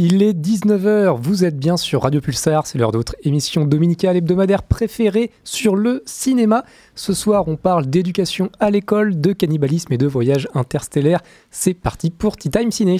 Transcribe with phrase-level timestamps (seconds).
[0.00, 4.62] Il est 19h, vous êtes bien sur Radio Pulsar, c'est l'heure d'autre émission dominicale hebdomadaire
[4.62, 6.64] préférée sur le cinéma.
[6.94, 11.20] Ce soir, on parle d'éducation à l'école, de cannibalisme et de voyages interstellaires.
[11.50, 12.98] C'est parti pour Tea Time Ciné.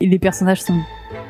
[0.00, 0.78] Et les personnages sont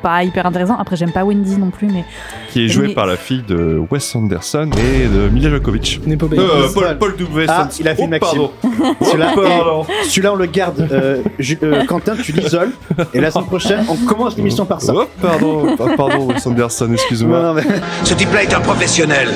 [0.03, 0.77] pas hyper intéressants.
[0.77, 2.05] Après, j'aime pas Wendy non plus, mais.
[2.51, 5.99] Qui est joué Mais- par la fille de Wes Anderson et de Mila Jokovic.
[6.07, 7.45] Euh, Paul, Paul W.
[7.49, 8.41] Ah, il a fait Oh, Maxime.
[9.01, 10.87] Celui-là, Oh, celui-là, on le garde.
[10.91, 11.23] Euh,
[11.63, 12.71] euh, Quentin, tu l'isoles.
[13.15, 14.93] Et la semaine prochaine, on commence l'émission par ça.
[14.95, 17.53] Oh, pardon, Ah, pardon, Wes Anderson, excuse-moi.
[17.55, 17.63] Mais-
[18.03, 19.29] Ce type-là est un professionnel.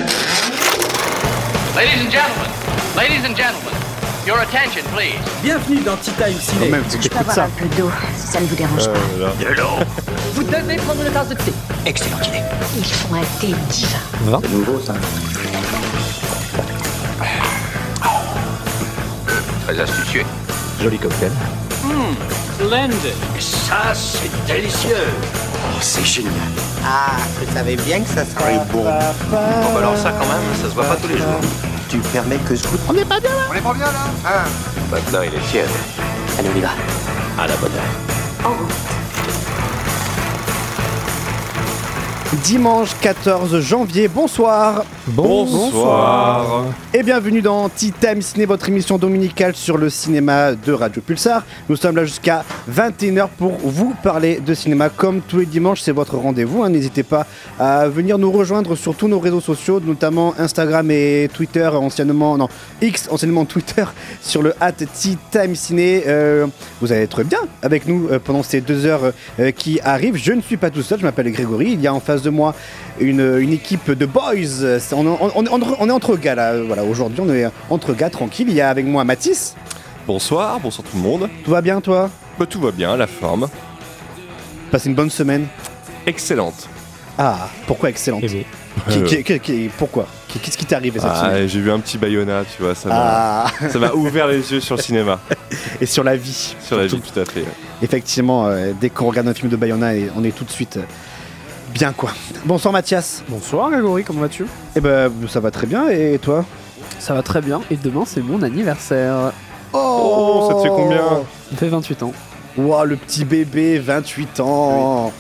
[1.76, 2.52] Ladies and gentlemen,
[2.96, 3.74] ladies and gentlemen,
[4.26, 5.20] your attention, please.
[5.44, 6.70] Bienvenue dans Tea Time Ciné.
[6.70, 7.44] même, Je peux avoir ça.
[7.46, 8.92] un peu d'eau, si ça ne vous dérange pas.
[9.20, 9.32] Euh, là.
[9.40, 9.84] De l'eau.
[10.36, 11.54] Vous devez prendre une tasse de thé.
[11.86, 12.42] Excellente idée.
[12.78, 14.42] Ils font un thé divin.
[19.66, 20.24] Très astucieux.
[20.82, 21.32] Joli cocktail.
[22.56, 22.98] Splendid.
[23.40, 24.96] Ça, c'est délicieux.
[24.96, 26.32] Oh, c'est génial.
[26.86, 28.84] Ah, je savais bien que ça serait bon.
[28.84, 31.40] Bon, bah alors ça, quand même, ça se voit pas tous les jours.
[31.94, 34.08] Tu permets que je goûte On n'est pas bien là On est pas bien, là
[34.26, 34.50] Hein
[34.90, 35.70] Maintenant, il est tiède.
[36.40, 36.70] Allez, on y va.
[37.38, 38.50] À la bonne heure.
[38.50, 39.03] En route.
[42.44, 44.84] Dimanche 14 janvier, bonsoir.
[45.08, 46.66] Bonsoir.
[46.94, 51.46] Et bienvenue dans Tea Time Ciné, votre émission dominicale sur le cinéma de Radio Pulsar.
[51.70, 54.90] Nous sommes là jusqu'à 21h pour vous parler de cinéma.
[54.90, 56.64] Comme tous les dimanches, c'est votre rendez-vous.
[56.64, 56.70] hein.
[56.70, 57.26] N'hésitez pas
[57.60, 62.50] à venir nous rejoindre sur tous nos réseaux sociaux, notamment Instagram et Twitter, anciennement, non,
[62.82, 63.86] X, anciennement Twitter,
[64.22, 66.04] sur le at Tea Time Ciné.
[66.08, 66.48] Euh,
[66.82, 70.18] vous allez être bien avec nous euh, pendant ces deux heures euh, qui arrivent.
[70.18, 71.72] Je ne suis pas tout seul, je m'appelle Grégory.
[71.72, 72.54] Il y a en face de moi
[73.00, 74.80] une, une équipe de boys.
[74.92, 76.62] On, on- on est entre- on est entre gars là.
[76.62, 78.48] Voilà, aujourd'hui on est entre gars tranquille.
[78.50, 79.56] Il y a avec moi Mathis.
[80.06, 81.30] Bonsoir, bonsoir tout le monde.
[81.46, 82.10] Tout va bien toi?
[82.38, 83.48] Bah, tout va bien, la forme.
[84.72, 85.48] Passez une bonne semaine.
[86.06, 86.68] Excellente.
[87.18, 88.22] Ah, pourquoi excellente?
[88.24, 88.46] Eh Qui-
[88.90, 90.08] Euh, qui- qui- qui- Pourquoi
[90.42, 91.48] Qu'est-ce qui t'est arrivé cette ah, semaine?
[91.48, 94.60] j'ai vu un petit Bayona, tu vois, ça m'a Ah, ça m'a ouvert les yeux
[94.60, 95.20] sur le cinéma,
[95.82, 96.56] et sur la vie.
[96.60, 97.44] sur la vie, tout à fait.
[97.84, 100.82] Effectivement, euh, dès qu'on regarde un film de Bayona, on est tout de suite euh,
[101.74, 102.12] bien quoi.
[102.46, 103.24] Bonsoir Mathias.
[103.30, 104.46] Bonsoir Grégory, comment vas-tu?
[104.76, 106.46] Eh ben ça va très bien et toi?
[107.00, 109.32] Ça va très bien et demain c'est mon anniversaire.
[109.74, 111.02] Oh, ça te fait combien?
[111.52, 112.14] Ça fait 28 ans.
[112.58, 115.12] Ouah, le petit bébé, 28 ans.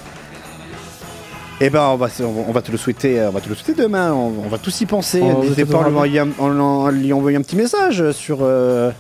[1.59, 3.73] Eh ben, on va, se- on va te le souhaiter, on va te le souhaiter
[3.81, 4.11] demain.
[4.13, 5.21] On, on va tous y penser.
[5.23, 8.91] Oh, N'hésitez pas à lui envoyer un petit message sur euh,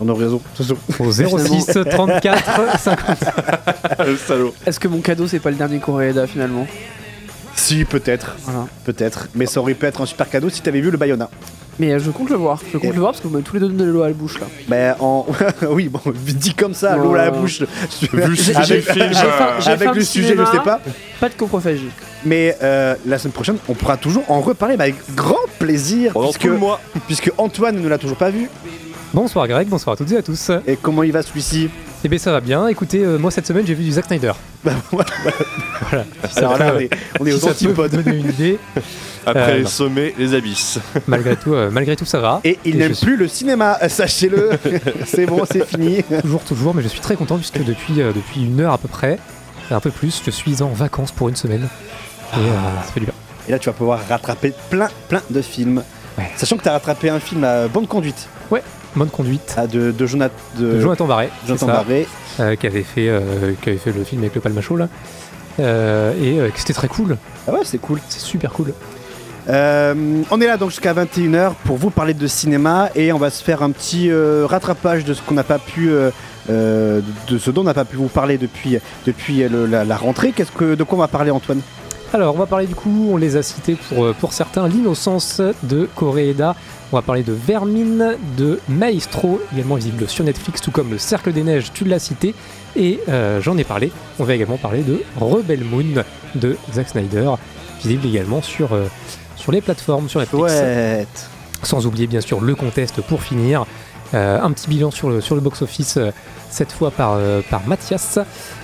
[0.00, 0.78] sur nos réseaux sociaux.
[0.98, 3.16] au 06 34 50.
[4.06, 4.54] le salaud.
[4.64, 6.66] Est-ce que mon cadeau c'est pas le dernier Coréda finalement?
[7.54, 8.66] Si, peut-être, Voilà.
[8.86, 9.28] peut-être.
[9.34, 11.28] Mais ça aurait pu être un super cadeau si t'avais vu le Bayona.
[11.78, 12.58] Mais euh, je compte le voir.
[12.72, 14.08] Je compte Et- le voir parce que vous m'avez tous les deux donné l'eau à
[14.08, 14.46] la bouche là.
[14.68, 15.26] Ben, en...
[15.70, 17.60] oui, bon, dit comme ça, l'eau à la bouche.
[17.60, 20.44] Vu le sujet Avec- du film, j'ai faim- euh, j'ai Avec faim le sujet, cinéma.
[20.50, 20.80] je sais pas.
[21.20, 21.90] Pas de coprophagie.
[22.24, 26.12] Mais euh, la semaine prochaine, on pourra toujours en reparler mais avec grand plaisir.
[26.14, 26.80] pendant puisque, tout le mois.
[27.06, 28.48] puisque Antoine ne l'a toujours pas vu.
[29.12, 30.50] Bonsoir Greg, bonsoir à toutes et à tous.
[30.66, 31.68] Et comment il va celui-ci
[32.04, 34.32] Eh bien ça va bien, écoutez, euh, moi cette semaine j'ai vu du Zack Snyder.
[34.62, 35.08] Bah, voilà.
[35.88, 36.04] Voilà.
[36.28, 36.90] Si ça Alors là, peut- on est,
[37.20, 37.90] on est si aux ça peut vous antipodes.
[38.04, 38.58] donner une idée,
[39.26, 39.68] Après Euh, les non.
[39.70, 40.78] sommets, les abysses.
[41.06, 42.40] malgré tout, euh, malgré tout ça va.
[42.44, 44.50] Et il n'aime suis- plus le cinéma, sachez-le.
[45.06, 46.02] c'est bon, c'est fini.
[46.20, 48.88] Toujours, toujours, mais je suis très content puisque depuis, euh, depuis une heure à peu
[48.88, 49.18] près,
[49.70, 51.66] un peu plus, je suis en vacances pour une semaine.
[52.34, 52.40] Et euh,
[52.84, 53.14] ça fait du bien.
[53.48, 55.82] Et là, tu vas pouvoir rattraper plein, plein de films.
[56.18, 56.30] Ouais.
[56.36, 58.28] Sachant que tu as rattrapé un film à bonne conduite
[58.96, 59.54] Bonne conduite.
[59.56, 62.06] ah, de, de, Jonathan, de de Jonathan Barré, Jonathan ça, Barré.
[62.40, 64.88] euh, qui, avait fait, euh, qui avait fait le film avec le palmacho là.
[65.60, 68.00] Euh, et euh, c'était très cool, Ah ouais, c'est cool.
[68.08, 68.72] c'est super cool.
[69.48, 73.42] On est là donc jusqu'à 21h pour vous parler de cinéma et on va se
[73.42, 74.10] faire un petit
[74.44, 75.90] rattrapage de ce qu'on n'a pas pu,
[76.48, 77.02] de
[77.38, 80.32] ce dont on n'a pas pu vous parler depuis, depuis le- la, la rentrée.
[80.32, 81.60] Qu'est-ce que, de quoi on va parler, Antoine?
[82.12, 85.40] Alors, on va parler du coup, on les a cités pour, euh, pour certains, l'innocence
[85.62, 86.56] de Koreeda.
[86.90, 91.32] On va parler de Vermine, de Maestro, également visible sur Netflix, tout comme Le Cercle
[91.32, 92.34] des Neiges, tu l'as cité.
[92.74, 93.92] Et euh, j'en ai parlé.
[94.18, 96.02] On va également parler de Rebel Moon
[96.34, 97.30] de Zack Snyder,
[97.80, 98.86] visible également sur, euh,
[99.36, 100.52] sur les plateformes, sur Netflix.
[100.52, 101.30] Chouette.
[101.62, 103.66] Sans oublier bien sûr le contest pour finir.
[104.12, 106.10] Euh, un petit bilan sur le, sur le box-office, euh,
[106.50, 108.18] cette fois par, euh, par Mathias.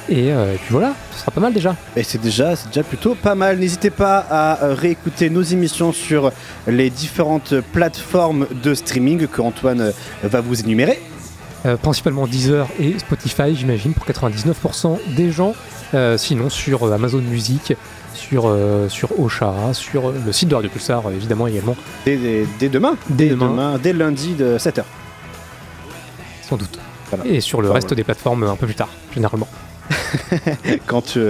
[0.08, 1.76] Et, euh, et puis voilà, ce sera pas mal déjà.
[1.96, 3.58] Et c'est déjà, c'est déjà plutôt pas mal.
[3.58, 6.32] N'hésitez pas à réécouter nos émissions sur
[6.66, 9.93] les différentes plateformes de streaming que Antoine
[10.25, 11.00] va vous énumérer.
[11.64, 15.54] Euh, principalement Deezer et Spotify, j'imagine, pour 99% des gens.
[15.94, 17.75] Euh, sinon, sur Amazon Music,
[18.14, 22.69] sur, euh, sur Ocha, sur le site de Radio Pulsar, évidemment, également, Dès, dès- dès
[22.69, 22.96] demain.
[23.08, 23.78] Dès demain.
[23.82, 24.82] Dès lundi de 7h.
[26.48, 26.78] Sans doute.
[27.10, 27.25] Voilà.
[27.26, 29.48] Et sur le Enfin, reste des plateformes euh, un peu plus tard, généralement.
[30.87, 31.20] quand tu,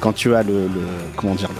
[0.00, 0.70] quand tu as le, le-
[1.16, 1.50] comment dire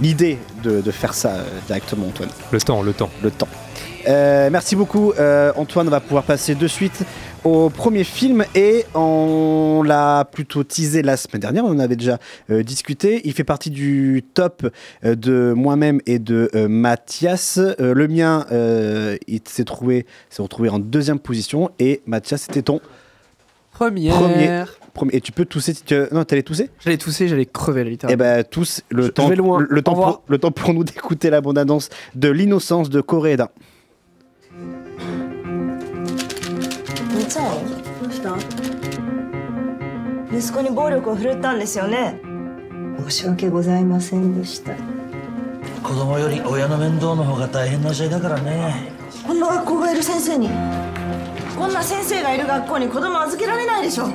[0.00, 2.30] l'idée de, de faire ça euh, directement, Antoine.
[2.50, 3.10] Le temps, le temps.
[3.22, 3.48] Le temps.
[4.08, 5.86] Euh, merci beaucoup, euh, Antoine.
[5.88, 7.02] On va pouvoir passer de suite
[7.44, 11.64] au premier film et on l'a plutôt teasé la semaine dernière.
[11.64, 12.18] On en avait déjà
[12.50, 13.20] euh, discuté.
[13.24, 14.66] Il fait partie du top
[15.04, 17.58] euh, de moi-même et de euh, Mathias.
[17.78, 18.46] Le mien,
[19.26, 22.80] il s'est trouvé, s'est retrouvé en deuxième position et Mathias, c'était ton
[23.72, 24.14] Première.
[24.14, 24.64] Premier.
[24.92, 25.16] premier.
[25.16, 25.94] Et tu peux tousser si tu.
[26.12, 26.68] Non, t'allais tousser?
[26.84, 28.18] J'allais tousser, j'allais crever là, Eh littéralement.
[28.18, 29.64] ben tous le Je- temps, je vais loin.
[29.66, 33.50] le temps pour, le temps pour nous d'écouter la bande annonce de l'innocence de Coréda.
[37.30, 37.54] みつあ
[38.02, 38.36] どうした？
[40.36, 42.20] 息子に暴力を振るったんですよね？
[43.04, 44.74] 申し訳ございませんでした。
[45.80, 48.90] 子供より親の面倒の方が大変な時代だからね。
[49.24, 50.48] こんな学校がいる先生に
[51.56, 54.08] こんな先生がいる学校に子供預けられないでしょ。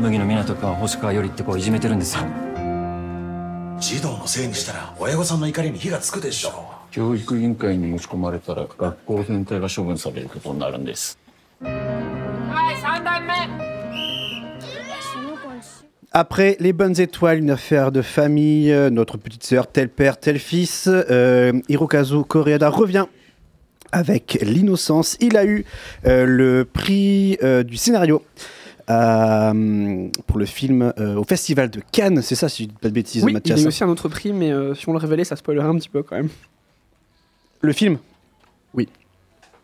[0.00, 2.22] 麦野湊君は星川よりって子をいじめてるんですよ。
[3.78, 11.18] 児童のせいにしたら親御さんの怒りに火がつくでしょ教育委員会に持ち込まれたら学校全体が処分されることになるんです
[16.12, 20.38] Après Les Bonnes Étoiles, une affaire de famille, euh, notre petite sœur, tel père, tel
[20.38, 23.06] fils, euh, Hirokazu Koreeda revient
[23.92, 25.16] avec l'innocence.
[25.20, 25.64] Il a eu
[26.06, 28.22] euh, le prix euh, du scénario.
[28.90, 32.88] euh, pour le film euh, au festival de Cannes, c'est ça si je dis pas
[32.88, 33.60] de bêtises, Oui, il Mathias.
[33.60, 35.76] y a aussi un autre prix, mais euh, si on le révélait, ça spoilerait un
[35.76, 36.30] petit peu quand même.
[37.60, 37.98] Le film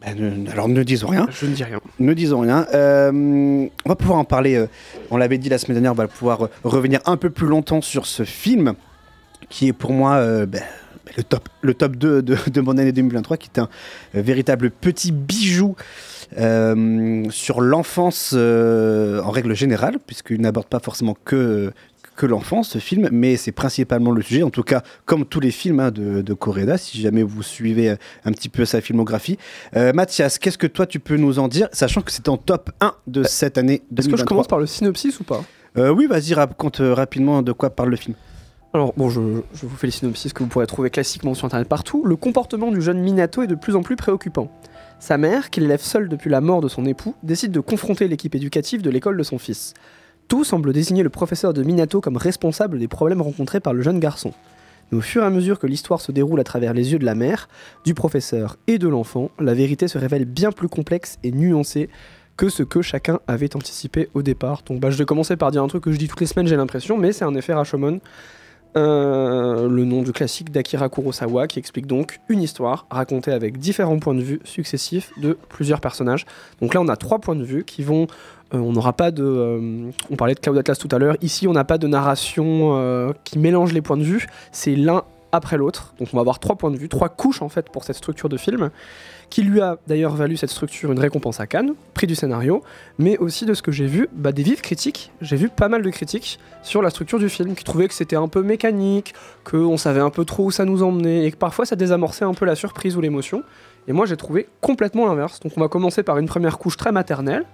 [0.04, 1.26] alors ne disons rien.
[1.30, 1.80] Je ne dis rien.
[1.98, 2.66] Ne disons rien.
[2.74, 4.56] Euh, on va pouvoir en parler.
[4.56, 4.66] euh,
[5.10, 7.80] on l'avait dit la semaine dernière, on va pouvoir euh, revenir un peu plus longtemps
[7.80, 8.74] sur ce film,
[9.48, 10.62] qui est pour moi ben,
[11.16, 13.68] le, top, le top 2 de, de mon année 2023, qui est un
[14.12, 15.76] véritable petit bijou
[17.30, 21.72] sur l'enfance en règle générale, puisqu'il n'aborde pas forcément que,
[22.16, 25.50] que l'enfance, ce film, mais c'est principalement le sujet, en tout cas comme tous les
[25.50, 26.36] films hein, de, de
[26.76, 29.38] si jamais vous suivez euh, un petit peu sa filmographie.
[29.76, 32.70] Euh, Mathias, qu'est-ce que toi tu peux nous en dire, sachant que c'est en top
[32.80, 35.44] 1 de cette année 2023 Est-ce que je commence par le synopsis ou pas?
[35.76, 38.14] Euh, Oui, vas-y, raconte euh, rapidement de quoi parle le film.
[38.72, 39.20] Alors, bon, je,
[39.54, 42.04] je vous fais le synopsis que vous pourrez trouver classiquement sur internet partout.
[42.04, 44.50] Le comportement du jeune Minato est de plus en plus préoccupant.
[44.98, 48.34] Sa mère, qu'il élève seule depuis la mort de son époux, décide de confronter l'équipe
[48.34, 49.74] éducative de l'école de son fils.
[50.28, 54.00] Tout semble désigner le professeur de Minato comme responsable des problèmes rencontrés par le jeune
[54.00, 54.32] garçon.
[54.90, 57.04] Mais au fur et à mesure que l'histoire se déroule à travers les yeux de
[57.04, 57.48] la mère,
[57.84, 61.88] du professeur et de l'enfant, la vérité se révèle bien plus complexe et nuancée
[62.36, 64.62] que ce que chacun avait anticipé au départ.
[64.66, 66.46] Donc bah, je vais commencer par dire un truc que je dis toutes les semaines,
[66.46, 68.00] j'ai l'impression, mais c'est un effet Rashomon.
[68.76, 74.00] Euh, le nom du classique d'Akira Kurosawa qui explique donc une histoire racontée avec différents
[74.00, 76.26] points de vue successifs de plusieurs personnages.
[76.60, 78.08] Donc là on a trois points de vue qui vont...
[78.54, 79.24] euh, on n'aura pas de...
[79.24, 81.16] euh, on parlait de Cloud Atlas tout à l'heure.
[81.22, 84.26] Ici on n'a pas de narration euh, qui mélange les points de vue.
[84.52, 85.94] C'est l'un après l'autre.
[85.98, 88.28] Donc on va avoir trois points de vue, trois couches en fait pour cette structure
[88.28, 88.70] de film
[89.30, 92.62] qui lui a d'ailleurs valu cette structure une récompense à Cannes, prix du scénario,
[92.98, 95.10] mais aussi de ce que j'ai vu, bah, des vives critiques.
[95.20, 98.14] J'ai vu pas mal de critiques sur la structure du film, qui trouvaient que c'était
[98.14, 99.12] un peu mécanique,
[99.42, 102.34] qu'on savait un peu trop où ça nous emmenait, et que parfois ça désamorçait un
[102.34, 103.42] peu la surprise ou l'émotion.
[103.88, 105.40] Et moi j'ai trouvé complètement l'inverse.
[105.40, 107.44] Donc on va commencer par une première couche très maternelle.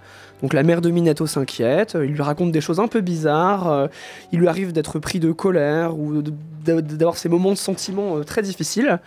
[0.41, 3.69] Donc la mère de Minato s'inquiète, euh, il lui raconte des choses un peu bizarres,
[3.69, 3.87] euh,
[4.31, 6.23] il lui arrive d'être pris de colère ou
[6.63, 8.99] d'avoir ces moments de sentiments euh, très difficiles.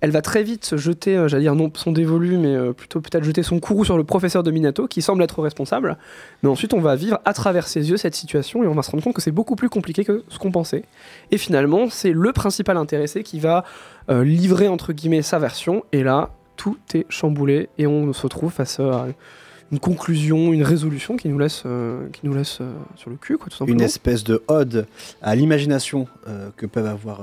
[0.00, 3.44] Elle va très vite se jeter, j'allais dire non son dévolu, mais plutôt peut-être jeter
[3.44, 5.96] son courroux sur le professeur de Minato, qui semble être responsable.
[6.42, 8.90] Mais ensuite, on va vivre à travers ses yeux cette situation et on va se
[8.90, 10.82] rendre compte que c'est beaucoup plus compliqué que ce qu'on pensait.
[11.30, 13.62] Et finalement, c'est le principal intéressé qui va
[14.08, 15.84] livrer entre guillemets sa version.
[15.92, 16.30] Et là,
[16.62, 19.08] tout est chamboulé et on se retrouve face à
[19.72, 23.36] une conclusion, une résolution qui nous laisse, euh, qui nous laisse euh, sur le cul,
[23.36, 23.48] quoi.
[23.66, 24.86] Une espèce de ode
[25.22, 27.22] à l'imagination euh, que peuvent avoir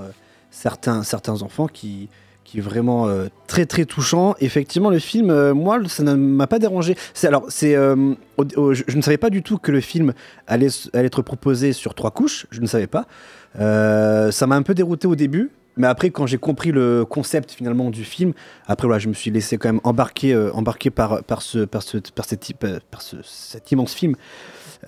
[0.51, 2.09] certains, certains enfants qui,
[2.43, 3.07] qui est vraiment
[3.47, 4.35] très très touchant.
[4.41, 6.97] Effectivement, le film, moi, ça ne m'a pas dérangé.
[7.23, 7.95] Alors, je,
[8.35, 10.11] ne savais pas du tout que le film
[10.47, 12.45] allait, être proposé sur trois couches.
[12.51, 13.07] Je ne savais pas.
[13.55, 15.49] Ça m'a un peu dérouté au début.
[15.79, 18.33] Mais après, quand j'ai compris le concept finalement du film,
[18.67, 20.51] après voilà, je me suis laissé quand même embarquer, euh,
[20.93, 22.25] par, par, ce, par, ce, par,
[22.63, 22.79] euh,
[23.23, 24.15] cet immense film.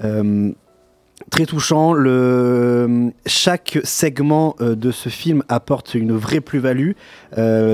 [0.03, 0.51] Euh,
[1.29, 1.93] très touchant.
[1.93, 6.91] Le, chaque segment euh, de ce film apporte une vraie plus-value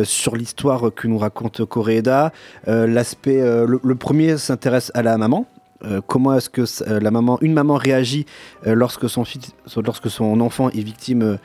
[0.03, 2.31] sur l'histoire que nous raconte Koreeda.
[2.67, 5.47] Euh, L'aspect, le, le premier s'intéresse à la maman.
[6.07, 6.63] Comment est-ce que
[7.00, 8.25] la maman, une maman réagit
[8.65, 11.38] lorsque son fils, lorsque son enfant est victime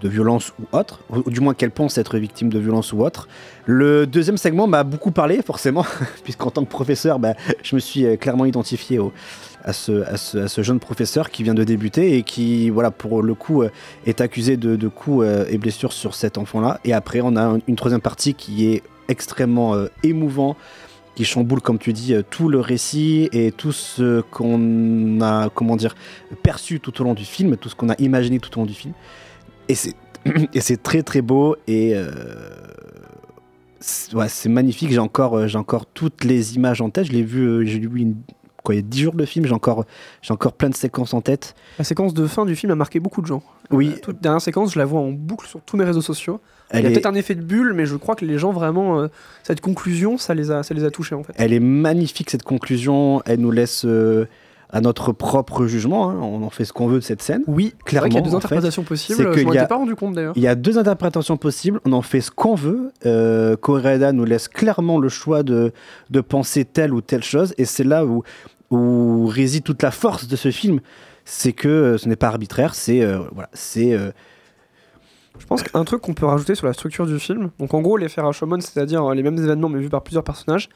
[0.00, 3.28] de violence ou autre, ou, du moins qu'elle pense être victime de violence ou autre.
[3.66, 5.84] Le deuxième segment m'a beaucoup parlé, forcément,
[6.24, 8.98] puisqu'en tant que professeur, bah, je me suis euh, clairement identifié
[9.64, 13.70] à ce, jeune professeur qui vient de débuter et qui, voilà, pour le coup, euh,
[14.06, 16.80] est accusé de, coups euh, et blessures sur cet enfant-là.
[16.84, 20.56] Et après, on a un- une troisième partie qui est extrêmement euh, émouvant,
[21.14, 25.76] qui chamboule, comme tu dis, euh, tout le récit et tout ce qu'on a, comment
[25.76, 25.94] dire,
[26.42, 28.74] perçu tout au long du film, tout ce qu'on a imaginé tout au long du
[28.74, 28.94] film.
[29.70, 29.94] Et c'est,
[30.54, 32.10] et c'est très très beau et euh,
[33.80, 34.90] c'est, ouais, c'est magnifique.
[34.90, 37.06] J'ai encore, euh, j'ai encore toutes les images en tête.
[37.06, 38.16] Je l'ai vu, euh, j'ai une-
[38.62, 39.46] quoi, il y a 10 jours de film.
[39.46, 39.84] J'ai encore,
[40.22, 41.54] j'ai encore plein de séquences en tête.
[41.78, 43.42] La séquence de fin du film a marqué beaucoup de gens.
[43.70, 43.90] Oui.
[43.94, 46.40] La toute dernière séquence, je la vois en boucle sur tous mes réseaux sociaux.
[46.70, 48.38] Elle Il y a est- peut-être un effet de bulle, mais je crois que les
[48.38, 49.08] gens vraiment, euh,
[49.44, 51.32] cette conclusion, ça les a, ça les a touchés en fait.
[51.36, 53.22] Elle est magnifique cette conclusion.
[53.24, 54.26] Elle nous laisse euh,
[54.72, 56.10] à notre propre jugement.
[56.10, 56.18] hein.
[56.20, 57.42] On en fait ce qu'on veut de cette scène.
[57.46, 58.08] Oui, clairement.
[58.08, 58.46] qu'il y a deux en fait.
[58.46, 59.32] interprétations possibles.
[59.36, 60.32] Je m'en étais pas rendu compte d'ailleurs.
[60.36, 61.80] Il y a deux interprétations possibles.
[61.84, 62.92] On en fait ce qu'on veut.
[63.06, 65.72] Euh, Koreeda nous laisse clairement le choix de,
[66.10, 67.54] de penser telle ou telle chose.
[67.58, 68.22] Et c'est là où,
[68.70, 70.80] où réside toute la force de ce film.
[71.24, 72.74] C'est que euh, ce n'est pas arbitraire.
[72.74, 74.10] C'est euh, voilà, c'est euh,
[75.38, 77.96] Je pense qu'un truc qu'on peut rajouter sur la structure du film, donc en gros,
[77.96, 80.68] l'effet Rashomon, c'est-à-dire euh, les mêmes événements mais vus par plusieurs personnages,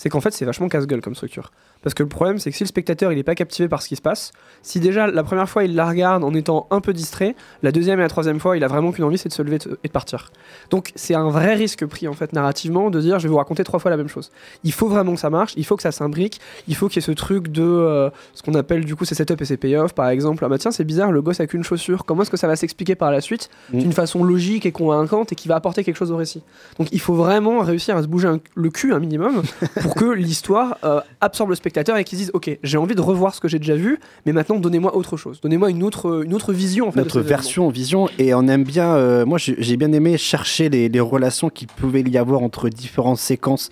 [0.00, 1.50] c'est qu'en fait, c'est vachement casse-gueule comme structure.
[1.82, 3.88] Parce que le problème, c'est que si le spectateur il n'est pas captivé par ce
[3.88, 6.92] qui se passe, si déjà la première fois il la regarde en étant un peu
[6.92, 9.42] distrait, la deuxième et la troisième fois il a vraiment qu'une envie, c'est de se
[9.42, 10.30] lever et de partir.
[10.70, 13.62] Donc c'est un vrai risque pris en fait narrativement de dire je vais vous raconter
[13.64, 14.30] trois fois la même chose.
[14.64, 17.04] Il faut vraiment que ça marche, il faut que ça s'imbrique, il faut qu'il y
[17.04, 19.92] ait ce truc de euh, ce qu'on appelle du coup ces setup et ces payoff
[19.94, 20.44] par exemple.
[20.44, 22.56] Ah bah tiens c'est bizarre, le gosse a qu'une chaussure, comment est-ce que ça va
[22.56, 23.78] s'expliquer par la suite Mm.
[23.80, 26.42] d'une façon logique et convaincante et qui va apporter quelque chose au récit?
[26.78, 29.42] Donc il faut vraiment réussir à se bouger un- le cul un minimum
[29.80, 33.00] pour que l'histoire euh, absorbe le spectateur et qu'il se dise ok j'ai envie de
[33.00, 36.34] revoir ce que j'ai déjà vu mais maintenant donnez-moi autre chose donnez-moi une autre une
[36.34, 37.28] autre vision en fait notre événements.
[37.28, 38.08] version vision.
[38.18, 38.94] Et on aime bien.
[38.94, 43.18] euh, moi, j'ai bien aimé chercher les, les relations qu'il pouvait y avoir entre différentes
[43.18, 43.70] séquences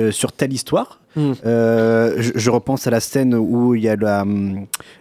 [0.00, 1.00] euh, sur telle histoire.
[1.16, 1.32] Mm.
[1.44, 4.24] Euh, je, je repense à la scène où il y a la,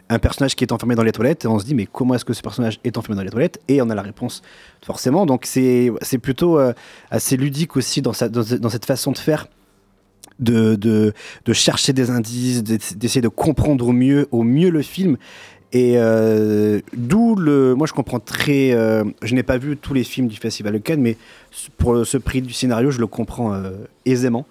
[0.10, 2.26] un personnage qui est enfermé dans les toilettes et on se dit mais comment est-ce
[2.26, 3.62] que ce personnage est enfermé dans les toilettes?
[3.70, 4.42] Et on a la réponse
[4.86, 6.74] forcément donc c'est c'est plutôt euh,
[7.12, 9.48] assez ludique aussi dans, sa- dans, dans cette façon de faire
[10.42, 11.14] de, de,
[11.46, 15.18] de chercher des indices d'ess- d'essayer de comprendre au mieux au mieux le film
[15.74, 20.04] et euh, d'où le moi je comprends très euh, je n'ai pas vu tous les
[20.04, 21.16] films du festival de Cannes mais
[21.78, 23.72] pour ce prix du scénario je le comprends euh,
[24.06, 24.46] aisément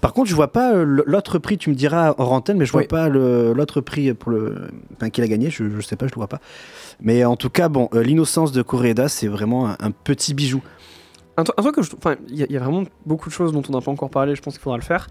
[0.00, 1.58] par contre, je vois pas l'autre prix.
[1.58, 2.86] Tu me diras en antenne, mais je vois Oui.
[2.86, 5.50] pas l'autre prix pour le, enfin, qu'il a gagné.
[5.50, 6.40] Je, je sais pas, je le vois pas.
[7.02, 10.62] Mais en tout cas, bon, l'innocence de Koreeda, c'est vraiment un, un petit bijou.
[11.38, 13.28] Un, tru- un truc que je enfin il y, a- il y a vraiment beaucoup
[13.28, 15.08] de choses dont on n'a pas encore parlé je pense qu'il faudra le faire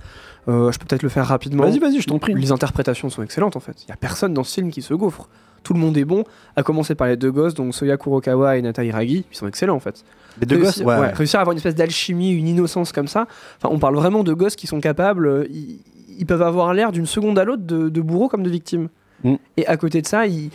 [0.48, 2.34] Euh, je peux peut-être le faire rapidement Vas-y, vas-y, je t'en prie.
[2.34, 4.94] les interprétations sont excellentes en fait il y a personne dans ce film qui se
[4.94, 5.28] gaufre
[5.64, 6.24] tout le monde est bon
[6.56, 9.76] à commencer par les deux gosses donc Soya Kurokawa et Nata Hiragi ils sont excellents
[9.76, 10.04] en fait
[10.40, 13.26] Les deux gosses, ouais, ouais, réussir à avoir une espèce d'alchimie, une innocence comme ça.
[13.58, 15.80] Enfin, on parle vraiment de gosses qui sont capables, euh, ils,
[16.20, 18.90] ils peuvent avoir l'air d'une seconde à l'autre de, de bourreaux comme de victimes.
[19.24, 19.36] Mm.
[19.58, 20.50] Et à côté de ça, ils,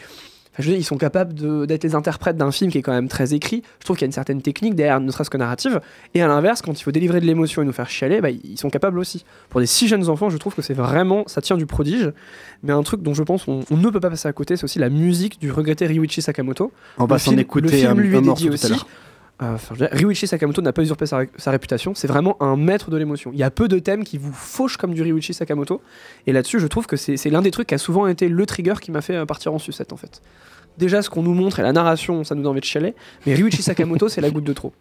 [0.52, 1.34] enfin, je veux dire, ils sont capables
[1.66, 3.62] d'être les interprètes d'un film qui est quand même très écrit.
[3.78, 5.80] Je trouve qu'il y a une certaine technique derrière, ne serait-ce que narrative.
[6.14, 8.58] Et à l'inverse, quand il faut délivrer de l'émotion et nous faire chialer, bah, ils
[8.58, 9.24] sont capables aussi.
[9.48, 12.12] Pour des si jeunes enfants, je trouve que c'est vraiment, ça tient du prodige.
[12.62, 14.64] Mais un truc dont je pense on, on ne peut pas passer à côté, c'est
[14.64, 16.72] aussi la musique du regretté Ryuichi Sakamoto.
[16.98, 18.72] On va s'en écouter Le film un- lui un est morceau dédié tout à aussi.
[18.72, 18.86] l'heure.
[19.42, 19.56] Euh,
[19.92, 23.30] Ryuichi Sakamoto n'a pas usurpé sa, ré- sa réputation, c'est vraiment un maître de l'émotion.
[23.32, 25.80] Il y a peu de thèmes qui vous fauchent comme du Ryuichi Sakamoto,
[26.26, 28.74] et là-dessus, je trouve que c'est l'un des trucs qui a souvent été le trigger
[28.80, 30.20] qui m'a fait euh, partir en sucette en fait.
[30.78, 32.94] Déjà, ce qu'on nous montre et la narration, ça nous donne envie de chialer,
[33.26, 34.72] mais Ryuichi Sakamoto, c'est la goutte de trop.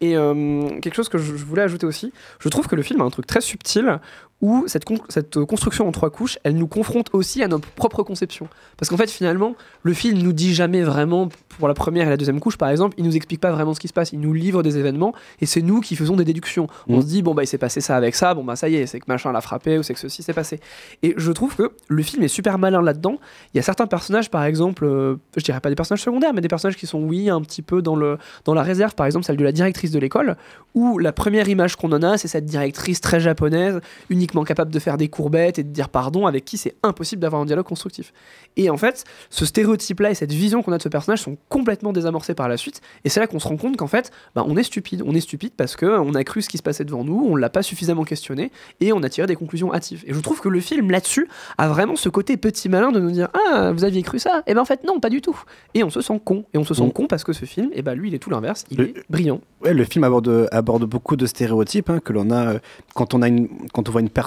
[0.00, 3.04] Et euh, quelque chose que je voulais ajouter aussi, je trouve que le film a
[3.04, 4.00] un truc très subtil
[4.42, 8.02] où cette, con- cette construction en trois couches, elle nous confronte aussi à notre propre
[8.02, 8.48] conception.
[8.76, 12.16] Parce qu'en fait, finalement, le film nous dit jamais vraiment, pour la première et la
[12.16, 14.32] deuxième couche par exemple, il nous explique pas vraiment ce qui se passe, il nous
[14.32, 16.66] livre des événements et c'est nous qui faisons des déductions.
[16.88, 17.02] On Mm.
[17.02, 18.86] se dit, bon, bah il s'est passé ça avec ça, bon, bah ça y est,
[18.86, 20.58] c'est que machin l'a frappé ou c'est que ceci s'est passé.
[21.04, 23.16] Et je trouve que le film est super malin là-dedans.
[23.54, 26.40] Il y a certains personnages, par exemple, euh, je dirais pas des personnages secondaires, mais
[26.40, 29.24] des personnages qui sont, oui, un petit peu dans, le, dans la réserve, par exemple,
[29.24, 30.36] celle de la directrice de l'école,
[30.74, 33.80] où la première image qu'on en a, c'est cette directrice très japonaise,
[34.10, 37.42] uniquement capable de faire des courbettes et de dire pardon, avec qui c'est impossible d'avoir
[37.42, 38.12] un dialogue constructif.
[38.56, 41.92] Et en fait, ce stéréotype-là et cette vision qu'on a de ce personnage sont complètement
[41.92, 42.80] désamorcés par la suite.
[43.04, 45.02] Et c'est là qu'on se rend compte qu'en fait, bah, on est stupide.
[45.06, 47.50] On est stupide parce qu'on a cru ce qui se passait devant nous, on l'a
[47.50, 50.02] pas suffisamment questionné et on a tiré des conclusions hâtives.
[50.06, 53.10] Et je trouve que le film là-dessus a vraiment ce côté petit malin de nous
[53.10, 54.42] dire Ah, vous aviez cru ça?
[54.46, 55.38] Et ben en fait, non, pas du tout.
[55.74, 56.44] Et on se sent con.
[56.54, 56.92] Et on se sent Mm.
[56.92, 58.64] con parce que ce film, et ben lui, il est tout l'inverse.
[58.70, 59.40] Il Le- est brillant.
[59.62, 62.58] Ouais, le film aborde, aborde beaucoup de stéréotypes hein, que l'on a euh,
[62.94, 64.21] quand on a une, quand on voit une personne.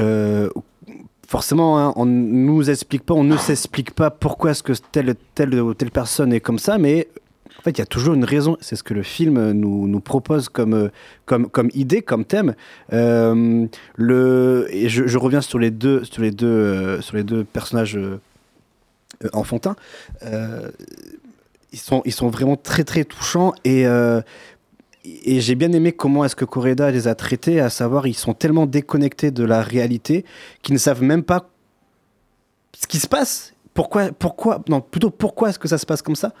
[0.00, 0.48] Euh,
[1.26, 5.60] forcément, hein, on nous explique pas, on ne s'explique pas pourquoi est-ce que telle, telle
[5.60, 7.08] ou telle personne est comme ça, mais
[7.58, 8.56] En fait, il y a toujours une raison.
[8.60, 10.90] C'est ce que le film nous, nous propose comme,
[11.26, 12.54] comme, comme idée, comme thème.
[12.92, 17.44] Euh, le, et je, reviens sur les deux, sur les deux, euh, sur les deux
[17.44, 17.98] personnages
[19.32, 19.76] enfantins.
[21.72, 23.54] Ils, sont, ils sont vraiment très, très touchants.
[23.64, 23.86] Et,
[25.04, 28.34] et j'ai bien aimé comment est-ce que Correda les a traités, à savoir, ils sont
[28.34, 30.24] tellement déconnectés de la réalité
[30.62, 31.50] qu'ils ne savent même pas
[32.80, 33.54] ce qui se passe.
[33.74, 36.32] Pourquoi, pourquoi, non, plutôt pourquoi est-ce que ça se passe comme ça?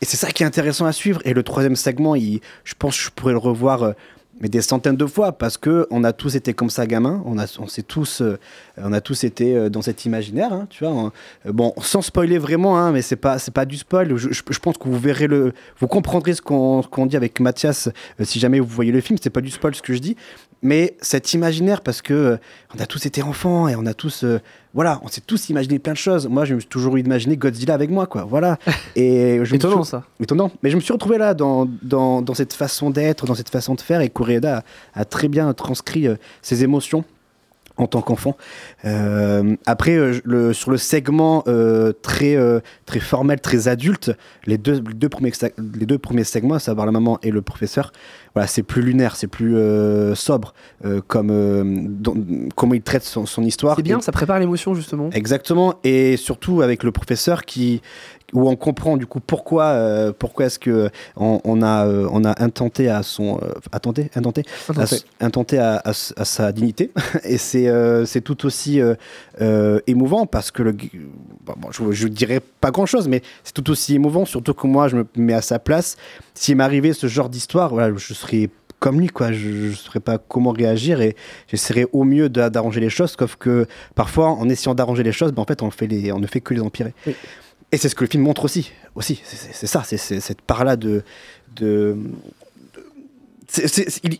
[0.00, 1.20] Et c'est ça qui est intéressant à suivre.
[1.24, 3.92] Et le troisième segment, je pense que je pourrais le revoir euh,
[4.40, 7.38] mais des centaines de fois parce que on a tous été comme ça gamin, on
[7.38, 8.38] a, s'est tous, euh,
[8.76, 11.12] on a tous été euh, dans cet imaginaire, hein, tu vois.
[11.46, 14.16] Euh, bon, sans spoiler vraiment, hein, mais c'est pas, c'est pas du spoil.
[14.16, 17.88] Je, pense que vous verrez le, vous comprendrez ce qu'on, dit avec Mathias
[18.22, 19.18] si jamais vous voyez le film.
[19.22, 20.16] C'est pas du spoil ce que je dis,
[20.62, 22.36] mais cet imaginaire parce que euh,
[22.76, 24.40] on a tous été enfants et on a tous, euh,
[24.74, 26.26] voilà, on s'est tous imaginé plein de choses.
[26.28, 28.24] Moi, je me suis toujours imaginé Godzilla avec moi, quoi.
[28.24, 28.58] Voilà.
[28.96, 30.04] Et je me Étonnant, suis- ça.
[30.20, 30.50] Étonnant.
[30.62, 33.74] Mais je me suis retrouvé là dans, dans, dans cette façon d'être, dans cette façon
[33.74, 37.04] de faire, et Koreeda a, a très bien transcrit euh, ses émotions
[37.78, 38.36] en tant qu'enfant.
[38.84, 44.12] Euh, après, euh, le, sur le segment euh, très, euh, très formel, très adulte,
[44.46, 45.32] les deux, les, deux premiers,
[45.78, 47.92] les deux premiers segments, à savoir la maman et le professeur,
[48.34, 50.54] voilà, c'est plus lunaire, c'est plus euh, sobre,
[50.84, 52.14] euh, comme euh, dans-
[52.54, 53.76] comment il traite son, son histoire.
[53.76, 55.10] C'est bien, Et- ça prépare l'émotion justement.
[55.12, 57.80] Exactement, et surtout avec le professeur qui
[58.34, 62.24] où on comprend du coup pourquoi euh, pourquoi est-ce que on, on a euh, on
[62.24, 64.42] a intenté à son euh, attenté intenté?
[65.20, 65.58] Intenté.
[65.58, 66.90] à, à sa dignité
[67.24, 68.80] et c'est euh, c'est tout aussi
[69.86, 70.90] émouvant parce que le g-
[71.44, 74.66] bon, bon, je, je dirais pas grand chose mais c'est tout aussi émouvant surtout que
[74.66, 75.96] moi je me mets à sa place
[76.34, 79.32] s'il m'arrivait ce genre d'histoire voilà je serais comme lui, quoi.
[79.32, 81.16] Je ne saurais pas comment réagir et
[81.48, 83.66] j'essaierais au mieux d'a- d'arranger les choses, sauf que
[83.96, 86.40] parfois, en essayant d'arranger les choses, ben, en fait, on, fait les, on ne fait
[86.40, 86.94] que les empirer.
[87.72, 88.72] Et c'est ce que le film montre aussi.
[88.94, 89.20] aussi.
[89.24, 91.04] C'est- ça, c'est cette part-là de.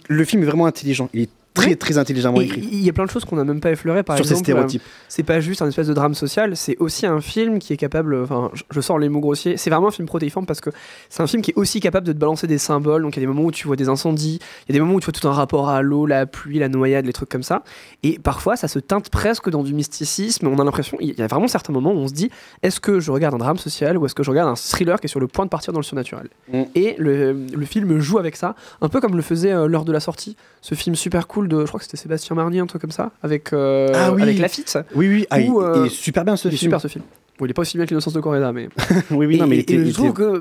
[0.09, 1.09] le film est vraiment intelligent.
[1.15, 2.67] Il est très, très intelligemment écrit.
[2.71, 4.45] Il y a plein de choses qu'on n'a même pas effleurées, par Sur ces exemple.
[4.47, 4.83] stéréotypes.
[4.83, 7.77] euh, C'est pas juste un espèce de drame social, c'est aussi un film qui est
[7.77, 8.23] capable.
[8.23, 9.57] Enfin, je- je sors les mots grossiers.
[9.57, 10.71] C'est vraiment un film protéiforme parce que
[11.09, 13.03] c'est un film qui est aussi capable de te balancer des symboles.
[13.03, 14.81] Donc il y a des moments où tu vois des incendies, il y a des
[14.81, 17.29] moments où tu vois tout un rapport à l'eau, la pluie, la noyade, les trucs
[17.29, 17.63] comme ça.
[18.03, 20.47] Et parfois, ça se teinte presque dans du mysticisme.
[20.47, 22.31] On a l'impression, il y a vraiment certains moments où on se dit
[22.63, 25.07] est-ce que je regarde un drame social ou est-ce que je regarde un thriller qui
[25.07, 26.29] est sur le point de partir dans le surnaturel?
[26.53, 26.63] Mm.
[26.75, 29.93] Et le, le film joue avec ça, un peu comme le faisait euh, l'heure de
[29.93, 32.81] la sortie, ce film super cool de, je crois que c'était Sébastien Marnier, un truc
[32.83, 34.23] comme ça, avec, euh, Ah oui.
[34.23, 34.79] avec Lafitte.
[34.95, 36.69] Oui, oui, ah, il- Où, euh, il est super bien ce il est film.
[36.71, 37.05] super ce film.
[37.39, 38.69] Bon, il est pas aussi bien que l'innocence de Coréda, mais.
[39.13, 40.41] oui, oui, et, non, mais il et- je trouve que euh,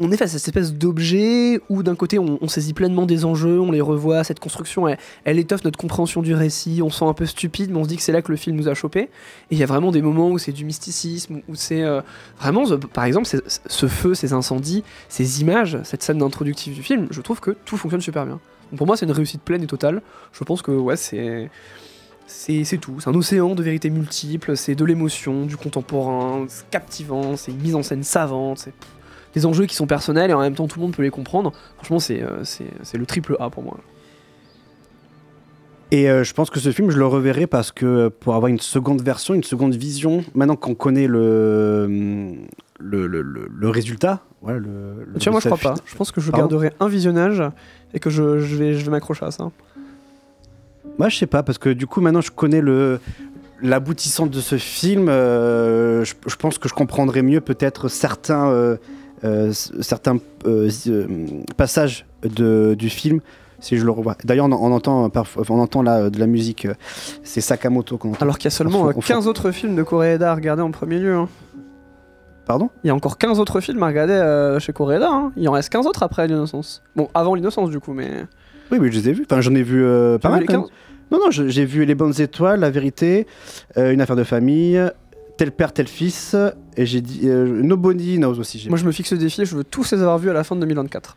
[0.00, 3.26] on est face à cette espèce d'objet où d'un côté on, on saisit pleinement des
[3.26, 7.00] enjeux, on les revoit, cette construction elle, elle étoffe notre compréhension du récit, on se
[7.00, 8.68] sent un peu stupide, mais on se dit que c'est là que le film nous
[8.68, 9.00] a chopé.
[9.00, 9.08] Et
[9.50, 12.00] il y a vraiment des moments où c'est du mysticisme, où c'est euh,
[12.40, 13.28] vraiment, par exemple,
[13.66, 17.76] ce feu, ces incendies, ces images, cette scène d'introductif du film, je trouve que tout
[17.76, 18.40] fonctionne super bien.
[18.76, 20.02] Pour moi, c'est une réussite pleine et totale.
[20.32, 21.50] Je pense que ouais, c'est
[22.26, 23.00] c'est tout.
[23.00, 27.60] C'est un océan de vérités multiples, c'est de l'émotion, du contemporain, c'est captivant, c'est une
[27.60, 28.72] mise en scène savante, c'est
[29.34, 31.52] des enjeux qui sont personnels et en même temps tout le monde peut les comprendre.
[31.76, 32.42] Franchement, c'est euh,
[32.94, 33.78] le triple A pour moi.
[35.90, 38.48] Et euh, je pense que ce film, je le reverrai parce que euh, pour avoir
[38.48, 42.32] une seconde version, une seconde vision, maintenant qu'on connaît le,
[42.84, 45.74] le, le, le- résultat, le, le tu vois, moi je crois résultat pas.
[45.86, 47.42] Je pense que je Pardon garderai un visionnage
[47.94, 49.50] et que je, je vais, je vais m'accrocher à ça.
[50.98, 53.00] Moi, je sais pas, parce que du coup, maintenant, je connais le
[53.62, 55.06] l'aboutissant de ce film.
[55.08, 58.76] euh, je, je pense que je comprendrai mieux peut-être certains, euh,
[59.24, 60.18] euh, certains
[61.56, 63.20] passages de, du film
[63.60, 64.16] si je le revois.
[64.24, 65.10] D'ailleurs, on, on entend
[65.48, 66.68] on entend là de la musique.
[67.22, 68.20] C'est Sakamoto qu'on entend.
[68.20, 69.14] Alors qu'il y a seulement Au euh, fond- au fond.
[69.14, 71.14] 15 autres films de Koreeda à regarder en premier lieu.
[71.14, 71.28] hein.
[72.46, 72.70] Pardon?
[72.84, 75.08] Il y a encore 15 autres films à regarder euh, chez Koreeda.
[75.10, 75.32] hein.
[75.36, 76.82] Il en reste 15 autres après l'innocence.
[76.94, 78.26] Bon, avant l'innocence du coup, mais.
[78.70, 79.26] Oui, mais je les ai vus.
[79.30, 80.40] Enfin, j'en ai vu euh, pas vu mal.
[80.42, 80.62] les quand même.
[80.62, 80.70] 15?
[81.10, 83.26] Non, non, j'ai vu Les Bonnes Étoiles, La Vérité,
[83.76, 84.80] euh, Une affaire de famille,
[85.36, 86.34] Tel père, tel fils,
[86.76, 88.66] et j'ai dit Nobody Knows aussi.
[88.68, 90.54] Moi je me fixe le défi, je veux tous les avoir vus à la fin
[90.54, 91.16] de 2024.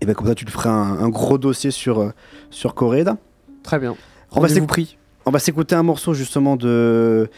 [0.00, 2.12] Et ben comme ça, tu te feras un, un gros dossier sur,
[2.50, 3.16] sur Coréda.
[3.62, 3.96] Très bien.
[4.30, 4.48] Va.
[5.26, 7.28] On va s'écouter un morceau justement de,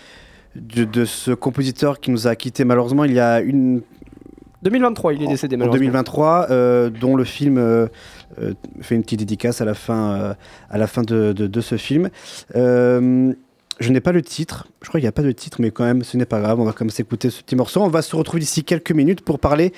[0.61, 3.83] de, de ce compositeur qui nous a quitté malheureusement il y a une
[4.63, 5.85] 2023, il est décédé en malheureusement.
[5.87, 7.87] 2023, euh, dont le film euh,
[8.43, 10.35] euh, fait une petite dédicace à la fin,
[10.69, 12.11] à la fin de, de- de ce film.
[13.81, 15.85] Je n'ai pas le titre, je crois qu'il n'y a pas de titre, mais quand
[15.85, 17.81] même, ce n'est pas grave, on va quand même s'écouter ce petit morceau.
[17.81, 19.73] On va se retrouver d'ici quelques minutes pour parler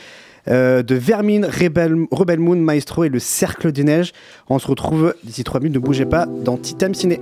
[0.48, 4.12] euh, de Vermine, Rebel, Rebel Moon, Maestro et le Cercle des Neiges.
[4.48, 7.20] On se retrouve d'ici trois minutes, ne bougez pas, dans Titam Ciné.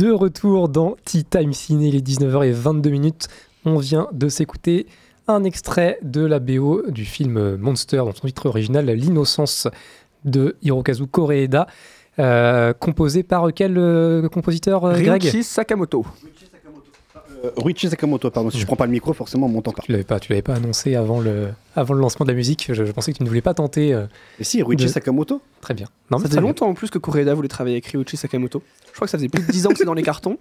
[0.00, 3.28] De retour dans Tea Time Ciné, il est 19h22 minutes.
[3.66, 4.86] On vient de s'écouter
[5.28, 9.68] un extrait de la BO du film Monster, dans son titre original L'innocence
[10.24, 11.66] de Hirokazu Koreeda,
[12.18, 15.20] euh, composé par quel euh, compositeur, euh, Greg?
[15.20, 16.06] Ryuichi Sakamoto.
[17.44, 18.50] Euh, Ruichi Sakamoto, pardon.
[18.50, 19.82] Si je prends pas le micro, forcément, on m'entend pas.
[19.82, 22.66] Tu l'avais pas, tu l'avais pas annoncé avant le, avant le lancement de la musique.
[22.72, 23.94] Je, je pensais que tu ne voulais pas tenter.
[23.94, 24.06] euh,
[24.38, 25.86] Et si, Ruichi de- Sakamoto Très bien.
[26.10, 26.48] Non, Ça faisait bien.
[26.48, 28.62] longtemps en plus que Koreeda voulait travailler avec Ryuichi Sakamoto.
[28.88, 30.38] Je crois que ça faisait plus de 10 ans que c'est dans les cartons.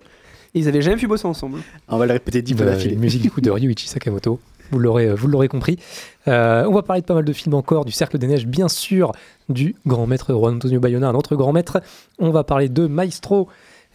[0.55, 1.59] Et ils avaient jamais pu bosser ensemble.
[1.89, 2.95] On va le répéter 10 fois de d'affilée.
[2.95, 4.39] la musique du coup de Ryuichi Sakamoto.
[4.71, 5.79] Vous l'aurez, euh, vous l'aurez compris.
[6.27, 8.67] Euh, on va parler de pas mal de films encore, du Cercle des Neiges, bien
[8.67, 9.11] sûr,
[9.47, 11.81] du grand maître Juan Antonio Bayona, un autre grand maître.
[12.19, 13.47] On va parler de Maestro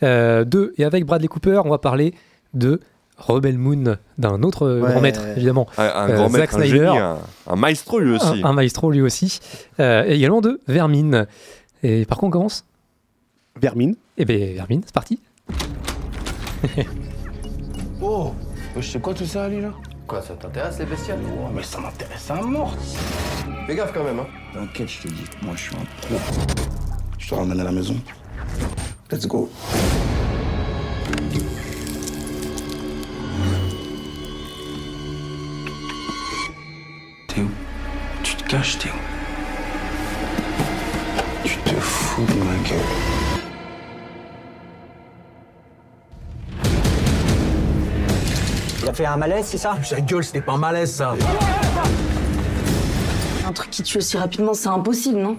[0.02, 2.12] euh, 2 et avec Bradley Cooper, on va parler
[2.54, 2.80] de
[3.16, 4.90] Rebel Moon, d'un autre euh, Ouais.
[4.90, 5.66] grand maître, évidemment.
[5.78, 6.76] Un, un Euh, grand Zack maître, un Snyder.
[6.86, 8.40] génie, un, un maestro lui aussi.
[8.42, 9.38] Un, un maestro lui aussi.
[9.80, 11.26] Euh, et également de Vermine.
[11.82, 12.64] Et par contre, on commence
[13.60, 13.94] Vermine.
[14.18, 15.20] Eh bien, Vermine, c'est parti.
[18.00, 18.32] Oh
[18.82, 19.70] C'est quoi tout ça, Ali, là?
[20.06, 21.18] Quoi, ça t'intéresse les bestioles?
[21.38, 22.74] Oh, mais ça m'intéresse à mort
[23.66, 24.26] Fais gaffe quand même, hein.
[24.52, 26.16] T'inquiète, je te dis, moi je suis un pro.
[27.18, 27.96] Je te ramène à la maison.
[29.10, 29.48] Let's go.
[37.34, 37.46] Théo,
[38.22, 38.92] tu te caches, Théo.
[41.44, 42.78] Tu te fous de ma gueule.
[48.82, 49.76] Il a fait un malaise, c'est ça?
[49.82, 51.16] Sa gueule, c'était pas un malaise ça.
[53.48, 55.36] Un truc qui tue aussi rapidement, c'est impossible, non?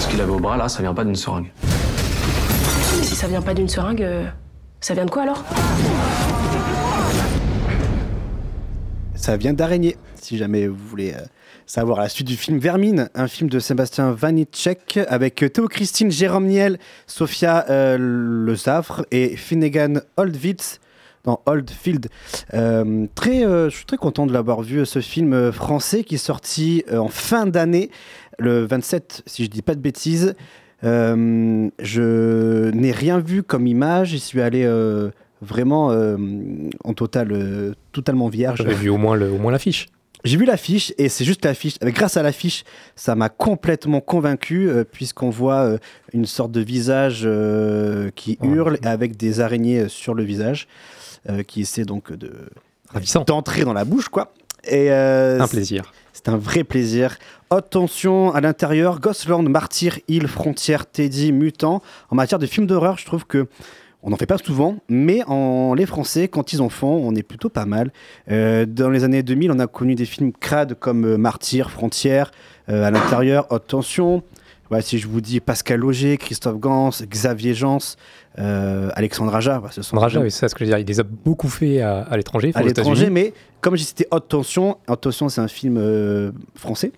[0.00, 1.50] Ce qu'il avait au bras là, ça vient pas d'une seringue.
[3.00, 4.28] Si ça vient pas d'une seringue, euh,
[4.82, 5.44] ça vient de quoi alors?
[9.20, 11.20] Ça vient d'Araignée, si jamais vous voulez euh,
[11.66, 16.46] savoir la suite du film Vermine, un film de Sébastien Vanitschek avec Théo Christine, Jérôme
[16.46, 18.56] Niel, Sophia euh,
[19.10, 20.80] et Finnegan Oldwitz
[21.24, 22.08] dans Oldfield.
[22.54, 26.14] Euh, très, euh, je suis très content de l'avoir vu, ce film euh, français qui
[26.14, 27.90] est sorti euh, en fin d'année,
[28.38, 30.34] le 27, si je dis pas de bêtises.
[30.82, 36.16] Euh, je n'ai rien vu comme image, j'y suis allé euh, vraiment euh,
[36.84, 38.58] en total, euh, totalement vierge.
[38.58, 39.88] J'avais vu au moins, le, au moins l'affiche.
[40.22, 41.78] J'ai vu l'affiche et c'est juste l'affiche.
[41.80, 45.78] Grâce à l'affiche, ça m'a complètement convaincu euh, puisqu'on voit
[46.12, 47.26] une sorte de visage
[48.14, 50.68] qui hurle avec des araignées sur le visage
[51.46, 52.32] qui essaie donc de
[53.26, 54.32] d'entrer dans la bouche quoi.
[54.64, 55.92] Et Un plaisir.
[56.12, 57.16] C'est un vrai plaisir.
[57.50, 61.82] Haute tension à l'intérieur, Gosland, Martyr, Île, Frontière, Teddy, Mutant.
[62.10, 63.48] En matière de films d'horreur, je trouve que
[64.02, 67.22] on n'en fait pas souvent, mais en les Français, quand ils en font, on est
[67.22, 67.92] plutôt pas mal.
[68.30, 72.30] Euh, dans les années 2000, on a connu des films crades comme euh, Martyr, Frontière,
[72.68, 74.22] euh, à l'intérieur, Haute tension.
[74.70, 77.78] Ouais, si je vous dis Pascal Loger, Christophe Gans, Xavier Jans,
[78.38, 80.78] euh, Alexandre Aja, bah, ce sont Raja, oui, c'est ça ce que je veux dire.
[80.78, 84.78] Il les a beaucoup fait à, l'étranger, à l'étranger, mais comme j'ai cité Haute Tension,
[84.88, 86.92] Haute Tension c'est un film français.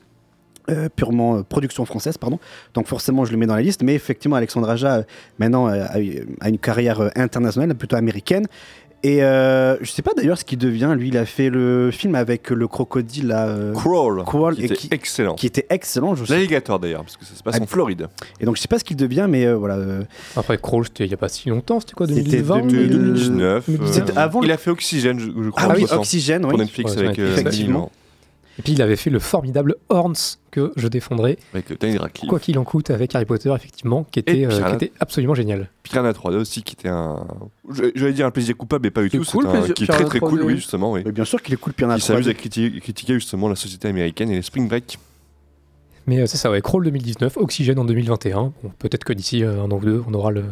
[0.70, 2.38] Euh, purement euh, production française, pardon.
[2.75, 3.83] Donc forcément, je le mets dans la liste.
[3.83, 5.03] Mais effectivement, Alexandre Aja, euh,
[5.38, 5.85] maintenant, euh,
[6.40, 8.46] a, une carrière euh, internationale, plutôt américaine.
[9.05, 10.94] Et euh, je sais pas d'ailleurs ce qu'il devient.
[10.96, 13.27] Lui, il a fait le film avec le crocodile.
[13.27, 15.35] Là, euh, Crawl, Crawl, qui et était qui, excellent.
[15.35, 16.14] qui était excellent.
[16.29, 18.07] L'alligator d'ailleurs, parce que ça se passe Ah, en Floride.
[18.38, 19.75] Et donc, je sais pas ce qu'il devient, mais euh, voilà.
[19.75, 20.03] euh,
[20.37, 23.64] Après, Crawl, c'était il n'y a pas si longtemps, c'était quoi, C'était 2020 2000, 2019.
[23.70, 25.70] euh, C'était avant Il a fait Oxygène, je, je crois.
[25.70, 26.59] Ah oui, Oxygène, Pour oui.
[26.59, 27.90] Netflix Ouais, avec euh, effectivement.
[28.59, 31.73] Et puis il avait fait le formidable Horns que je défendrai, Avec
[32.29, 35.71] quoi qu'il en coûte, avec Harry Potter, effectivement, qui était, euh, qui était absolument génial.
[35.83, 37.27] Piranha 3D aussi, qui était un.
[37.71, 39.25] je- J'allais dire un plaisir coupable, mais pas du C'est tout.
[39.25, 40.45] cool, C'est un- plaisir- qui est très très cool, 3D.
[40.45, 40.93] oui, justement.
[40.93, 41.01] Oui.
[41.07, 42.31] Mais bien sûr qu'il est cool, Piranha Il s'amuse 3D.
[42.31, 44.99] à critiquer, critiquer justement la société américaine et les Spring Break.
[46.07, 48.53] Mais euh, c'est ça, ouais, Crawl 2019, Oxygène en 2021.
[48.62, 50.45] Bon, Peut-être que d'ici euh, un an ou deux, on aura le,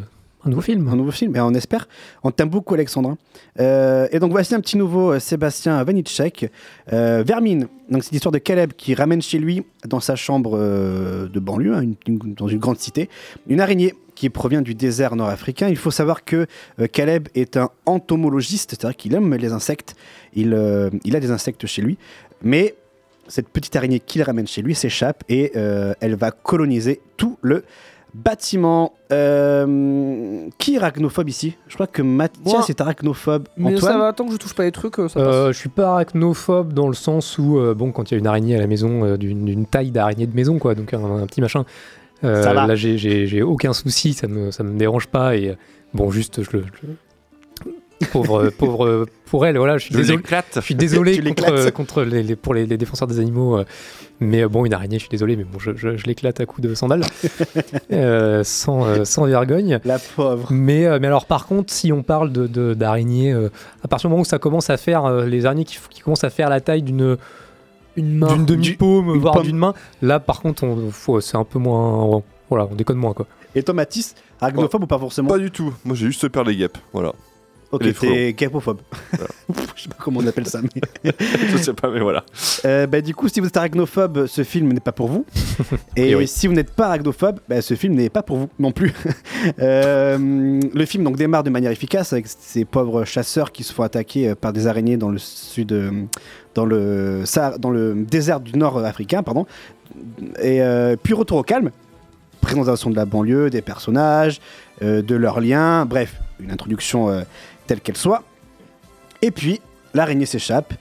[0.45, 0.89] un nouveau film.
[0.89, 1.89] Un nouveau film, et on espère.
[2.23, 3.17] On t'aime beaucoup, Alexandre.
[3.59, 6.51] Euh, et donc, voici un petit nouveau euh, Sébastien Vanitschek.
[6.93, 11.41] Euh, Vermine, donc c'est l'histoire de Caleb qui ramène chez lui, dans sa chambre de
[11.41, 13.09] banlieue, hein, dans une grande cité,
[13.49, 15.69] une araignée qui provient du désert nord-africain.
[15.69, 16.47] Il faut savoir que
[16.93, 19.97] Caleb est un entomologiste, c'est-à-dire qu'il aime les insectes.
[20.35, 20.57] Il,
[21.05, 21.97] il a des insectes chez lui.
[22.43, 22.75] Mais
[23.29, 27.65] cette petite araignée qu'il ramène chez lui s'échappe et elle va coloniser tout le
[28.15, 28.93] bâtiment.
[29.13, 31.57] Euh, qui est arachnophobe ici?
[31.69, 32.65] Je crois que Mathias Moi.
[32.69, 33.49] est arachnophobe.
[33.57, 35.35] Mais Antoine ça va, tant que je touche pas les trucs, euh, ça passe.
[35.35, 38.19] Euh, je suis pas arachnophobe dans le sens où, euh, bon, quand il y a
[38.19, 41.27] une araignée à la maison, euh, d'une taille d'araignée de maison, quoi, donc un, un
[41.27, 41.65] petit machin,
[42.25, 42.67] euh, Ça va.
[42.67, 45.57] là j'ai- aucun souci, ça me, ça me dérange pas, et
[45.95, 46.65] bon, juste, je le.
[46.83, 46.89] je-
[48.13, 50.23] Pauvre, pauvre pour elle, voilà, je suis Je désolé.
[50.55, 51.21] Je suis désolé
[51.75, 53.59] contre, les, les- pour les, les défenseurs des animaux.
[53.59, 53.65] euh,
[54.21, 56.47] mais euh, bon, une araignée, je suis désolé, mais bon, je, je- je l'éclate à
[56.47, 57.03] coups de sandales.
[57.93, 59.81] Euh, sans, euh, sans vergogne.
[59.85, 60.47] La pauvre.
[60.51, 63.51] Mais, euh, mais alors, par contre, si on parle de- de- d'araignées, euh,
[63.83, 66.25] à partir du moment où ça commence à faire, euh, les araignées qui, qui commencent
[66.25, 67.17] à faire la taille d'une
[67.97, 68.29] Une main.
[68.35, 70.65] d'une demi-paume, voire d'une main, là, par contre,
[71.21, 72.23] c'est un peu moins.
[72.49, 73.27] Voilà, on déconne moins, quoi.
[73.55, 75.29] Et toi, Mathis, arachnophobe ou pas forcément?
[75.29, 75.73] Pas du tout.
[75.85, 76.79] Moi, j'ai juste peur des guêpes.
[76.93, 77.13] Voilà.
[77.73, 78.81] Ok, t'es capophobe.
[79.77, 81.13] Je sais pas comment on appelle ça, mais.
[81.53, 82.25] Je sais pas, mais voilà.
[82.65, 85.25] Euh, bah, du coup, si vous êtes arachnophobe, ce film n'est pas pour vous.
[85.97, 86.27] Et Et oui.
[86.27, 88.93] si vous n'êtes pas arachnophobe, bah, ce film n'est pas pour vous non plus.
[89.61, 93.85] Euh, le film donc démarre de manière efficace avec ces pauvres chasseurs qui se font
[93.85, 95.91] attaquer euh, par des araignées dans le sud, euh,
[96.55, 97.23] dans le
[97.59, 99.47] dans le désert du nord africain, pardon.
[100.43, 101.71] Et euh, puis retour au calme.
[102.41, 104.41] Présentation de la banlieue, des personnages,
[104.83, 107.21] euh, de leurs liens, bref, une introduction euh,
[107.71, 108.25] telle qu'elle soit.
[109.23, 109.61] Et puis
[109.95, 110.75] l'araignée s'échappe.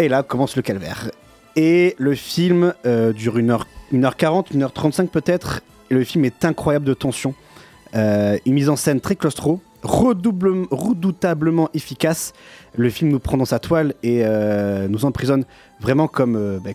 [0.00, 1.12] Et là commence le calvaire.
[1.54, 3.60] Et le film euh, dure 1h,
[3.92, 5.60] 1h40, 1h35 peut-être.
[5.90, 7.34] Le film est incroyable de tension.
[7.94, 12.32] Euh, une mise en scène très claustro, redouble- redoutablement efficace.
[12.74, 15.44] Le film nous prend dans sa toile et euh, nous emprisonne
[15.78, 16.70] vraiment comme, euh, bah,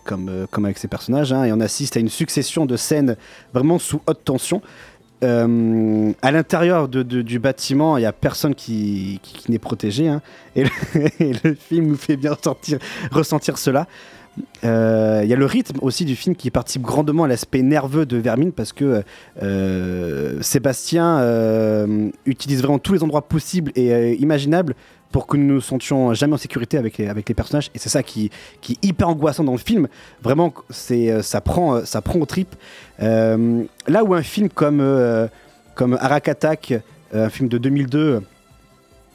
[0.64, 1.32] avec ses personnages.
[1.34, 1.44] hein.
[1.44, 3.16] et on assiste à une succession de scènes
[3.52, 4.62] vraiment sous haute tension.
[5.24, 10.08] Euh, à l'intérieur du bâtiment, il n'y a personne qui, n'est protégé.
[10.08, 10.22] hein.
[10.56, 10.64] et,
[11.20, 12.32] le, film nous fait bien
[13.10, 13.86] ressentir, cela.
[14.64, 18.06] Euh, Il y a le rythme aussi du film qui participe grandement à l'aspect nerveux
[18.06, 19.02] de Vermine parce que
[19.42, 21.20] euh, Sébastien
[22.24, 24.74] utilise vraiment tous les endroits possibles et imaginables
[25.12, 27.88] pour que nous nous sentions jamais en sécurité avec les, avec les personnages et c'est
[27.88, 29.88] ça qui, qui est hyper angoissant dans le film
[30.22, 32.54] vraiment c'est euh, ça prend euh, ça prend aux tripes
[33.00, 35.28] Euh, là où un film comme euh,
[35.74, 36.74] comme Arak Attack
[37.14, 38.22] un film de 2002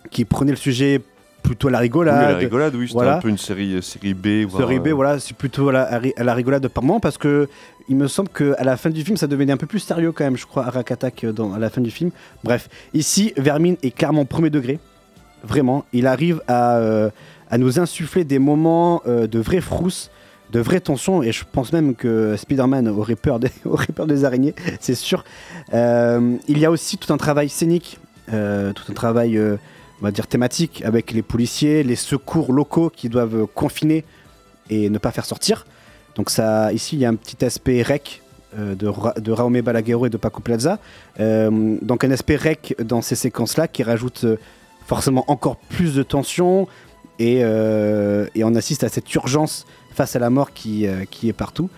[0.10, 1.02] qui prenait le sujet
[1.44, 3.18] plutôt à la Oui, rigolade la rigolade, oui, c'était voilà.
[3.18, 4.48] un peu une série, série B.
[4.48, 5.82] voire, Série B, voilà, c'est plutôt à la,
[6.16, 7.50] à la rigolade par moment parce que
[7.90, 10.24] il me semble qu'à la fin du film, ça devenait un peu plus sérieux quand
[10.24, 12.12] même, je crois, Arak Attack dans, à la fin du film.
[12.46, 14.80] Bref, ici, Vermine est clairement premier degré.
[15.44, 17.10] Vraiment, il arrive à, euh,
[17.50, 20.10] à nous insuffler des moments euh, de vraie frousse,
[20.52, 24.24] de vraie tension, et je pense même que Spider-Man aurait peur des, aurait peur des
[24.24, 25.26] araignées, c'est sûr.
[25.74, 28.34] Euh, il y a aussi tout un travail scénique, tout
[28.90, 34.06] un travail, on va dire, thématique, avec les policiers, les secours locaux qui doivent confiner
[34.70, 35.66] et ne pas faire sortir.
[36.16, 38.22] Donc ça, ici, il y a un petit aspect rec
[38.58, 40.80] de, Ra- de Raume Balaguerro et de Paco Plaza.
[41.20, 44.26] Donc un aspect rec dans ces séquences-là qui rajoute
[44.86, 46.68] forcément encore plus de tension
[47.20, 51.34] et, euh, et on assiste à cette urgence face à la mort qui, euh, est
[51.34, 51.70] partout.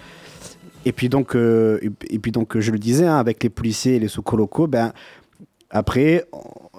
[0.85, 3.99] Et puis donc, euh, et, puis donc je le disais, hein, avec les policiers et
[3.99, 4.93] les secours locaux, ben,
[5.71, 6.25] après,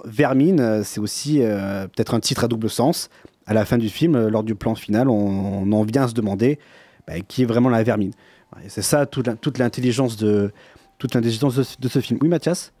[0.05, 3.09] Vermine, c'est aussi peut-être un titre à double sens.
[3.45, 6.57] À la fin du film, lors du plan final, on, en vient à se demander
[7.05, 8.13] ben, qui est vraiment la Vermine.
[8.69, 10.51] C'est ça toute l'intelligence de
[10.97, 12.17] toute l'intelligence de, de ce film.
[12.21, 12.71] Oui, Mathias?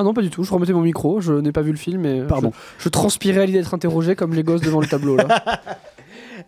[0.00, 0.44] Ah non, pas du tout.
[0.44, 1.20] Je remettais mon micro.
[1.20, 2.06] Je n'ai pas vu le film.
[2.06, 2.52] Et Pardon.
[2.78, 5.16] Je, je transpirais à l'idée d'être interrogé comme les gosses devant le tableau.
[5.16, 5.26] Là.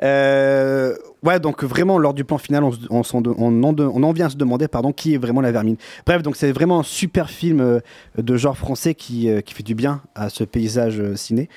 [0.02, 2.70] Euh, ouais, donc vraiment, lors du plan final, on,
[3.02, 5.76] en, de- on en vient à se demander pardon, qui est vraiment la vermine.
[6.06, 7.80] Bref, donc c'est vraiment un super film euh,
[8.16, 11.48] de genre français qui, euh, qui fait du bien à ce paysage ciné,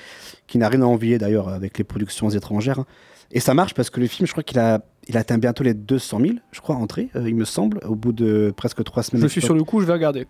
[0.46, 2.80] qui n'a rien à envier d'ailleurs avec les productions étrangères.
[2.80, 2.86] hein.
[3.30, 5.74] Et ça marche parce que le film, je crois qu'il a, il atteint bientôt les
[5.74, 9.22] 200 000, je crois, entrées, il me semble, au bout de presque trois semaines.
[9.22, 9.80] je suis sur le coup.
[9.80, 10.26] Je vais regarder.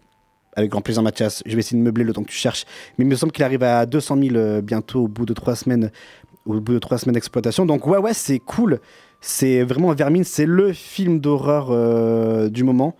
[0.56, 1.42] Avec grand plaisir, Mathias.
[1.46, 2.64] Je vais essayer de meubler le temps que tu cherches.
[2.96, 5.56] Mais il me semble qu'il arrive à 200 000 euh, bientôt au bout de trois
[5.56, 5.90] semaines,
[6.46, 7.66] au bout de trois semaines d'exploitation.
[7.66, 8.80] Donc ouais, ouais, c'est cool.
[9.20, 12.94] C'est vraiment Vermine, c'est le film d'horreur euh, du moment.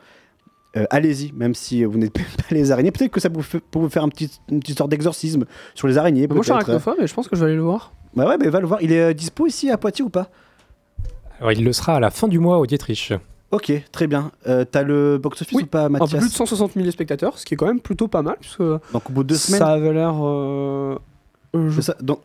[0.77, 2.91] Euh, Allez-y, même si vous n'êtes pas les araignées.
[2.91, 6.27] Peut-être que ça pour vous faire un petit, une petite sorte d'exorcisme sur les araignées.
[6.27, 7.93] Moi, je suis arachnophobe et je pense que je vais aller le voir.
[8.17, 8.81] Bah ouais, mais va le voir.
[8.83, 10.31] Il est euh, dispo ici à Poitiers ou pas?
[11.39, 13.13] Alors, il le sera à la fin du mois au Dietrich.
[13.55, 14.31] Ok, très bien.
[14.47, 17.45] Euh, T'as le box-office ou pas, Un peu Mathias plus de 160 000 spectateurs, ce
[17.45, 18.37] qui est quand même plutôt pas mal.
[18.41, 20.15] Parce que Donc au bout de deux semaines Ça avait l'air.
[20.25, 20.97] euh,
[21.57, 21.81] euh, je...
[21.81, 22.21] Ça, donc...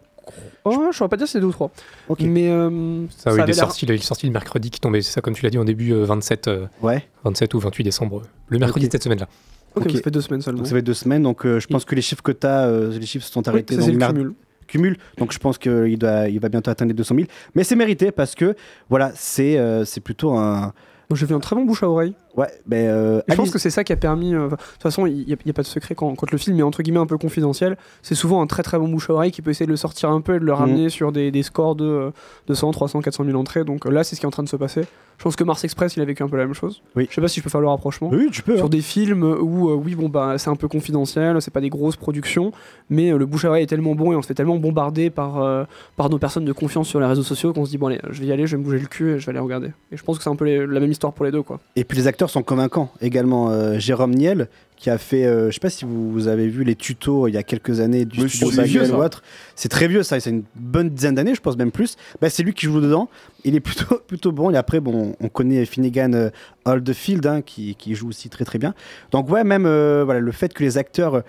[0.64, 1.72] Oh, je saurais pas dire si c'est deux ou trois.
[2.08, 2.20] Ok.
[2.22, 2.50] Mais.
[2.50, 5.02] euh, Ça, oui, il, avait est l'air- sorti, il est sorti le mercredi qui tombait,
[5.02, 7.04] c'est ça, comme tu l'as dit en début, euh, 27, euh, Ouais.
[7.24, 8.22] 27 ou 28 décembre.
[8.48, 9.28] Le mercredi de cette semaine-là.
[9.76, 9.92] Ok, Ok.
[9.94, 10.60] ça fait deux semaines seulement.
[10.60, 12.70] Donc ça fait deux semaines, donc euh, je pense que les chiffres que tu as,
[12.90, 14.34] les chiffres se sont arrêtés ça, dans c'est le cumul.
[14.68, 14.98] cumul.
[15.18, 15.88] Donc je pense qu'il
[16.30, 17.28] il va bientôt atteindre les 200 000.
[17.56, 18.56] Mais c'est mérité parce que
[18.90, 20.74] voilà, c'est euh, c'est plutôt un.
[21.16, 22.14] J'ai vu un très bon bouche à oreille.
[22.38, 22.88] Ouais, ben.
[22.88, 24.34] euh, je pense que c'est ça qui a permis.
[24.36, 26.64] euh, De toute façon, il n'y a, pas de secret quand, quand le film est
[26.64, 27.78] entre guillemets un peu confidentiel.
[28.04, 30.10] C'est souvent un très très bon bouche à oreille qui peut essayer de le sortir
[30.10, 32.12] un peu et de le ramener sur des, des scores de euh,
[32.48, 33.64] 200, 300, 400 000 entrées.
[33.64, 34.82] Donc euh, là, c'est ce qui est en train de se passer.
[35.18, 36.82] Je pense que Mars Express, il a vécu un peu la même chose.
[36.96, 37.08] Oui.
[37.10, 38.10] Je sais pas si je peux faire le rapprochement.
[38.12, 38.56] Oui, tu peux.
[38.56, 38.70] Sur hein.
[38.70, 41.98] des films où, euh, oui, bon, bah, c'est un peu confidentiel, c'est pas des grosses
[41.98, 42.54] productions,
[42.90, 45.66] mais le bouche à oreille est tellement bon et on se fait tellement bombarder par,
[45.98, 48.22] par nos personnes de confiance sur les réseaux sociaux qu'on se dit, bon, allez, je
[48.22, 49.72] vais y aller, je vais me bouger le cul et je vais aller regarder.
[49.92, 51.60] Et je pense que c'est un peu les- la même histoire pour les deux, quoi.
[51.76, 53.52] Et puis les acteurs sont convaincants également.
[53.52, 56.64] Euh, Jérôme Niel, qui a fait, euh, je sais pas si vous, vous avez vu
[56.64, 59.24] les tutos il y a quelques années du Oui, studio Bagel ou autre.
[59.56, 61.98] C'est très vieux ça, c'est une bonne dizaine d'années, je pense même plus.
[62.22, 63.10] Bah, c'est lui qui joue dedans.
[63.44, 64.52] Il est plutôt, plutôt bon.
[64.52, 66.30] Et après, bon, on connaît Finnegan euh,
[66.66, 68.74] Oldfield, hein, qui, qui joue aussi très très bien.
[69.12, 71.24] Donc ouais, même euh, voilà, le fait que les acteurs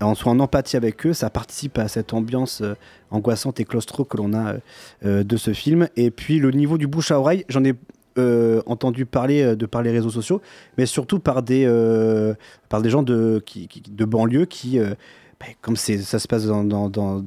[0.00, 2.74] en soient en empathie avec eux, ça participe à cette ambiance euh,
[3.10, 4.56] angoissante et claustro que l'on a
[5.04, 5.88] euh, de ce film.
[5.96, 7.74] Et puis le niveau du bouche à oreille, j'en ai
[8.18, 10.40] euh, entendu parler euh, de par les réseaux sociaux,
[10.78, 12.34] mais surtout par des, euh,
[12.68, 16.88] par des gens de, qui, de banlieue qui, ben, comme ça se passe dans, dans-
[16.88, 17.24] dans-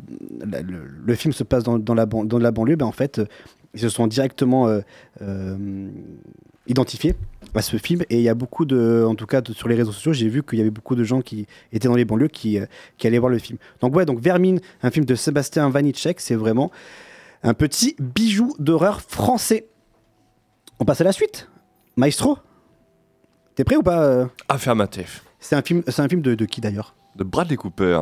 [0.50, 3.22] la- le, film se passe dans, dans la, ban- dans la banlieue, ben, en fait,
[3.74, 4.68] ils se sont directement
[6.68, 7.16] identifiés
[7.56, 9.92] à ce film et il y a beaucoup de, en tout cas sur les réseaux
[9.92, 12.60] sociaux, j'ai vu qu'il y avait beaucoup de gens qui étaient dans les banlieues qui,
[12.98, 13.58] qui allaient voir le film.
[13.82, 16.72] Donc ouais, donc Vermine, un film de Sébastien Vanitschek, c'est vraiment
[17.44, 19.68] un petit bijou d'horreur français.
[20.80, 21.50] On passe à la suite.
[21.98, 22.38] Maestro,
[23.56, 25.24] t'es prêt ou pas euh Affirmatif.
[25.40, 26.96] C'est un film, c'est un film de, de qui d'ailleurs?
[27.16, 28.02] De Bradley Cooper.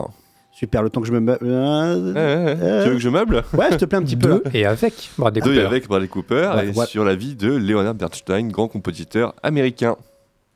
[0.51, 1.19] Super, le temps que je me.
[1.19, 3.43] me- euh, euh, Tu veux que je meuble?
[3.53, 4.41] Ouais, je te plains un petit peu.
[4.43, 4.51] Là.
[4.53, 5.67] et avec Bradley Deux et Cooper.
[5.67, 6.85] avec Bradley Cooper Ouais, et ouais.
[6.87, 9.95] sur la vie de Leonard Bernstein, grand compositeur américain.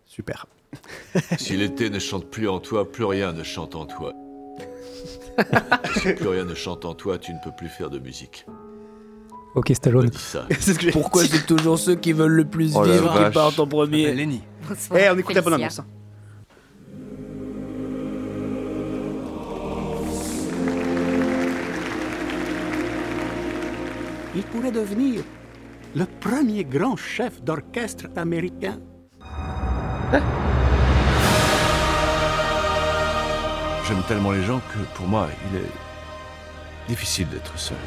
[0.06, 0.48] Super.
[1.38, 4.14] Si l'été ne chante plus en toi, plus rien ne chante en toi.
[6.00, 8.46] Si plus rien ne chante en toi, tu ne peux plus faire de musique.
[9.56, 10.10] Ok, Stallone.
[10.60, 13.12] C'est ce que j'ai Pourquoi c'est toujours ceux qui veulent le plus Oh la vivre
[13.12, 13.34] qui vache.
[13.34, 14.42] partent en premier Lenny.
[14.96, 15.80] Eh, on écoute la bonne annonce.
[15.80, 15.86] hein.
[24.36, 25.24] Il pourrait devenir
[25.96, 28.80] le premier grand chef d'orchestre américain.
[33.88, 37.78] J'aime tellement les gens que pour moi, il est difficile d'être seul.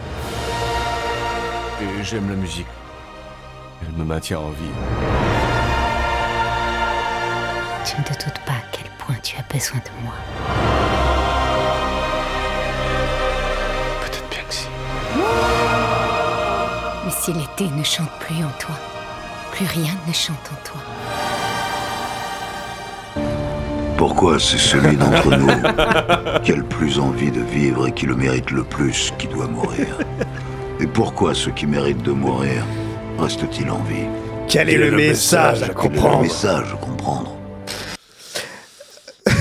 [1.81, 2.67] Et j'aime la musique.
[3.83, 4.75] Elle me maintient en vie.
[7.85, 10.15] Tu ne te doutes pas à quel point tu as besoin de moi.
[14.01, 14.69] Peut-être bien que si.
[17.05, 18.77] Mais si l'été ne chante plus en toi,
[19.53, 20.81] plus rien ne chante en toi.
[23.99, 28.17] Pourquoi c'est celui d'entre nous qui a le plus envie de vivre et qui le
[28.17, 29.99] mérite le plus qui doit mourir?
[30.81, 32.65] Et pourquoi ceux qui méritent de mourir
[33.19, 34.07] restent-ils en vie
[34.49, 37.34] Quel est le message à Quel est le comprendre message à comprendre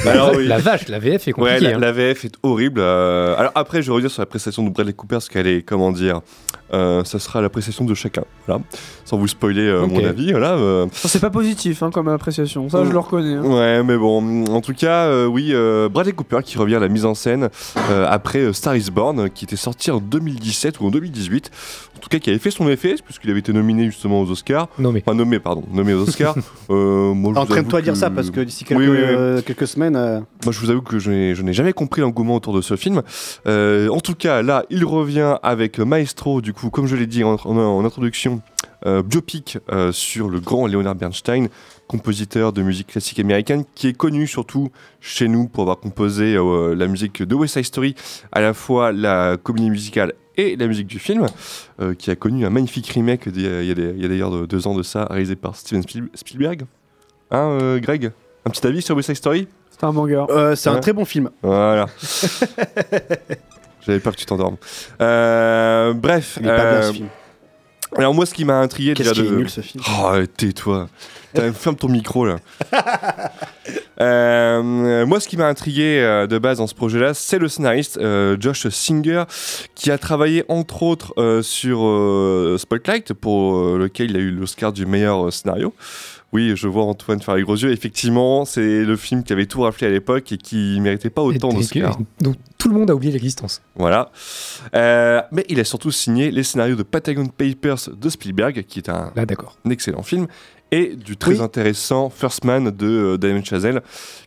[0.09, 0.47] Alors, oui.
[0.47, 1.71] La vache, la VF est Ouais, compliquée.
[1.71, 1.79] la, hein.
[1.79, 2.79] la VF est horrible.
[2.81, 5.61] euh, Alors après, je vais revenir sur la prestation de Bradley Cooper, parce qu'elle est,
[5.63, 6.21] comment dire,
[6.73, 8.61] euh, ça sera l'appréciation de chacun, voilà.
[9.05, 10.53] Sans vous spoiler euh, mon avis, voilà.
[10.53, 10.87] euh.
[10.93, 13.35] C'est pas positif hein, comme appréciation, ça je le reconnais.
[13.35, 13.43] hein.
[13.43, 16.87] Ouais, mais bon, en tout cas, euh, oui, euh, Bradley Cooper qui revient à la
[16.89, 17.49] mise en scène
[17.91, 21.51] euh, après Star is Born, qui était sorti en 2017 ou en 2018.
[21.95, 24.67] En tout cas, qui avait fait son effet, puisqu'il avait été nominé justement aux Oscars.
[24.77, 25.01] Nommé.
[25.05, 26.35] Enfin, nommé, pardon, nommé aux Oscars.
[26.69, 28.97] Euh, moi, je vous Entraîne-toi à dire que- ça parce que d'ici quelques, Oui, oui,
[28.97, 29.03] oui.
[29.03, 29.95] euh, quelques semaines.
[29.95, 32.61] euh, Moi, je vous avoue que je n'ai, je n'ai jamais compris l'engouement autour de
[32.61, 33.01] ce film.
[33.47, 37.23] Euh, en tout cas, là, il revient avec Maestro, du coup, comme je l'ai dit
[37.23, 38.41] en, en- en introduction,
[38.85, 41.47] euh, biopic euh, sur le grand Leonard Bernstein,
[41.87, 44.69] compositeur de musique classique américaine, qui est connu surtout
[45.01, 47.95] chez nous pour avoir composé euh, la musique de West Side Story,
[48.31, 51.25] à la fois la comédie musicale et la musique du film,
[51.81, 53.67] euh, qui a connu un magnifique remake il y a, il
[54.01, 56.63] y a d'ailleurs de- deux ans de ça, réalisé par Steven Spiel- Spielberg.
[57.31, 58.11] Hein, euh, Greg
[58.45, 59.47] Un petit avis sur West Side Story?
[59.71, 60.25] C'est un banger.
[60.29, 61.29] euh, c'est un très bon film.
[61.41, 61.87] voilà.
[63.85, 64.55] J'avais peur que tu t'endormes.
[65.01, 66.37] Euh, bref.
[66.39, 67.07] Il est pas bien euh, ce film.
[67.97, 69.35] Alors moi, ce qui m'a intrigué Qu'est-ce déjà qu'il de...
[69.35, 69.83] est nul ce film?
[70.01, 70.87] Oh, tais-toi.
[71.33, 72.37] T'as- Ferme ton micro là.
[74.01, 77.97] Euh, moi, ce qui m'a intrigué euh, de base dans ce projet-là, c'est le scénariste
[77.97, 79.23] euh, Josh Singer,
[79.75, 81.79] qui a travaillé entre autres sur
[82.59, 85.73] Spotlight, pour lequel il a eu l'Oscar du meilleur scénario.
[86.33, 87.71] Oui, je vois Antoine faire les gros yeux.
[87.71, 91.53] Effectivement, c'est le film qui avait tout raflé à l'époque et qui méritait pas autant
[91.53, 91.99] d'Oscars.
[92.21, 93.61] Donc tout le monde a oublié l'existence.
[93.75, 94.09] Voilà.
[94.73, 98.87] Euh, mais il a surtout signé les scénarios de Patagon Papers de Spielberg, qui est
[98.87, 99.57] un, Là, d'accord.
[99.65, 100.27] un excellent film,
[100.71, 101.41] et du très Oui.
[101.41, 103.81] intéressant First Man de euh, Damien Chazelle,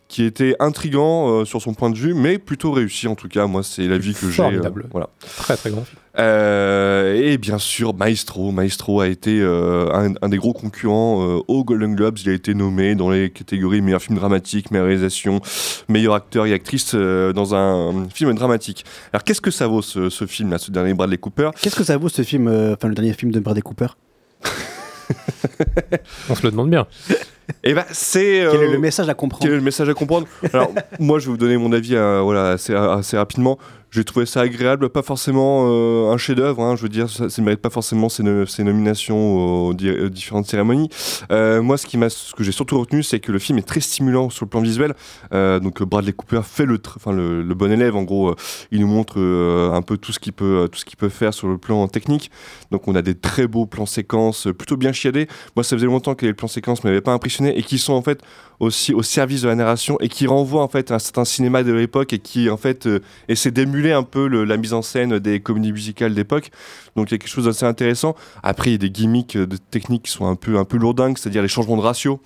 [0.07, 3.47] qui était intrigant euh, sur son point de vue, mais plutôt réussi en tout cas.
[3.47, 4.43] Moi, c'est l'avis que j'ai.
[4.43, 4.61] euh,
[4.91, 5.09] voilà.
[5.37, 5.99] Très très grand film.
[6.19, 8.51] Et bien sûr, Maestro.
[8.51, 12.17] Maestro a été un, un des gros concurrents aux Golden Globes.
[12.23, 15.41] Il a été nommé dans les catégories meilleur film dramatique, meilleure réalisation,
[15.89, 18.85] meilleur acteur et actrice dans un film dramatique.
[19.13, 21.51] Alors, qu'est-ce que ça vaut ce, ce film, là, ce dernier Bradley Cooper?
[21.61, 23.87] Qu'est-ce que ça vaut ce film, euh, enfin le dernier film de Bradley Cooper?
[26.29, 26.85] On se le demande bien.
[27.63, 28.45] Eh ben, c'est.
[28.51, 29.41] Quel est euh, le message à comprendre?
[29.41, 30.27] Quel est le message à comprendre?
[30.51, 33.57] Alors, moi, je vais vous donner mon avis euh, voilà, assez, assez rapidement.
[33.89, 36.61] J'ai trouvé ça agréable, pas forcément euh, un chef-d'œuvre.
[36.61, 40.45] hein, je veux dire, ça ne mérite pas forcément ses nominations aux, di- aux différentes
[40.45, 40.89] cérémonies.
[41.31, 43.79] Euh, moi, ce, qui ce que j'ai surtout retenu, c'est que le film est très
[43.79, 44.93] stimulant sur le plan visuel.
[45.33, 46.79] Euh, donc, euh, Bradley Cooper fait le,
[47.41, 47.95] le, bon élève.
[47.95, 48.35] En gros,
[48.71, 49.19] il nous montre
[49.73, 52.29] un peu tout ce qu'il peut, tout ce peut faire sur le plan technique.
[52.71, 55.27] Donc, on a des très beaux plans séquences, plutôt bien chiadés.
[55.55, 57.93] Moi, ça faisait longtemps que les plans séquences ne m'avaient pas impressionné et qui sont
[57.93, 58.21] en fait
[58.59, 61.61] aussi au service de la narration et qui renvoient en fait à un certain cinéma
[61.63, 64.81] de l'époque et qui en fait euh, essaie d'émuler un peu le- la mise en
[64.81, 66.49] scène des comédies musicales d'époque.
[66.95, 68.15] Donc il y a quelque chose d'assez intéressant.
[68.41, 70.77] Après, il y a des gimmicks euh, de techniques qui sont un peu un peu
[70.77, 72.19] lourdingues, c'est-à-dire les changements de ratio.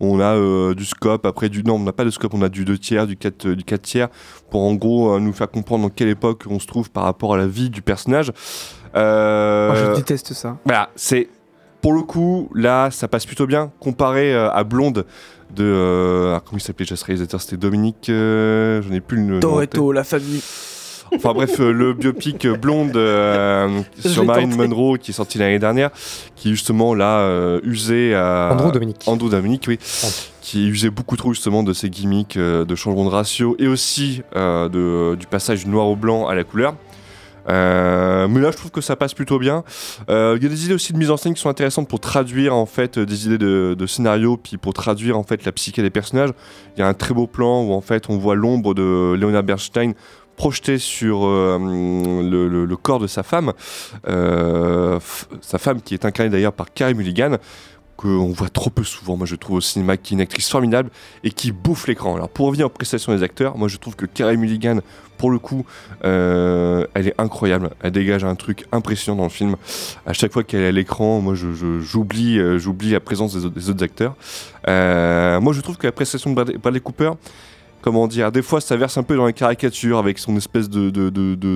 [0.00, 2.48] On a euh, du scope, après du non, on n'a pas de scope, on a
[2.50, 4.08] du 2 tiers, du 4, du 4 tiers,
[4.50, 7.38] pour en gros nous faire comprendre dans quelle époque on se trouve par rapport à
[7.38, 8.30] la vie du personnage.
[8.94, 10.56] Moi, je déteste ça.
[10.64, 11.28] voilà, c'est
[11.82, 15.06] pour le coup, là, ça passe plutôt bien comparé euh, à Blonde
[15.54, 15.64] de.
[15.64, 18.08] euh, ah, comment il s'appelait ce réalisateur C'était Dominique.
[18.08, 19.40] euh, je n'ai plus le nom.
[19.40, 20.42] Toretto, la famille.
[21.14, 24.66] Enfin bref, euh, le biopic euh, Blonde euh, sur Marilyn tenté.
[24.68, 25.90] Monroe qui est sorti l'année dernière,
[26.34, 28.50] qui justement là euh, usé à.
[28.52, 28.96] Andrew Dominic.
[29.06, 29.78] Andrew Dominic, oui.
[30.40, 34.22] Qui usait beaucoup trop justement de ces gimmicks euh, de changement de ratio et aussi
[34.34, 36.74] euh, de, du passage du noir au blanc à la couleur.
[37.48, 39.64] Euh, mais là, je trouve que ça passe plutôt bien.
[40.08, 42.00] Euh, Il y a des idées aussi de mise en scène qui sont intéressantes pour
[42.00, 45.82] traduire en fait euh, des idées de, scénario, puis pour traduire en fait la psyché
[45.82, 46.30] des personnages.
[46.76, 49.44] Il y a un très beau plan où en fait on voit l'ombre de Leonard
[49.44, 49.94] Bernstein
[50.36, 53.52] projetée sur le, corps de sa femme,
[54.04, 57.38] sa femme qui est incarnée d'ailleurs par Carey Mulligan
[57.96, 60.90] qu'on voit trop peu souvent, moi je trouve au cinéma, qui est une actrice formidable
[61.24, 62.14] et qui bouffe l'écran.
[62.16, 64.80] Alors pour revenir aux prestations des acteurs, moi je trouve que Carey Mulligan,
[65.16, 65.64] pour le coup,
[66.04, 67.70] euh, elle est incroyable.
[67.80, 69.56] Elle dégage un truc impressionnant dans le film.
[70.04, 73.70] À chaque fois qu'elle est à l'écran, moi euh, j'oublie la présence des, autres- des
[73.70, 74.14] autres acteurs.
[74.68, 77.12] Euh, moi je trouve que la prestation de Bradley, Bradley Cooper,
[77.80, 80.90] comment dire, des fois ça verse un peu dans la caricature avec son espèce de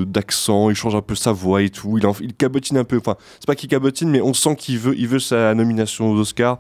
[0.05, 3.47] d'accent, il change un peu sa voix et tout, il, cabotine un peu, enfin c'est
[3.47, 6.59] pas qu'il cabotine mais on sent qu'il veut, sa nomination aux Oscars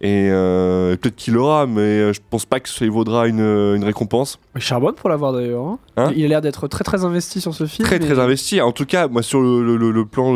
[0.00, 3.84] et euh, peut-être qu'il l'aura mais euh, je pense pas que ça lui vaudra une
[3.84, 4.38] récompense.
[4.56, 5.64] Il charbonne pour l'avoir d'ailleurs.
[5.64, 5.78] hein.
[5.96, 7.86] Hein il a l'air d'être très très investi sur ce film.
[7.86, 10.34] Très mais- très investi, en tout cas moi sur le, le- le- le plan,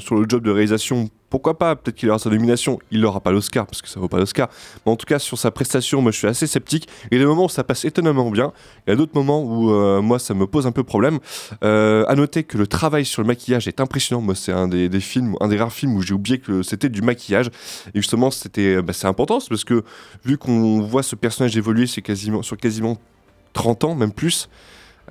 [0.00, 3.32] sur le job de réalisation pourquoi pas, peut-être qu'il aura sa nomination, il n'aura pas
[3.32, 4.48] l'Oscar parce que ça vaut pas l'Oscar,
[4.86, 6.88] mais en tout cas sur sa prestation, moi je suis assez sceptique.
[7.10, 8.52] Il y a des moments où ça passe étonnamment bien,
[8.86, 11.18] il y a d'autres moments où euh, moi ça me pose un peu problème.
[11.64, 14.88] Euh, à noter que le travail sur le maquillage est impressionnant, moi c'est un des,
[14.88, 18.30] des films, un des rares films où j'ai oublié que c'était du maquillage, et justement
[18.30, 19.82] c'était, bah, c'est important, parce que
[20.24, 22.96] vu qu'on voit ce personnage évoluer c'est quasiment, sur quasiment
[23.54, 24.48] 30 ans, même plus.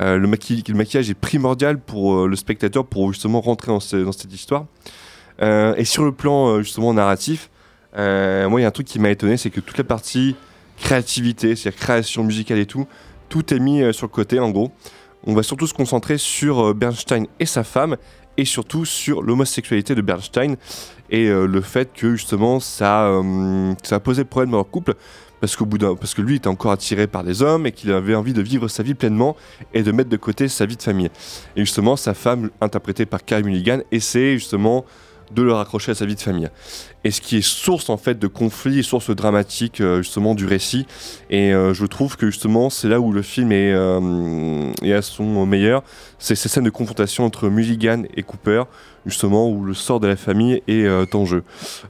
[0.02, 3.80] Euh, le, maqui- le maquillage est primordial pour euh, le spectateur pour justement rentrer dans,
[3.80, 4.66] ce- dans cette histoire.
[5.42, 7.50] Euh, et sur le plan justement narratif,
[7.96, 10.36] moi il y a un truc qui m'a étonné, c'est que toute la partie
[10.78, 12.88] créativité, c'est-à-dire création musicale et tout,
[13.30, 14.72] tout est mis sur le côté en gros.
[15.26, 17.98] On va surtout se concentrer sur Bernstein et sa femme
[18.36, 20.56] et surtout sur l'homosexualité de Bernstein
[21.12, 23.12] et le fait que justement ça,
[23.84, 24.96] ça a posé problème dans leur couple
[25.44, 27.92] parce, qu'au bout d'un- parce que lui était encore attiré par des hommes et qu'il
[27.92, 29.36] avait envie de vivre sa vie pleinement
[29.74, 31.10] et de mettre de côté sa vie de famille.
[31.58, 34.86] Et justement, sa femme, interprétée par Carey Mulligan, essaie justement
[35.36, 36.50] de le raccrocher à sa vie de famille.
[37.04, 40.46] Et ce qui est source en fait de conflit et source dramatique euh, justement du
[40.46, 40.86] récit.
[41.30, 45.02] Et euh, je trouve que justement c'est là où le film est, euh, est à
[45.02, 45.84] son meilleur.
[46.20, 48.64] C'est ces scènes de confrontation entre Mulligan et Cooper,
[49.06, 51.44] justement où le sort de la famille est euh, en jeu.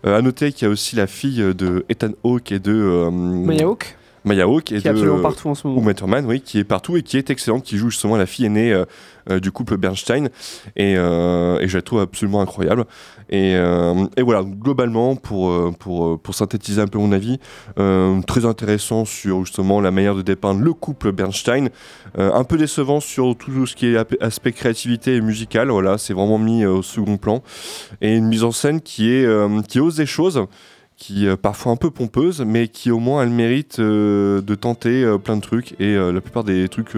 [0.06, 3.12] Euh, à noter qu'il y a aussi la fille de Ethan Hawke et de euh,
[3.12, 3.96] Maya Hawke
[4.26, 5.82] Maya Hawke et Qui est de absolument partout en ce moment.
[5.82, 8.46] Uma Thurman, oui, qui est partout et qui est excellente, qui joue justement la fille
[8.46, 8.86] aînée euh,
[9.30, 10.30] euh, du couple Bernstein
[10.76, 12.86] et, euh, et je la trouve absolument incroyable.
[13.30, 17.40] Et, euh, et voilà, globalement, pour, euh, pour, euh, pour synthétiser un peu mon avis,
[18.28, 21.70] très intéressant sur justement la manière de dépeindre le couple Bernstein,
[22.18, 26.38] un peu décevant sur tout ce qui est aspect créativité et musical, voilà, c'est vraiment
[26.38, 27.42] mis au second plan,
[28.02, 29.28] et une mise en scène qui, est,
[29.68, 30.46] qui ose des choses
[30.96, 35.06] qui euh, parfois un peu pompeuse, mais qui au moins elle mérite euh, de tenter
[35.24, 35.76] plein de trucs.
[35.80, 36.96] Et la plupart des trucs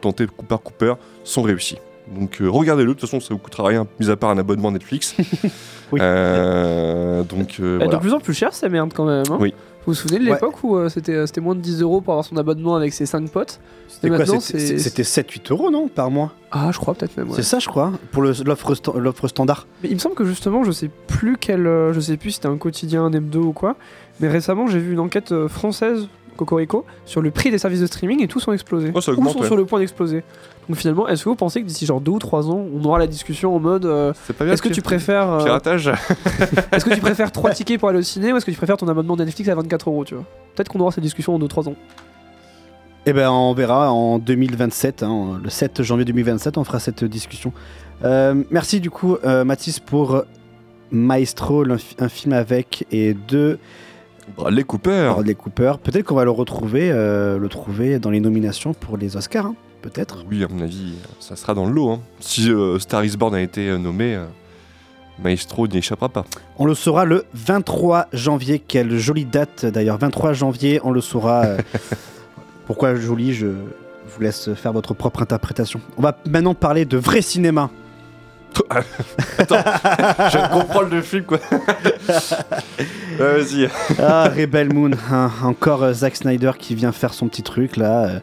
[0.00, 0.94] tentés par Cooper
[1.24, 1.78] sont réussis.
[2.08, 4.70] Donc euh, regardez-le, de toute façon ça vous coûtera rien, mis à part un abonnement
[4.70, 5.14] Netflix.
[6.00, 7.92] Euh, donc euh, voilà.
[7.96, 9.22] de plus en plus cher ces merdes quand même.
[9.30, 9.36] hein.
[9.40, 9.54] Oui.
[9.86, 10.32] Vous vous souvenez de Ouais.
[10.32, 13.04] l'époque où euh, c'était c'était moins de 10 euros pour avoir son abonnement avec ses
[13.06, 13.60] 5 potes?
[13.86, 14.18] C'était Et quoi?
[14.18, 16.32] Maintenant, C'était c'est- c'était 7-8 euros, non Par mois?
[16.50, 17.28] Ah, je crois peut-être même.
[17.28, 17.36] ouais.
[17.36, 19.66] C'est ça, je crois, pour le- l'offre sta- l'offre standard.
[19.82, 22.36] Mais il me semble que justement, je sais plus quel, euh, je sais plus si
[22.36, 23.76] c'était un quotidien, un hebdo ou quoi.
[24.20, 27.86] Mais récemment, j'ai vu une enquête euh, française, Cocorico, sur le prix des services de
[27.86, 28.90] streaming et tous sont explosés.
[28.94, 29.46] Oh, ça Ou sont ouais.
[29.46, 30.24] sur le point d'exploser?
[30.68, 32.98] Donc finalement, est-ce que vous pensez que d'ici genre deux ou trois ans, on aura
[32.98, 35.88] la discussion en mode euh, C'est pas bien Est-ce que tu préfères euh, Piratage
[36.72, 38.76] Est-ce que tu préfères 3 tickets pour aller au ciné ou est-ce que tu préfères
[38.78, 40.24] ton abonnement Netflix à 24 euros, tu vois?
[40.54, 41.74] Peut-être qu'on aura cette discussion en 2-3 ans.
[43.06, 47.52] Eh ben, on verra en 2027, hein, le 7 janvier 2027, on fera cette discussion.
[48.02, 50.24] Euh, merci du coup, euh, Mathis, pour
[50.90, 53.58] Maestro, un, fi- un film avec et deux
[54.36, 55.10] Bradley Cooper.
[55.12, 55.74] Bradley Cooper.
[55.82, 59.54] Peut-être qu'on va le retrouver, euh, le trouver dans les nominations pour les Oscars, hein,
[59.84, 60.24] peut-être.
[60.30, 61.90] Oui, à mon avis, ça sera dans le lot.
[61.92, 62.00] hein.
[62.20, 64.24] Si euh, Star is Born a été euh, nommé, euh,
[65.22, 66.24] Maestro n'y échappera pas.
[66.58, 68.58] On le saura le 23 janvier.
[68.58, 69.98] Quelle jolie date d'ailleurs.
[69.98, 71.44] 23 janvier, on le saura.
[71.44, 71.58] euh,
[72.66, 75.80] pourquoi jolie Je vous laisse faire votre propre interprétation?
[75.98, 77.70] On va maintenant parler de vrai cinéma.
[79.38, 79.56] Attends,
[80.30, 81.38] je comprends le film quoi.
[83.18, 83.68] Ouais, Vas-y.
[84.00, 84.90] Ah, Rebel Moon.
[85.10, 88.04] hein, encore euh, Zack Snyder qui vient faire son petit truc là.
[88.06, 88.18] euh.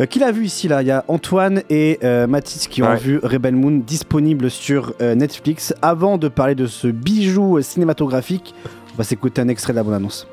[0.00, 0.82] Euh, qui l'a vu ici là?
[0.82, 2.96] Il y a Antoine et euh, Mathis qui ont Ouais.
[2.96, 5.74] vu Rebel Moon disponible sur euh, Netflix.
[5.82, 8.54] Avant de parler de ce bijou euh, cinématographique,
[8.94, 10.26] on va s'écouter un extrait de la bande-annonce.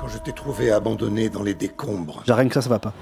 [0.00, 2.94] Quand je t'ai trouvé abandonné dans les décombres, J'ai rien que ça, ça va pas.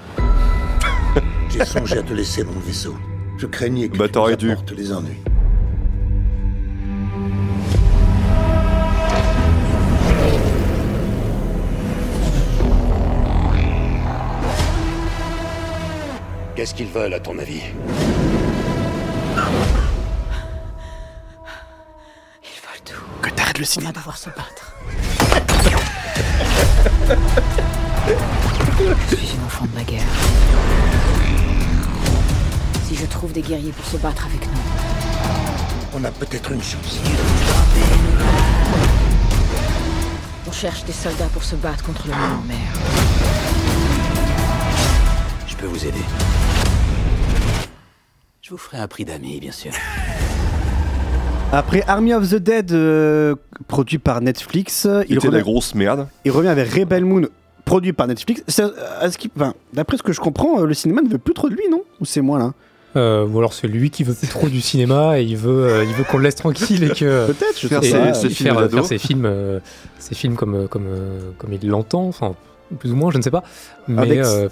[1.49, 2.95] j'ai songé à te laisser mon vaisseau.
[3.37, 4.51] Je craignais que Bah, tu nous dû.
[4.51, 5.17] apportes les ennuis.
[16.59, 17.61] Qu'est-ce qu'ils veulent, à ton avis
[23.21, 23.91] Que t'arrêtes le On cinéma.
[23.93, 24.73] va devoir se battre.
[29.09, 30.01] Je suis une enfant de la guerre.
[32.89, 36.99] Si je trouve des guerriers pour se battre avec nous, On a peut-être une chance.
[40.45, 42.57] on cherche des soldats pour se battre contre le monde mer.
[45.59, 45.99] Peux vous aider.
[48.41, 49.71] Je vous ferai un prix d'amis, bien sûr.
[51.51, 53.35] Après Army of the Dead, euh,
[53.67, 56.07] produit par Netflix, Il il était la revient, grosse merde.
[56.25, 57.23] il revient avec Rebel Moon,
[57.65, 58.43] produit par Netflix.
[58.59, 61.17] Euh, à ce qui- enfin, D'après ce que je comprends, euh, le cinéma ne veut
[61.17, 61.81] plus trop de lui, non?
[61.99, 62.53] Ou c'est moi là?
[62.95, 65.83] Euh, ou alors c'est lui qui veut plus trop du cinéma et il veut, euh,
[65.85, 68.13] il veut qu'on le laisse tranquille et que Peut-être, je Faire sais ses- pas.
[68.13, 68.77] ses et films faire, d'ado.
[68.77, 69.59] faire ses films, euh,
[69.99, 72.35] ses films comme, euh, comme, euh, comme il l'entend, enfin
[72.79, 73.43] plus ou moins, je ne sais pas.
[73.87, 74.49] Mais Avec- euh,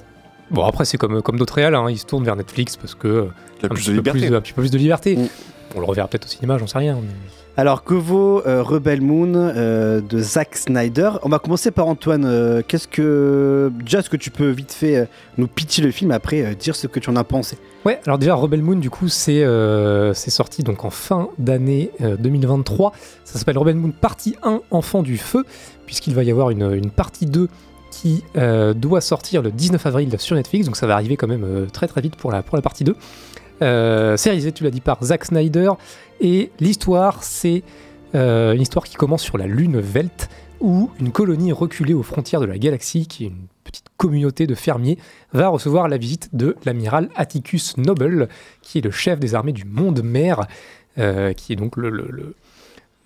[0.52, 3.08] bon après c'est comme, comme d'autres réals, hein, il se tourne vers Netflix parce que
[3.08, 3.26] euh,
[3.62, 4.28] Il a un plus petit de peu liberté.
[4.28, 5.16] plus- un petit peu plus de liberté.
[5.18, 5.28] Mm.
[5.76, 6.96] On le reverra peut-être au cinéma, j'en sais rien.
[6.96, 7.10] mais-
[7.58, 11.10] Alors, que vaut euh, Rebel Moon euh, de Zack Snyder?
[11.24, 12.24] On va commencer par Antoine.
[12.26, 13.70] euh, Qu'est-ce que.
[13.84, 15.06] Déjà, est-ce que tu peux vite fait euh,
[15.38, 17.58] nous pitcher le film, après euh, dire ce que tu en as pensé?
[17.86, 21.92] Ouais, alors déjà Rebel Moon du coup c'est euh, c'est sorti donc en fin d'année
[22.02, 22.92] euh, 2023.
[23.24, 25.46] Ça s'appelle Rebel Moon partie 1 Enfant du feu
[25.86, 27.48] puisqu'il va y avoir une, une partie 2
[28.02, 31.44] qui euh, doit sortir le 19 avril sur Netflix donc ça va arriver quand même
[31.44, 32.96] euh, très très vite pour la, pour la partie 2.
[33.64, 35.72] Euh, c'est réalisé, tu l'as dit, par Zack Snyder
[36.22, 37.64] et l'histoire c'est
[38.14, 40.30] euh, une histoire qui commence sur la lune Velt
[40.60, 44.56] où une colonie reculée aux frontières de la galaxie, qui est une petite communauté de
[44.56, 44.98] fermiers,
[45.34, 48.28] va recevoir la visite de l'amiral Atticus Noble,
[48.64, 50.48] qui est le chef des armées du monde mer,
[50.98, 51.90] euh, qui est donc le-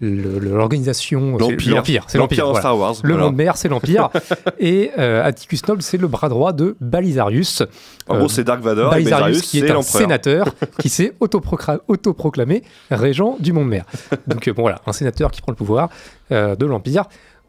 [0.01, 1.37] l'organisation...
[1.37, 1.75] L'Empire.
[1.75, 2.59] L'Empire, c'est L'Empire voilà.
[2.59, 2.95] Star Wars.
[3.03, 3.25] Le voilà.
[3.27, 4.09] monde mer, c'est l'Empire.
[4.59, 7.61] et euh, Atticus Noble, c'est le bras droit de Balisarius.
[8.07, 10.45] En Euh, gros, c'est Dark Vador Balisarius, qui est c'est un sénateur
[10.79, 13.85] qui s'est autoproclamé régent du monde mer.
[14.27, 15.89] Donc euh, bon voilà, un sénateur qui prend le pouvoir
[16.31, 17.03] euh, de l'Empire.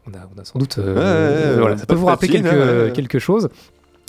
[0.05, 0.79] On a, on a sans doute...
[0.79, 3.47] euh, Ouais, voilà, ça peut vous rappeler quelque, hein, quelque chose?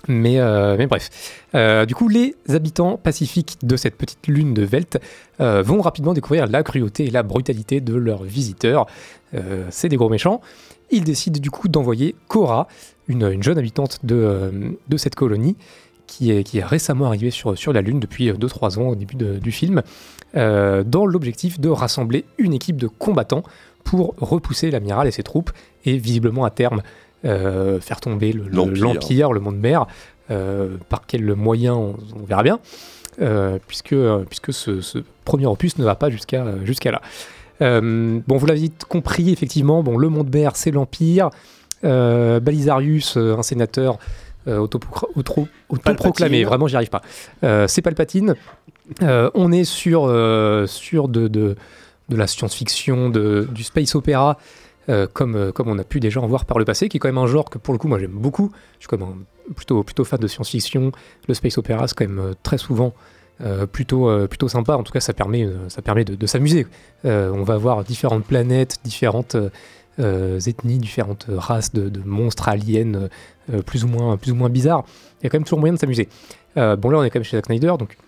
[0.08, 1.42] Mais, euh, mais bref.
[1.54, 4.98] Euh, du coup, les habitants pacifiques de cette petite lune de Velt
[5.40, 8.86] euh, vont rapidement découvrir la cruauté et la brutalité de leurs visiteurs.
[9.70, 10.40] C'est des gros méchants.
[10.92, 12.68] Ils décident du coup d'envoyer Cora,
[13.08, 15.56] une, une jeune habitante de, cette colonie,
[16.06, 19.82] qui est, récemment arrivée sur, la Lune depuis 2-3 ans au début du film,
[20.34, 23.42] dans l'objectif de rassembler une équipe de combattants
[23.82, 25.50] pour repousser l'amiral et ses troupes,
[25.84, 26.82] et visiblement à terme
[27.24, 28.50] euh, faire tomber le- le-
[28.80, 29.32] L'Empire.
[29.32, 29.86] le, monde mer.
[30.30, 32.58] Euh, par quel moyen, on, on verra bien,
[33.20, 37.02] euh, puisque, euh, puisque ce, ce premier opus ne va pas jusqu'à jusqu'à là.
[37.60, 41.28] Bon, vous l'avez compris, effectivement, bon, le monde mer, c'est l'Empire.
[41.82, 43.98] Balisarius, un sénateur,
[44.46, 46.44] autopro- auto- autoproclamé.
[46.44, 47.02] Vraiment, j'y arrive pas.
[47.68, 48.34] C'est Palpatine.
[49.02, 50.02] On est sur,
[50.66, 51.56] sur de, de,
[52.08, 54.38] de la science-fiction, du space opéra,
[54.90, 57.00] euh, comme, euh, comme on a pu déjà en voir par le passé, qui est
[57.00, 58.50] quand même un genre que pour le coup, moi j'aime beaucoup.
[58.74, 60.92] Je suis quand même un- plutôt, plutôt fan de science-fiction.
[61.26, 62.94] Le space opéra, c'est quand même euh, très souvent
[63.72, 64.76] plutôt, plutôt sympa.
[64.76, 66.68] En tout cas, ça permet, ça permet de, s'amuser.
[67.02, 69.36] On va voir différentes planètes, différentes
[69.98, 73.08] ethnies, différentes races de, monstres aliens
[73.66, 74.84] plus, ou moins, plus ou moins bizarres.
[75.20, 76.08] Il y a quand même toujours moyen de s'amuser.
[76.54, 77.98] Bon, là, on est quand même chez Zack Snyder, donc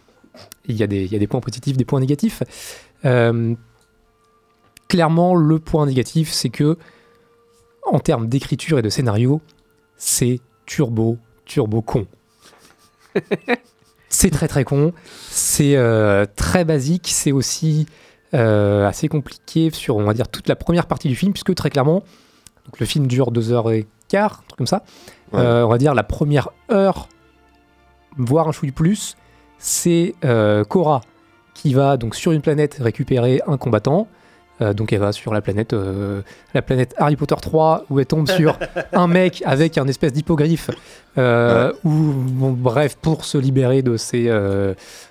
[0.68, 2.44] il y, a des, il y a des points positifs, des points négatifs.
[4.88, 6.78] Clairement, le point négatif, c'est que
[7.86, 9.40] en termes d'écriture et de scénario,
[9.96, 12.06] c'est turbo, turbo con.
[14.08, 14.92] c'est très très con,
[15.30, 17.86] c'est euh, très basique, c'est aussi
[18.34, 21.70] euh, assez compliqué sur, on va dire, toute la première partie du film, puisque très
[21.70, 22.02] clairement,
[22.64, 24.84] donc le film dure deux heures et quart, un truc comme ça.
[25.32, 25.40] Ouais.
[25.40, 27.08] Euh, on va dire la première heure,
[28.16, 29.16] voire un chouille plus,
[29.58, 30.14] c'est
[30.68, 31.00] Cora
[31.54, 34.08] qui va donc sur une planète récupérer un combattant.
[34.62, 36.22] Euh, donc elle va sur la planète, euh,
[36.54, 38.58] la planète Harry Potter 3 où elle tombe sur
[38.92, 40.70] un mec avec un espèce d'hippogriffe.
[41.18, 44.30] Euh, Où, bon, bref, pour se libérer de ses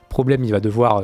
[0.09, 1.03] problèmes, il va devoir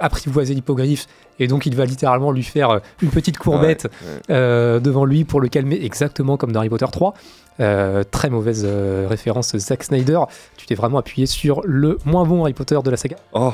[0.00, 1.06] apprivoiser l'hippogriffe
[1.38, 3.88] et donc il va littéralement lui faire une petite courbette
[4.28, 4.80] Ouais, ouais.
[4.80, 7.14] devant lui pour le calmer, exactement comme dans Harry Potter 3.
[7.60, 8.66] Euh, très mauvaise
[9.08, 10.20] référence Zack Snyder.
[10.56, 13.16] Tu t'es vraiment appuyé sur le moins bon Harry Potter de la saga.
[13.32, 13.52] Oh,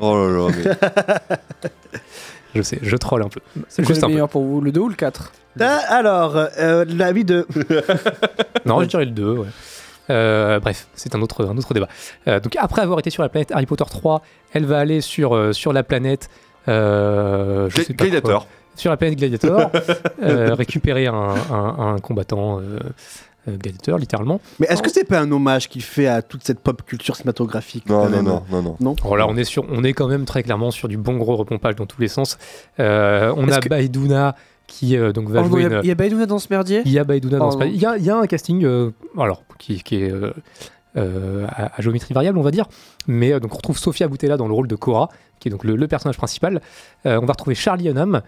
[0.00, 0.54] oh là là,
[1.62, 1.68] mais...
[2.54, 3.40] Je sais, je troll un peu.
[3.68, 4.12] C'est Juste le un peu.
[4.14, 7.46] meilleur pour vous, le 2 ou le 4 Ah, Alors, euh, l'avis de.
[8.66, 9.46] Non, je dirais le 2, ouais.
[10.10, 11.88] Euh, bref, c'est un autre, un autre débat.
[12.28, 15.34] Euh, donc après avoir été sur la planète Harry Potter 3, elle va aller sur,
[15.34, 16.28] euh, sur la planète...
[16.68, 18.40] Euh, je Gla- sais pas Gladiator.
[18.46, 18.48] quoi.
[18.76, 19.70] Sur la planète Gladiator,
[20.22, 22.60] euh, récupérer un, un- un combattant
[23.48, 24.40] euh, Gladiator, littéralement.
[24.58, 27.88] Mais est-ce que c'est pas un hommage qu'il fait à toute cette pop culture cinématographique
[27.88, 28.76] Non, non, non, non, non.
[28.80, 31.16] Non Alors là, on est, sur, on est quand même très clairement sur du bon
[31.16, 32.38] gros repompage dans tous les sens.
[32.80, 34.34] Euh, on a que- Baïdouna
[34.66, 36.38] qui euh, donc va Oh, jouer Il y a- une- il y a Baïdouna dans
[36.38, 36.82] ce merdier?
[36.86, 37.64] Il y a Baïdouna dans Oh, ce non.
[37.66, 40.32] il y a, il y a un casting euh, alors, qui, qui est euh,
[40.96, 42.66] euh, à, à géométrie variable, on va dire.
[43.06, 45.64] Mais euh, donc on retrouve Sofia Boutella dans le rôle de Cora, qui est donc
[45.64, 46.62] le, le personnage principal.
[47.04, 48.22] Euh, on va retrouver Charlie Hunnam,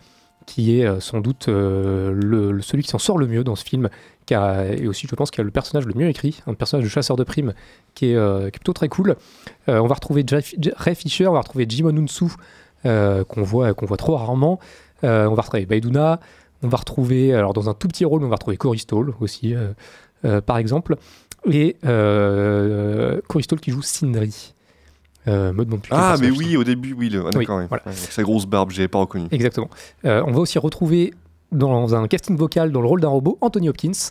[0.45, 3.89] qui est sans doute euh, le- celui qui s'en sort le mieux dans ce film,
[4.27, 6.85] qui a, et aussi je pense qui a le personnage le mieux écrit, un personnage
[6.85, 7.55] de chasseur de primes
[7.95, 9.17] qui est, euh, qui est plutôt très cool.
[9.69, 12.25] Euh, on va retrouver Jeff- Je- Ray Fisher, on va retrouver Jim Onunsu,
[12.85, 14.59] euh, qu'on voit, qu'on voit trop rarement.
[15.05, 16.21] Euh, on va retrouver Baïdouna,
[16.63, 19.55] on va retrouver, alors dans un tout petit rôle, on va retrouver Cory Stoll aussi,
[20.47, 20.97] par exemple.
[21.51, 24.53] Et euh, Cory Stoll qui joue Sindri.
[25.29, 27.25] Euh, me demande plus Ah, mais oui, au début, oui, le...
[27.27, 27.67] ah, Oui, ouais.
[27.67, 27.83] voilà.
[27.85, 29.27] Ouais, sa grosse barbe, j'avais pas reconnu.
[29.33, 29.69] Exactement.
[30.05, 31.15] Euh, on va aussi retrouver
[31.53, 34.11] dans un casting vocal, dans le rôle d'un robot, Anthony Hopkins.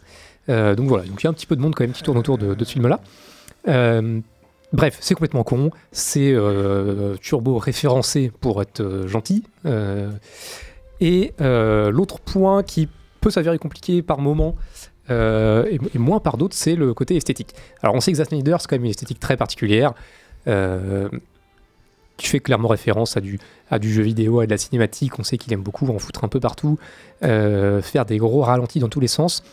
[0.49, 2.03] Euh, donc voilà, donc il y a un petit peu de monde quand même qui
[2.03, 2.99] tourne autour de, ce film-là.
[3.67, 4.19] Euh,
[4.73, 9.43] bref, c'est complètement con, c'est euh, turbo référencé pour être gentil.
[11.01, 12.87] Et l'autre point qui
[13.21, 14.55] peut s'avérer compliqué par moment,
[15.09, 17.53] et, et moins par d'autres, c'est le côté esthétique.
[17.81, 19.93] Alors on sait que Zack Snyder, c'est quand même une esthétique très particulière.
[22.17, 23.39] Qui fait clairement référence à du,
[23.69, 25.19] à du jeu vidéo, à de la cinématique.
[25.19, 26.77] On sait qu'il aime beaucoup en foutre un peu partout,
[27.23, 29.43] euh, faire des gros ralentis dans tous les sens.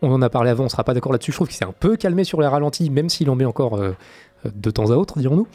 [0.00, 1.32] On en a parlé avant, on sera pas d'accord là-dessus.
[1.32, 3.76] Je trouve qu'il s'est un peu calmé sur les ralentis, même s'il en met encore
[3.76, 3.94] euh,
[4.44, 5.46] de temps à autre, dirons-nous.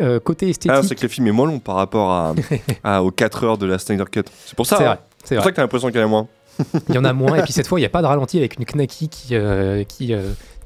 [0.00, 0.70] Euh, côté esthétique.
[0.72, 2.34] Ah, c'est que le film est moins long par rapport à,
[2.84, 4.24] à- aux 4 heures de la Snyder Cut.
[4.44, 4.76] C'est pour ça.
[4.76, 4.86] C'est hein.
[4.86, 5.44] vrai, c'est C'est pour vrai.
[5.48, 6.28] ça que t'as l'impression qu'il y en a moins.
[6.88, 8.38] Il y en a moins, et puis cette fois, il n'y a pas de ralenti
[8.38, 9.34] avec une knacky qui,
[9.88, 10.14] qui,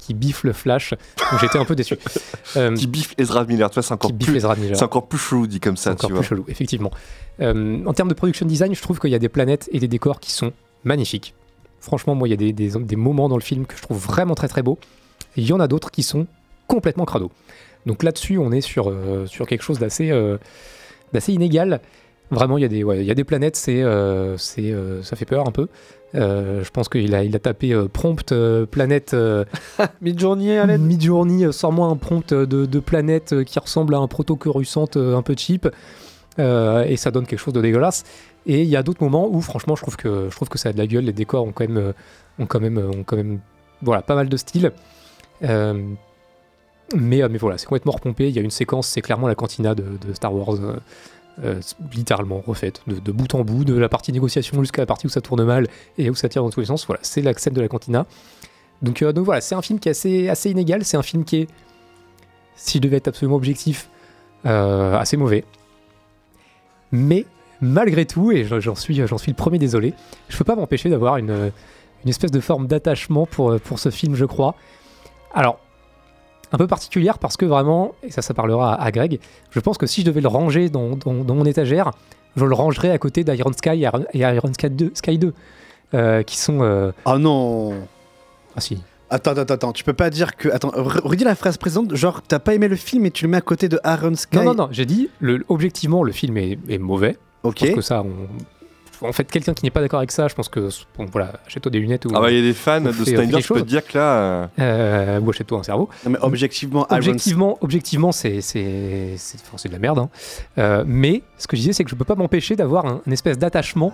[0.05, 0.91] qui biffe le flash.
[1.31, 1.97] Donc j'étais un peu déçu.
[2.55, 5.59] Euh, Qui biffe Ezra Miller, tu vois, c'est encore, plus- c'est encore plus chelou dit
[5.59, 6.23] comme ça, C'est encore tu plus vois.
[6.27, 6.91] chelou, effectivement.
[7.39, 9.87] Euh, en termes de production design, je trouve qu'il y a des planètes et des
[9.87, 10.51] décors qui sont
[10.83, 11.33] magnifiques.
[11.79, 13.97] Franchement, moi, il y a des, des- des moments dans le film que je trouve
[13.97, 14.77] vraiment très très beaux.
[15.35, 16.27] Et il y en a d'autres qui sont
[16.67, 17.31] complètement crado.
[17.87, 20.11] Donc là-dessus, on est sur, euh, sur quelque chose d'assez
[21.13, 21.81] d'assez inégal.
[22.29, 23.83] Vraiment, il y, a des, ouais, il y a des planètes, c'est,
[24.37, 25.67] c'est, ça fait peur un peu.
[26.15, 29.13] Euh, je pense qu'il a, il a tapé euh, prompt euh, planète.
[29.13, 29.45] euh,
[30.01, 34.87] Midjourney l'aide Midjourney, euh, sors-moi un prompt de, de planète qui ressemble à un proto-coruscant
[34.95, 35.67] euh, un peu cheap.
[36.37, 38.03] Et ça donne quelque chose de dégueulasse.
[38.45, 40.69] Et il y a d'autres moments où, franchement, je trouve que, je trouve que ça
[40.69, 41.05] a de la gueule.
[41.05, 41.93] Les décors ont quand même,
[42.39, 43.39] ont quand même, ont quand même
[43.81, 44.71] voilà, pas mal de style.
[45.41, 48.29] Mais, mais voilà, c'est complètement repompé.
[48.29, 50.57] Il y a une séquence, c'est clairement la cantina de, de Star Wars.
[51.43, 51.61] Euh,
[51.91, 55.21] littéralement refaite de, bout en bout, de la partie négociation jusqu'à la partie où ça
[55.21, 55.67] tourne mal
[55.97, 56.85] et où ça tire dans tous les sens.
[56.85, 58.05] Voilà, c'est la scène de la cantina.
[58.83, 60.85] Donc, euh, donc voilà, c'est un film qui est assez, inégal.
[60.85, 61.47] C'est un film qui est,
[62.55, 63.89] si je devais être absolument objectif,
[64.45, 65.43] euh, assez mauvais.
[66.91, 67.25] Mais
[67.61, 69.95] malgré tout, et j'en suis, suis le premier désolé,
[70.29, 71.51] je peux pas m'empêcher d'avoir une,
[72.05, 74.55] espèce de forme d'attachement pour ce film, je crois.
[75.33, 75.62] Alors,
[76.53, 79.19] un peu particulière parce que vraiment, et ça, ça parlera à, à Greg,
[79.51, 81.91] je pense que si je devais le ranger dans, dans- dans mon étagère,
[82.35, 85.33] je le rangerais à côté d'Iron Sky et Iron, Iron Sky 2, Sky 2
[85.93, 86.59] euh, qui sont.
[86.61, 87.73] euh, Ah non
[88.55, 88.81] Ah si.
[89.09, 90.49] Attends, attends, attends, tu peux pas dire que.
[90.49, 93.31] Attends, re- redis la phrase présente, genre t'as pas aimé le film et tu le
[93.31, 94.37] mets à côté de Aaron Sky.
[94.37, 97.17] Non, non, non, j'ai dit, le, objectivement, le film est, est mauvais.
[97.43, 97.59] Ok.
[97.59, 98.27] Pense que ça, on-
[99.03, 101.71] en fait, quelqu'un qui n'est pas d'accord avec ça, je pense que, bon, voilà, achète-toi
[101.71, 102.09] des lunettes ou.
[102.15, 103.97] Ah bah, il y a des fans de Snyder, quelque je peux te dire que
[103.97, 104.17] là.
[104.17, 105.89] euh, Euh, ou achète-toi un cerveau.
[106.05, 109.99] Non, mais objectivement, Iron Objectivement, objectivement c'est c'est c'est enfin, c'est de la merde.
[109.99, 110.09] hein.
[110.57, 113.13] Euh, mais ce que je disais, c'est que je peux pas m'empêcher d'avoir un, une
[113.13, 113.91] espèce d'attachement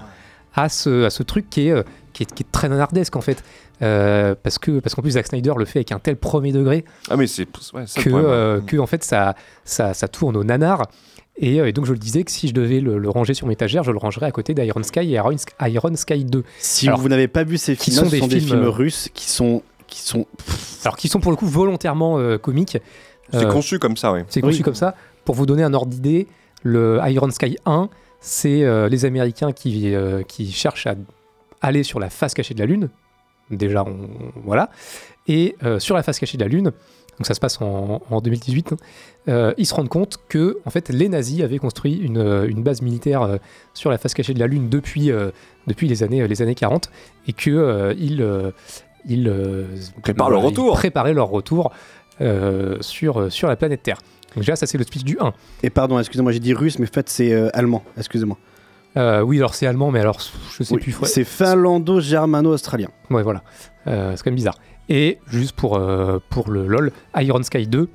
[0.55, 3.21] à ce, à ce truc qui est, euh, qui est, qui est très nanardesque en
[3.21, 3.43] fait.
[3.81, 6.83] Euh, parce que parce qu'en plus Zack Snyder le fait avec un tel premier degré
[7.09, 10.43] Ah, mais c'est ouais, c'est que, euh, que en fait ça, ça, ça tourne au
[10.43, 10.87] nanar.
[11.41, 13.47] Et, euh, et donc je le disais que si je devais le, le ranger sur
[13.47, 16.43] mon étagère, je le rangerais à côté d'Iron Sky et Iron, Sky- Iron Sky 2.
[16.59, 18.63] Si Alors, vous n'avez pas vu ces films, sont ce des sont des films, films
[18.63, 19.63] euh, russes qui sont.
[19.87, 20.27] Qui sont...
[20.83, 22.77] alors qui sont pour le coup volontairement euh, comiques.
[23.31, 24.19] C'est Euh, conçu comme ça, oui.
[24.27, 24.95] C'est conçu comme ça.
[25.25, 26.27] Pour vous donner un ordre d'idée,
[26.63, 30.95] le Iron Sky 1, c'est euh, les Américains qui, euh, qui cherchent à
[31.61, 32.89] aller sur la face cachée de la Lune.
[33.49, 34.09] Déjà, on,
[34.43, 34.69] voilà.
[35.27, 36.71] Et euh, sur la face cachée de la Lune,
[37.19, 38.77] donc ça se passe en, en 2018, hein,
[39.27, 42.63] euh, ils se rendent compte que en fait, les nazis avaient construit une, euh, une
[42.63, 43.37] base militaire euh,
[43.73, 45.11] sur la face cachée de la Lune depuis,
[45.67, 46.89] depuis les, années, les années 40
[47.27, 48.25] et euh, ils,
[49.05, 49.33] ils,
[50.01, 50.73] Préparent leur retour.
[50.75, 51.71] préparaient leur retour
[52.81, 53.97] sur, sur la planète Terre.
[54.35, 55.33] Donc déjà, ça c'est le speech du 1.
[55.63, 58.37] Et pardon, excusez-moi, j'ai dit russe, mais en fait c'est euh, allemand, excusez-moi.
[58.97, 60.95] Euh, oui, alors c'est allemand, mais alors je sais Oui, plus.
[61.03, 62.89] C'est finlando-germano-australien.
[63.09, 63.43] Ouais, voilà.
[63.87, 64.57] Euh, c'est quand même bizarre.
[64.89, 67.87] Et juste pour, euh, pour le LOL, Iron Sky 2,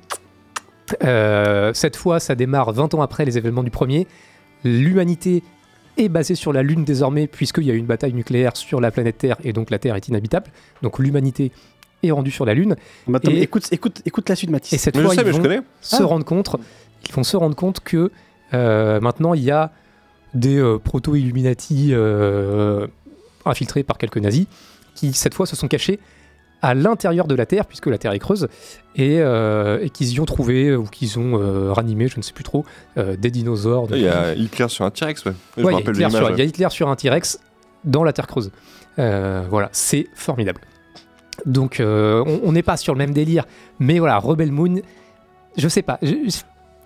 [1.03, 4.07] euh, cette fois, ça démarre 20 ans après les événements du premier.
[4.63, 5.43] L'humanité
[5.97, 8.91] est basée sur la Lune désormais, puisqu'il y a eu une bataille nucléaire sur la
[8.91, 10.47] planète Terre, et donc la Terre est inhabitable.
[10.81, 11.51] Donc l'humanité
[12.03, 12.75] est rendue sur la Lune.
[13.07, 14.73] Mais attends, Et- mais écoute, écoute, écoute la suite, Mathis.
[14.73, 15.61] Et cette Mais je fois, sais, ils mais je vont connais.
[15.81, 16.05] se Ah.
[16.05, 16.55] rendre compte,
[17.07, 18.11] ils vont se rendre compte que
[18.53, 19.71] euh, maintenant il y a
[20.33, 22.85] des euh, proto-Illuminati euh,
[23.45, 24.45] infiltrés par quelques nazis
[24.93, 25.99] qui cette fois se sont cachés
[26.61, 28.47] à l'intérieur de la Terre, puisque la Terre est creuse,
[28.95, 32.33] et, euh, et qu'ils y ont trouvé ou qu'ils ont euh, ranimé, je ne sais
[32.33, 32.65] plus trop,
[32.97, 33.87] euh, des dinosaures.
[33.91, 35.33] Il y a Hitler sur un T-Rex, ouais.
[35.57, 36.49] Je Ouais, me il y a rappelle Hitler sur- l'image, il y a ouais.
[36.49, 37.39] Hitler sur un T-Rex
[37.83, 38.51] dans la Terre creuse.
[38.97, 40.61] Euh, voilà, c'est formidable.
[41.45, 43.45] Donc, euh, on n'est pas sur le même délire,
[43.79, 44.75] mais voilà, Rebel Moon,
[45.57, 45.99] je sais pas,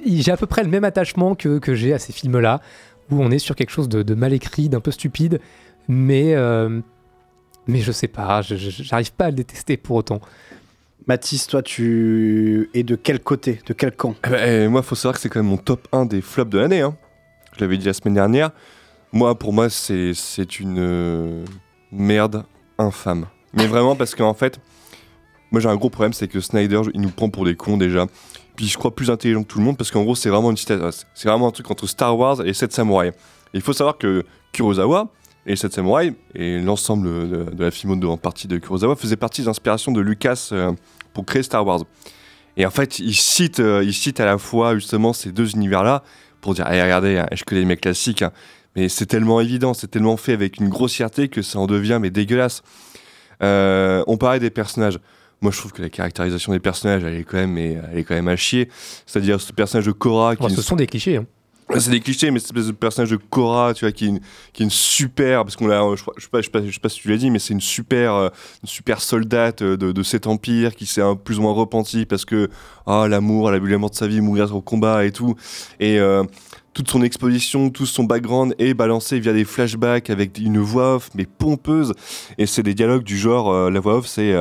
[0.06, 2.60] j'ai à peu près le même attachement que, que j'ai à ces films-là,
[3.12, 5.40] où on est sur quelque chose de, de mal écrit, d'un peu stupide,
[5.88, 6.82] mais, euh,
[7.68, 10.20] mais je sais pas, j'arrive pas à le détester pour autant.
[11.08, 14.16] Mathis, toi, tu es de quel côté De quel camp?
[14.28, 16.52] Eh ben, eh, moi, faut savoir que c'est quand même mon top 1 des flops
[16.52, 16.82] de l'année.
[16.82, 16.96] hein.
[17.56, 18.52] Je l'avais dit la semaine dernière.
[19.12, 21.46] Moi, pour moi, c'est c'est une euh,
[21.92, 22.44] merde
[22.78, 23.26] infâme.
[23.54, 24.60] Mais vraiment, parce qu'en fait,
[25.52, 28.06] moi j'ai un gros problème, c'est que Snyder, il nous prend pour des cons déjà.
[28.56, 30.58] Puis je crois plus intelligent que tout le monde, parce qu'en gros, c'est vraiment une
[30.58, 33.14] c'est vraiment un truc entre Star Wars et les 7 samouraïs.
[33.54, 35.10] Il faut savoir que Kurosawa
[35.50, 39.16] et les 7 samouraïs, et l'ensemble de, de la filmo en partie de Kurosawa, faisaient
[39.16, 40.72] partie des inspirations de Lucas euh,
[41.12, 41.80] pour créer Star Wars.
[42.56, 46.04] Et en fait, il cite, euh, il cite à la fois justement ces deux univers-là
[46.40, 48.32] pour dire hey, regardez, hein, je connais les mecs classiques, hein,
[48.76, 52.12] mais c'est tellement évident, c'est tellement fait avec une grossièreté que ça en devient mais
[52.12, 52.62] dégueulasse.
[53.42, 55.00] Euh, on parlait des personnages.
[55.42, 58.14] Moi, je trouve que la caractérisation des personnages, elle est quand même, elle est quand
[58.14, 58.70] même à chier.
[59.08, 61.18] C'est-à-dire ce personnage de Korra qui Bon, ce sont des clichés.
[61.18, 61.26] hein.
[61.78, 64.70] C'est des clichés, mais cette espèce de personnage de Korra, tu vois, qui est une,
[64.72, 67.54] super, parce qu'on l'a, je, je sais pas, je si tu l'as dit, mais c'est
[67.54, 68.30] une super, euh,
[68.64, 72.50] une super soldate euh, de, cet empire qui s'est plus ou moins repenti parce que,
[72.88, 75.36] ah, l'amour, elle a vu l'amour de sa vie, mourir au combat et tout.
[75.80, 76.24] Et euh,
[76.74, 81.10] toute son exposition, tout son background est balancé via des flashbacks avec une voix off,
[81.14, 81.94] mais pompeuse.
[82.40, 84.34] Et c'est des dialogues du genre, la voix off, c'est,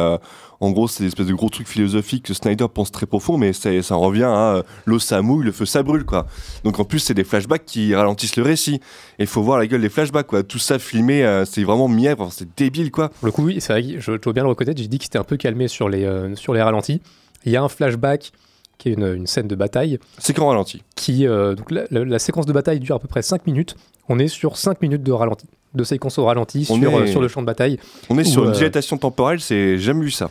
[0.60, 3.52] en gros, c'est des espèces de gros trucs philosophiques que Snyder pense très profond, mais
[3.52, 6.26] ça, ça en revient à euh, l'eau ça mouille, le feu ça brûle, quoi.
[6.64, 8.76] Donc en plus, c'est des flashbacks qui ralentissent le récit.
[9.18, 10.42] Et il faut voir la gueule des flashbacks, quoi.
[10.42, 13.08] Tout ça filmé, euh, c'est vraiment mièvre, c'est débile, quoi.
[13.10, 15.04] Pour le coup, oui, c'est vrai je, je dois bien le reconnaître, j'ai dit qu'il
[15.04, 17.00] c'était un peu calmé sur les, euh, sur les ralentis.
[17.44, 18.32] Il y a un flashback
[18.78, 19.98] qui est une, une scène de bataille.
[20.18, 20.82] C'est qu'en ralenti.
[20.96, 23.74] Qui, euh, donc la, la- la séquence de bataille dure à peu près 5 minutes.
[24.08, 27.20] On est sur 5 minutes de ralenti, de séquence au ralenti On sur, est- sur
[27.20, 27.78] le champ de bataille.
[28.10, 30.30] On est sur une dilatation temporelle, c'est jamais vu ça.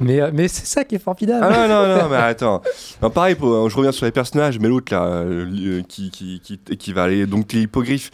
[0.00, 1.46] Mais, euh, mais c'est ça qui est formidable.
[1.48, 2.62] Ah non, non, non, mais attends.
[3.02, 6.40] Non, pareil, pour- je reviens sur les personnages, mais l'autre là, euh, euh, qui, qui,
[6.40, 8.10] qui, qui va aller, donc t'es hippogriffe.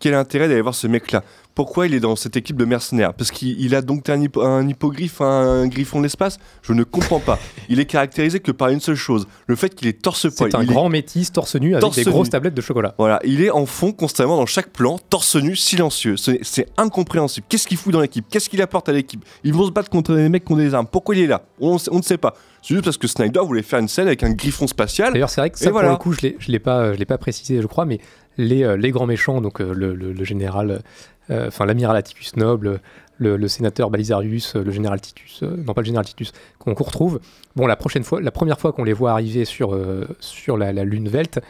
[0.00, 1.22] Quel intérêt d'aller voir ce mec-là?
[1.54, 4.42] Pourquoi il est dans cette équipe de mercenaires Parce qu'il il a donc un, hippo-
[4.42, 7.38] un hippogriffe, un, griffon de l'espace Je ne comprends pas.
[7.68, 10.50] Il est caractérisé que par une seule chose le fait qu'il est torse-poil.
[10.50, 12.10] C'est un Il est- grand métis torse nu avec Torse des nu.
[12.10, 12.94] grosses tablettes de chocolat.
[12.98, 16.16] Voilà, il est en fond constamment dans chaque plan, torse nu, silencieux.
[16.16, 17.46] C'est incompréhensible.
[17.48, 18.24] Qu'est-ce qu'il fout dans l'équipe?
[18.28, 19.24] Qu'est-ce qu'il apporte à l'équipe?
[19.44, 20.86] Ils vont se battre contre des mecs qui ont des armes.
[20.90, 21.42] Pourquoi il est là?
[21.60, 22.34] On, on ne sait pas.
[22.62, 25.12] C'est juste parce que Snyder voulait faire une scène avec un griffon spatial.
[25.12, 25.88] D'ailleurs, c'est vrai que ça, voilà.
[25.96, 28.00] pour le coup, je je l'ai pas, je pas précisé, je crois, mais
[28.38, 30.82] les, euh, les grands méchants, donc euh, le, le- le général,
[31.30, 32.80] enfin l'amiral Atticus Noble,
[33.18, 36.74] le, le sénateur Balisarius, euh, le général Titus, euh, non pas le général Titus, qu'on
[36.74, 37.20] retrouve.
[37.56, 40.72] Bon, la prochaine fois, la première fois qu'on les voit arriver sur euh, sur la,
[40.72, 41.40] la lune Velt,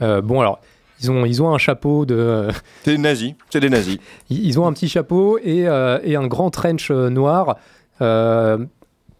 [0.00, 0.60] euh, bon alors.
[1.00, 2.46] Ils ont, ils ont un chapeau de.
[2.84, 3.34] C'est des nazis.
[3.50, 3.98] C'est des nazis.
[4.30, 7.56] Ils ont un petit chapeau et, euh, et un grand trench euh, noir.
[8.00, 8.64] Euh,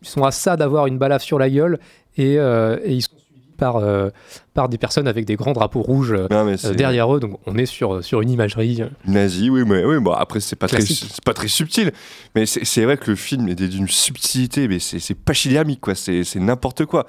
[0.01, 1.81] ils sont à ça d'avoir une balafre sur la gueule
[2.17, 3.11] et, euh, et ils sont
[3.57, 4.11] par, euh,
[4.55, 7.21] par des personnes avec des grands drapeaux rouges euh, Non, euh, derrière eux.
[7.21, 8.83] Donc on est sur, sur une imagerie.
[8.83, 11.07] euh, Nazi, oui, mais oui, bon, après c'est pas très, Classique.
[11.13, 11.93] c'est pas très subtil,
[12.35, 16.25] mais c'est vrai que le film est d'une subtilité, mais c'est c'est pachydermique, quoi, c'est
[16.37, 17.07] n'importe quoi.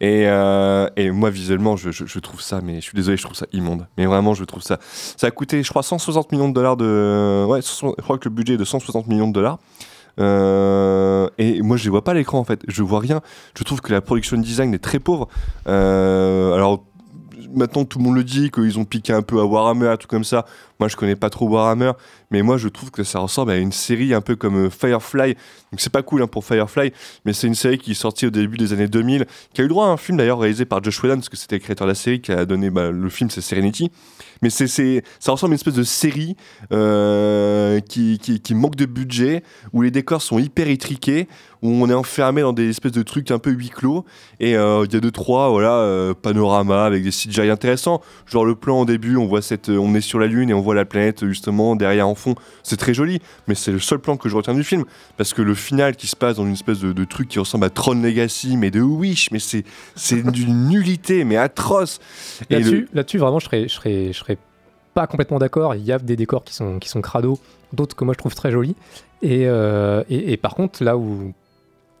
[0.00, 3.22] Et, euh, et moi visuellement, je, je- je trouve ça, mais je suis désolé, je
[3.24, 3.86] trouve ça immonde.
[3.98, 4.78] Mais vraiment, je trouve ça.
[4.82, 8.28] Ça a coûté, je crois, 160 millions de dollars de, ouais, 160 je crois que
[8.28, 9.58] le budget est de 160 millions de dollars.
[10.20, 12.62] Euh, et moi, je les vois pas l'écran en fait.
[12.68, 13.20] Je vois rien.
[13.56, 15.28] Je trouve que la production design est très pauvre.
[15.68, 16.84] Euh, alors
[17.54, 20.24] maintenant tout le monde le dit qu'ils ont piqué un peu à Warhammer, tout comme
[20.24, 20.46] ça.
[20.82, 21.92] Moi je connais pas trop Warhammer,
[22.32, 25.34] mais moi je trouve que ça ressemble à une série un peu comme euh, Firefly.
[25.70, 26.92] Donc c'est pas cool hein, pour Firefly,
[27.24, 29.68] mais c'est une série qui est sortie au début des années 2000, qui a eu
[29.68, 31.92] droit à un film d'ailleurs réalisé par Josh Whedon, parce que c'était le créateur de
[31.92, 33.92] la série qui a donné bah, le film, c'est Serenity.
[34.42, 34.66] Mais c'est,
[35.20, 36.36] ça ressemble à une espèce de série
[36.72, 41.28] euh, qui, qui, manque de budget, où les décors sont hyper étriqués,
[41.62, 44.04] où on est enfermé dans des espèces de trucs un peu huis clos.
[44.40, 48.02] Et euh, il y a deux, trois voilà, euh, panoramas avec des CGI intéressants.
[48.26, 50.60] Genre le plan au début, on voit cette, on est sur la Lune et on
[50.60, 52.34] voit la planète justement derrière en fond.
[52.62, 54.84] C'est très joli, mais c'est le seul plan que je retiens du film.
[55.16, 57.64] Parce que le final qui se passe dans une espèce de, de truc qui ressemble
[57.64, 59.64] à Tron Legacy, mais de Wish, mais c'est,
[59.96, 62.00] c'est d'une nullité, mais atroce.
[62.50, 64.38] Et Là-dessus, le- là-dessus, vraiment, je serais, je serais, je serais
[64.94, 65.74] pas complètement d'accord.
[65.74, 67.38] Il y a des décors qui sont, qui sont crado,
[67.72, 68.76] d'autres que moi je trouve très jolis.
[69.22, 71.32] Et, euh, et, et par contre, là où.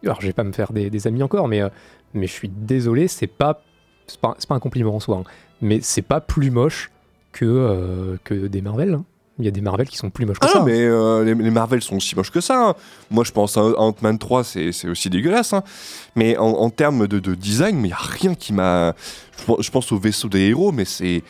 [0.04, 1.68] Alors, je vais pas me faire des, des amis encore, mais, euh,
[2.12, 3.62] mais je suis désolé, c'est pas.
[4.08, 5.24] C'est pas, c'est pas un compliment en soi, hein,
[5.60, 6.90] mais c'est pas plus moche
[7.32, 8.94] que, euh, que des Marvel.
[8.94, 9.04] hein.
[9.38, 10.58] Il y a des Marvel qui sont plus moches que Ah ça.
[10.58, 12.68] non, mais euh, les, les Marvel sont aussi moches que ça.
[12.68, 12.74] hein.
[13.10, 15.54] Moi, je pense à Ant-Man 3, c'est aussi dégueulasse.
[15.54, 15.62] hein.
[16.16, 18.94] Mais en, en termes de, de design, il n'y a rien qui m'a.
[19.38, 21.22] Je, pense- je pense au vaisseau des héros, mais c'est.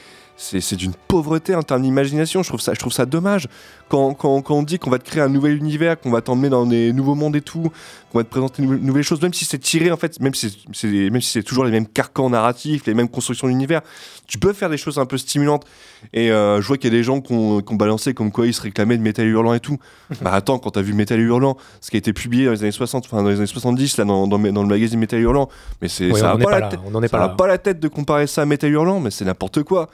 [0.45, 2.43] C'est d'une pauvreté en termes d'imagination.
[2.43, 3.47] Je trouve ça, je trouve ça dommage.
[3.89, 6.49] Quand, quand, quand on dit qu'on va te créer un nouvel univers, qu'on va t'emmener
[6.49, 7.71] dans des nouveaux mondes et tout,
[8.11, 10.35] qu'on va te présenter de nouvelles- nouvelles choses, même si c'est tiré en fait, même
[10.35, 13.83] si c'est- même si c'est toujours les mêmes carcans narratifs, les mêmes constructions d'univers,
[14.27, 15.65] tu peux faire des choses un peu stimulantes.
[16.13, 18.55] Et euh, je vois qu'il y a des gens qui ont, balancé comme quoi ils
[18.55, 19.79] se réclamaient de Métal Hurlant et tout.
[20.23, 22.73] bah attends, quand t'as vu Métal Hurlant, ce qui a été publié dans les années
[22.73, 25.49] 60, enfin dans les années 70, là, dans, dans, dans le magazine Métal Hurlant,
[25.81, 27.19] mais c'est Ouais, ça on a pas, pas la là, tête- on en est ça
[27.19, 27.35] pas a là.
[27.35, 29.89] pas la tête de comparer ça à Métal Hurlant, mais c'est n'importe quoi.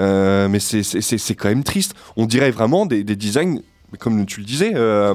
[0.00, 1.94] Euh, mais c'est- quand même triste.
[2.16, 3.60] On dirait vraiment des, des designs,
[3.98, 5.14] comme tu le disais, euh,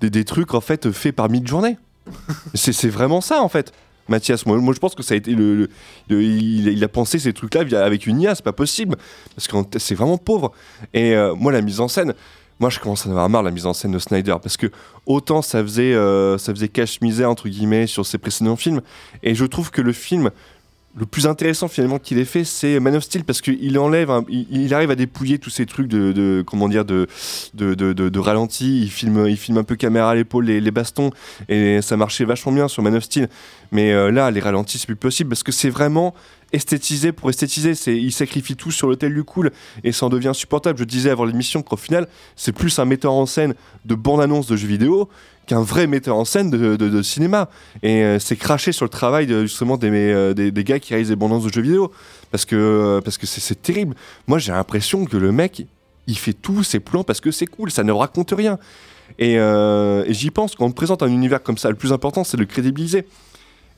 [0.00, 1.76] des, des trucs en fait faits par mid-journée.
[2.54, 3.72] c'est c'est vraiment ça en fait.
[4.08, 5.70] Mathias, moi, moi je pense que ça a été le, le-
[6.08, 8.96] le- il, il a pensé ces trucs-là avec une IA, c'est pas possible
[9.36, 10.52] parce que c'est vraiment pauvre.
[10.94, 12.14] Et euh, moi la mise en scène,
[12.58, 14.66] moi je commence à en avoir marre la mise en scène de Snyder parce que
[15.06, 18.80] autant ça faisait euh, ça faisait cache misère entre guillemets sur ses précédents films
[19.22, 20.30] et je trouve que le film
[20.96, 24.74] le plus intéressant finalement qu'il ait fait, c'est Man of Steel parce qu'il enlève, il,
[24.74, 28.82] arrive à dépouiller tous ces trucs de, comment dire, de, ralenti.
[28.82, 31.10] Il filme, il filme un peu caméra à l'épaule les, les bastons
[31.48, 33.28] et ça marchait vachement bien sur Man of Steel.
[33.72, 36.14] Mais euh, là, les ralentis, c'est plus possible parce que c'est vraiment
[36.52, 37.72] esthétisé pour esthétiser.
[37.90, 39.50] Il sacrifie tout sur l'hôtel du cool
[39.84, 40.78] et ça en devient insupportable.
[40.78, 44.56] Je disais avant l'émission qu'au final, c'est plus un metteur en scène de bande-annonce de
[44.56, 45.08] jeux vidéo
[45.50, 47.48] qu'un vrai metteur en scène de, cinéma.
[47.82, 51.16] Et euh, c'est craché sur le travail justement des, euh, des, gars qui réalisent des
[51.16, 51.90] bandes de jeux vidéo.
[52.30, 53.96] Parce que euh, parce que c'est, terrible.
[54.28, 55.66] Moi, j'ai l'impression que le mec,
[56.06, 58.58] il fait tous ses plans parce que c'est cool, ça ne raconte rien.
[59.18, 59.38] Et,
[60.08, 62.42] j'y pense, quand on te présente un univers comme ça, le plus important, c'est de
[62.42, 63.06] le crédibiliser.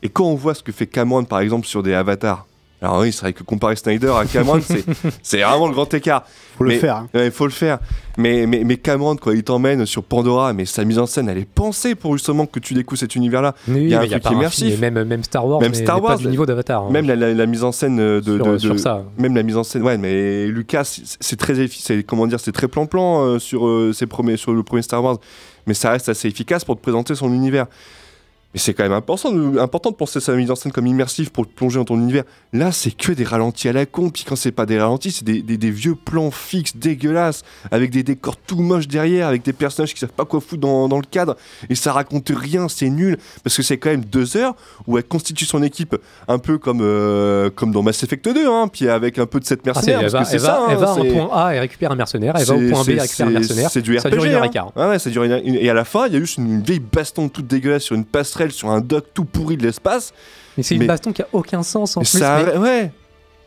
[0.03, 2.47] Et quand on voit ce que fait Cameron, par exemple, sur des avatars,
[2.83, 4.61] alors oui, c'est vrai que comparer Snyder à Cameron,
[5.23, 6.25] c'est, vraiment le grand écart.
[6.59, 7.09] Faut le faire, hein.
[7.15, 7.79] Ouais, faut le faire.
[8.19, 11.39] Mais, mais, mais Cameron, quand il t'emmène sur Pandora, mais sa mise en scène, elle
[11.39, 13.55] est pensée pour justement que tu découvres cet univers-là.
[13.69, 14.79] Oui, il y a un il y truc immersif.
[14.81, 16.83] même, même Star Wars, Même Star n'est pas Wars, du niveau d'Avatar.
[16.85, 16.91] hein.
[16.91, 19.03] Même la, la- la mise en scène de, de- Sur- de- sur de- ça.
[19.17, 20.85] Même la mise en scène, ouais, mais Lucas,
[21.21, 21.55] c'est- très
[22.07, 25.19] comment dire, c'est très plan-plan euh, sur euh, ses premiers, sur le premier Star Wars,
[25.67, 27.67] mais ça reste assez efficace pour te présenter son univers.
[28.55, 31.31] Mais c'est quand même important de, important de penser sa mise en scène comme immersive
[31.31, 32.25] pour te plonger dans ton univers.
[32.53, 34.11] Là, c'est que des ralentis à la con.
[34.11, 37.91] Puis quand c'est pas des ralentis, c'est des, des- des vieux plans fixes, dégueulasses, avec
[37.91, 40.99] des décors tout moches derrière, avec des personnages qui savent pas quoi foutre dans, dans
[40.99, 41.37] le cadre.
[41.71, 43.17] Et ça raconte rien, c'est nul.
[43.43, 44.55] Parce que c'est quand même deux heures
[44.87, 45.97] où elle constitue son équipe
[46.29, 49.47] un peu comme, euh, comme dans Mass Effect 2, hein, puis avec un peu de
[49.47, 50.01] cette Ah, mercenaire.
[50.03, 50.61] elle parce va, que c'est elle va- ça.
[50.61, 52.89] hein, elle va à point A et récupère un mercenaire, elle va au point B
[52.91, 53.71] et récupère un mercenaire.
[53.71, 54.13] C'est du ça RPG.
[54.15, 54.51] dure une heure et hein.
[54.51, 54.73] quart.
[54.77, 56.61] Ouais, ouais, ça dure une, une- Et à la fin, il y a juste une
[56.63, 60.13] vieille baston toute dégueulasse sur une passerelle, sur un dock tout pourri de l'espace.
[60.57, 62.19] Mais c'est une Mais- baston qui a aucun sens en Et plus.
[62.19, 62.91] ça- mais- ouais.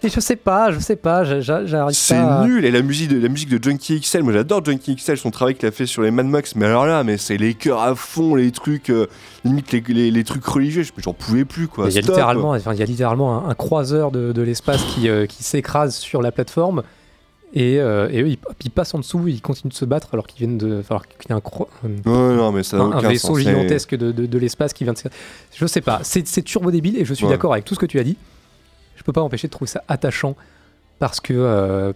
[0.04, 2.40] mais je sais pas, je sais pas, j'a- j'a- j'arrive C'est pas.
[2.42, 2.64] à- nul.
[2.66, 5.56] Et la musique de, la musique de Junkie XL, moi j'adore Junkie XL, son travail
[5.56, 6.56] qu'il a fait sur les Mad Max.
[6.56, 9.08] Mais alors là, mais c'est les chœurs à fond, les trucs, euh,
[9.44, 10.84] limite les, les- les trucs religieux.
[10.84, 11.88] je- J'en pouvais plus quoi.
[11.90, 14.84] Il y a littéralement, enfin, il y a littéralement un, un croiseur de, de l'espace
[14.84, 16.82] qui, euh, qui s'écrase sur la plateforme
[17.56, 20.28] et, euh, et eux ils, ils passent en dessous, ils continuent de se battre alors
[20.28, 22.92] qu'ils viennent de, alors qu'il y a un, cro- un- Ouais, non, mais ça un-
[22.92, 24.98] un vaisseau gigantesque de, de- de l'espace qui vient de.
[24.98, 25.08] se-
[25.56, 27.32] Je sais pas, c'est c'est turbo débile et je suis Ouais.
[27.32, 28.18] d'accord avec tout ce que tu as dit.
[28.98, 30.36] Je peux pas m'empêcher de trouver ça attachant
[31.00, 31.92] parce que, euh,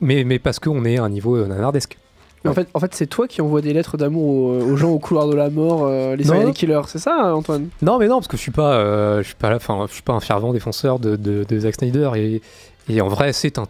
[0.00, 1.98] mais, mais parce qu'on est à un niveau euh, nanardesque.
[2.46, 4.98] En fait, en fait c'est toi qui envoie des lettres d'amour aux, aux gens au
[4.98, 6.34] couloir de la mort, euh, les Non.
[6.34, 7.68] serial killers, c'est ça, Antoine?
[7.80, 9.94] Non, mais non, parce que je suis pas, euh, je suis pas là, enfin, je
[9.94, 12.42] suis pas un fervent défenseur de, de, de Zack Snyder et,
[12.90, 13.64] et en vrai, c'est un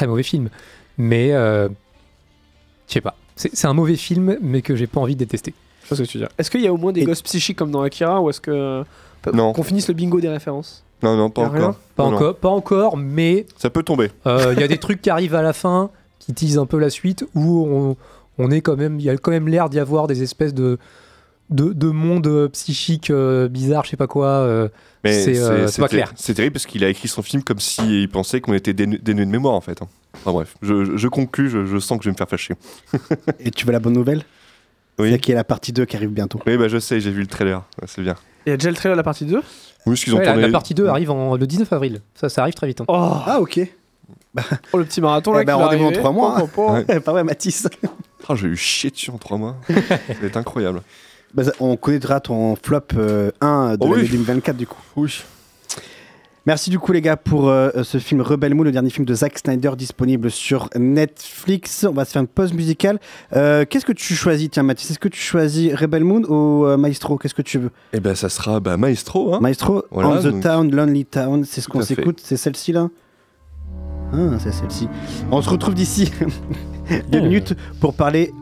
[0.00, 0.48] très mauvais film.
[0.96, 1.68] Mais euh,
[2.88, 5.52] je sais pas, c'est c'est un mauvais film, mais que j'ai pas envie de détester.
[5.84, 6.32] Je sais ce que tu veux dire.
[6.38, 8.82] Est-ce qu'il y a au moins des gosses psychiques comme dans Akira ou est-ce que.
[9.34, 9.52] Non.
[9.52, 10.82] Qu'on finisse le bingo des références?
[11.02, 11.74] Non, non, pas encore.
[11.96, 12.16] Pas Non, non.
[12.16, 14.10] encore, pas encore, mais Ça peut tomber.
[14.26, 16.78] euh, il y a des trucs qui arrivent à la fin qui teasent un peu
[16.78, 17.96] la suite où on,
[18.38, 20.78] on est quand même, il y a quand même l'air d'y avoir des espèces de
[21.50, 24.26] de, de mondes euh, psychiques euh, bizarres, je sais pas quoi.
[24.26, 24.68] euh,
[25.04, 26.12] Mais c'est euh, c'est pas clair.
[26.16, 29.24] C'est terrible parce qu'il a écrit son film comme s'il pensait qu'on était dénu- dénué
[29.26, 29.82] de mémoire en fait.
[29.82, 29.88] hein.
[30.14, 32.54] Enfin bref, je, je- je conclus, je, je sens que je vais me faire fâcher.
[33.40, 34.22] Et tu veux la bonne nouvelle?
[34.98, 35.10] Oui.
[35.12, 36.40] C'est qu'il y a la partie 2 qui arrive bientôt.
[36.46, 38.16] Oui, bah je sais, j'ai vu le trailer, Ouais, c'est bien.
[38.46, 39.42] Il y a déjà le trailer de la partie 2 Oui,
[39.86, 40.42] parce qu'ils ont Ouais, tourné.
[40.42, 42.00] la partie 2 arrive en, le 19 avril.
[42.14, 42.80] Ça, ça arrive très vite.
[42.82, 42.84] hein.
[42.88, 42.94] Oh,
[43.26, 43.60] Ah, ok.
[44.72, 46.00] oh, le petit marathon là Eh qui va rendez-vous en arriver.
[46.00, 46.38] 3 mois.
[46.38, 46.42] hein.
[46.44, 47.00] Oh, oh, oh.
[47.00, 47.66] Pas vrai, Mathis
[48.28, 49.56] Ah, j'ai eu chier dessus en 3 mois.
[49.68, 49.72] ça
[50.20, 50.82] va être incroyable.
[51.34, 54.08] Bah, On connaîtra ton flop euh, 1 de Oh l'année oui.
[54.10, 54.78] 2024 du coup.
[54.96, 55.22] Oui.
[56.46, 59.14] Merci du coup les gars pour euh, ce film Rebel Moon, le dernier film de
[59.14, 61.84] Zack Snyder disponible sur Netflix.
[61.88, 62.98] On va se faire une pause musicale.
[63.36, 66.76] Euh, Qu'est-ce que tu choisis Tiens Mathis, est-ce que tu choisis Rebel Moon ou euh,
[66.78, 67.18] Maestro?
[67.18, 67.70] Qu'est-ce que tu veux?
[67.92, 69.34] Et ben ça sera bah, Maestro.
[69.34, 69.40] Hein.
[69.40, 72.88] Maestro, Voilà, On the Town, Lonely Town, c'est ce qu'on s'écoute, c'est celle-ci là?
[74.12, 74.88] Ah, c'est celle-ci.
[75.30, 76.10] On se retrouve d'ici
[77.12, 78.32] deux minutes pour parler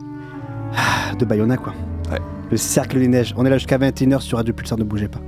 [1.19, 1.73] de Bayona quoi.
[2.51, 3.33] Le cercle des neiges.
[3.37, 5.21] On est là jusqu'à 21h sur Radio Pulsar, ne bougez pas.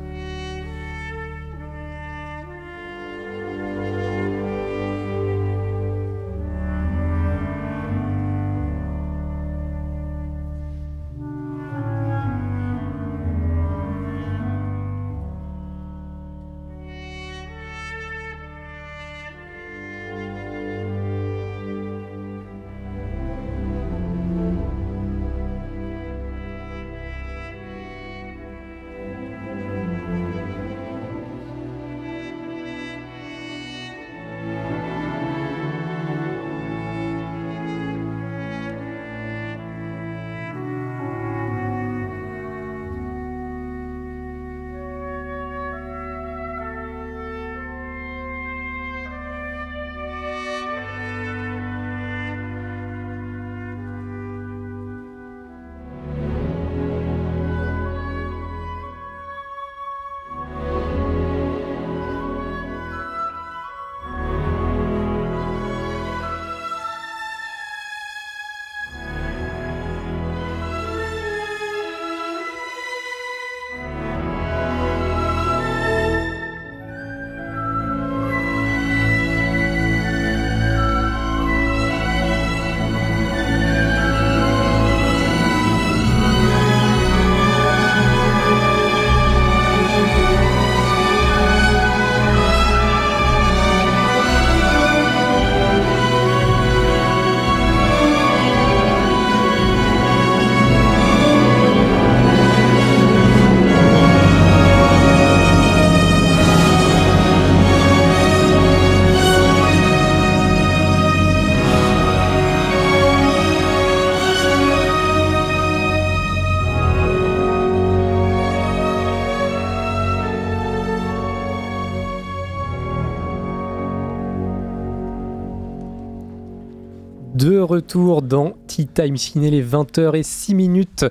[127.36, 131.05] De retour dans Tea Time Ciné, les 20h et 6 minutes.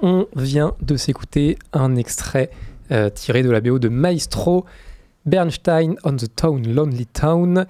[0.00, 2.50] On vient de s'écouter un extrait
[2.90, 4.64] euh, tiré de la BO de Maestro,
[5.26, 7.66] Bernstein on the Town, Lonely Town.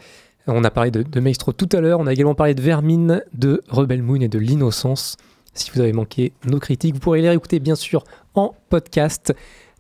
[0.47, 3.25] On a parlé de, de Maestro tout à l'heure, on a également parlé de Vermine,
[3.35, 5.17] de Rebel Moon et de l'Innocence.
[5.53, 9.35] Si vous avez manqué nos critiques, vous pourrez les réécouter bien sûr en podcast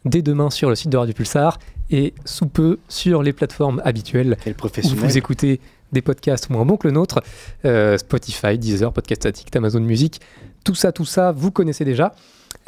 [0.04, 1.58] dès demain sur le site de Radio Pulsar
[1.90, 4.98] et sous peu sur les plateformes habituelles où professionnel.
[4.98, 5.60] vous écoutez
[5.92, 7.22] des podcasts moins bons que le nôtre,
[7.64, 10.20] euh, Spotify, Deezer, Podcast Addict, Amazon Music,
[10.64, 12.14] tout ça, tout ça, vous connaissez déjà.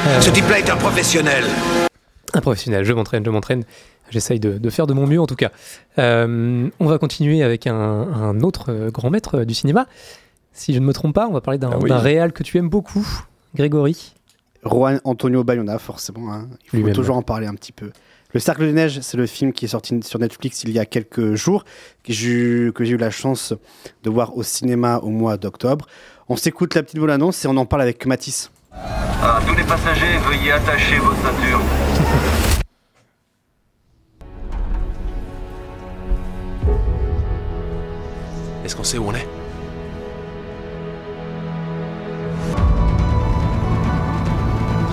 [0.00, 1.44] Euh, Ce type-là est un professionnel.
[2.34, 3.64] un professionnel, je m'entraîne, je m'entraîne.
[4.10, 5.50] J'essaye de, de faire de mon mieux en tout cas.
[5.98, 9.86] Euh, on va continuer avec un, un autre grand maître du cinéma.
[10.52, 11.90] Si je ne me trompe pas, on va parler d'un Ah oui.
[11.90, 13.06] réal que tu aimes beaucoup,
[13.54, 14.12] Grégory.
[14.64, 16.30] Juan Antonio Bayona, forcément.
[16.32, 16.48] hein.
[16.74, 17.90] Il faut toujours en parler un petit peu.
[18.34, 20.86] Le Cercle des Neiges, c'est le film qui est sorti sur Netflix il y a
[20.86, 21.66] quelques jours,
[22.02, 23.52] que j'ai eu, la chance
[24.04, 25.86] de voir au cinéma au mois d'octobre.
[26.30, 28.50] On s'écoute la petite bande-annonce et on en parle avec Mathis.
[28.72, 31.60] À tous les passagers, veuillez attacher vos ceintures.
[38.64, 39.28] Est-ce qu'on sait où on est?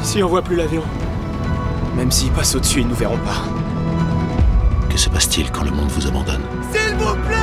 [0.03, 0.83] Ici, on voit plus l'avion.
[1.95, 3.43] Même s'il passe au-dessus, ils nous verront pas.
[4.89, 7.35] Que se passe-t-il quand le monde vous abandonne S'il vous plaît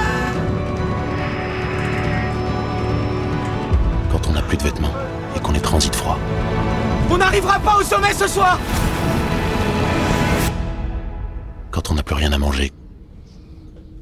[4.11, 4.93] Quand on n'a plus de vêtements
[5.37, 6.19] et qu'on est transit froid
[7.11, 8.59] On n'arrivera pas au sommet ce soir
[11.71, 12.73] Quand on n'a plus rien à manger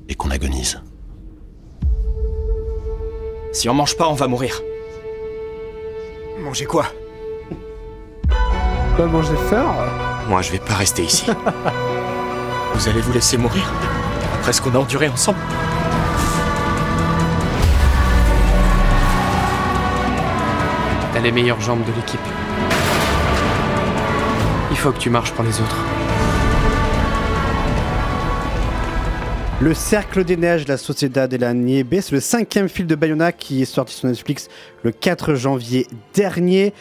[0.08, 0.80] et qu'on agonise
[3.52, 4.60] Si on mange pas, on va mourir.
[6.40, 6.86] Manger quoi?
[8.96, 9.74] Fort
[10.28, 11.26] Moi, je vais pas rester ici.
[12.74, 13.64] vous allez vous laisser mourir
[14.34, 15.38] Après ce qu'on a enduré ensemble
[21.12, 22.20] T'as les meilleures jambes de l'équipe.
[24.70, 25.78] Il faut que tu marches pour les autres.
[29.60, 33.32] Le Cercle des Neiges, la Sociedad de la Nieve, c'est le cinquième film de Bayona
[33.32, 34.48] qui est sorti sur Netflix
[34.84, 36.72] le 4 janvier dernier.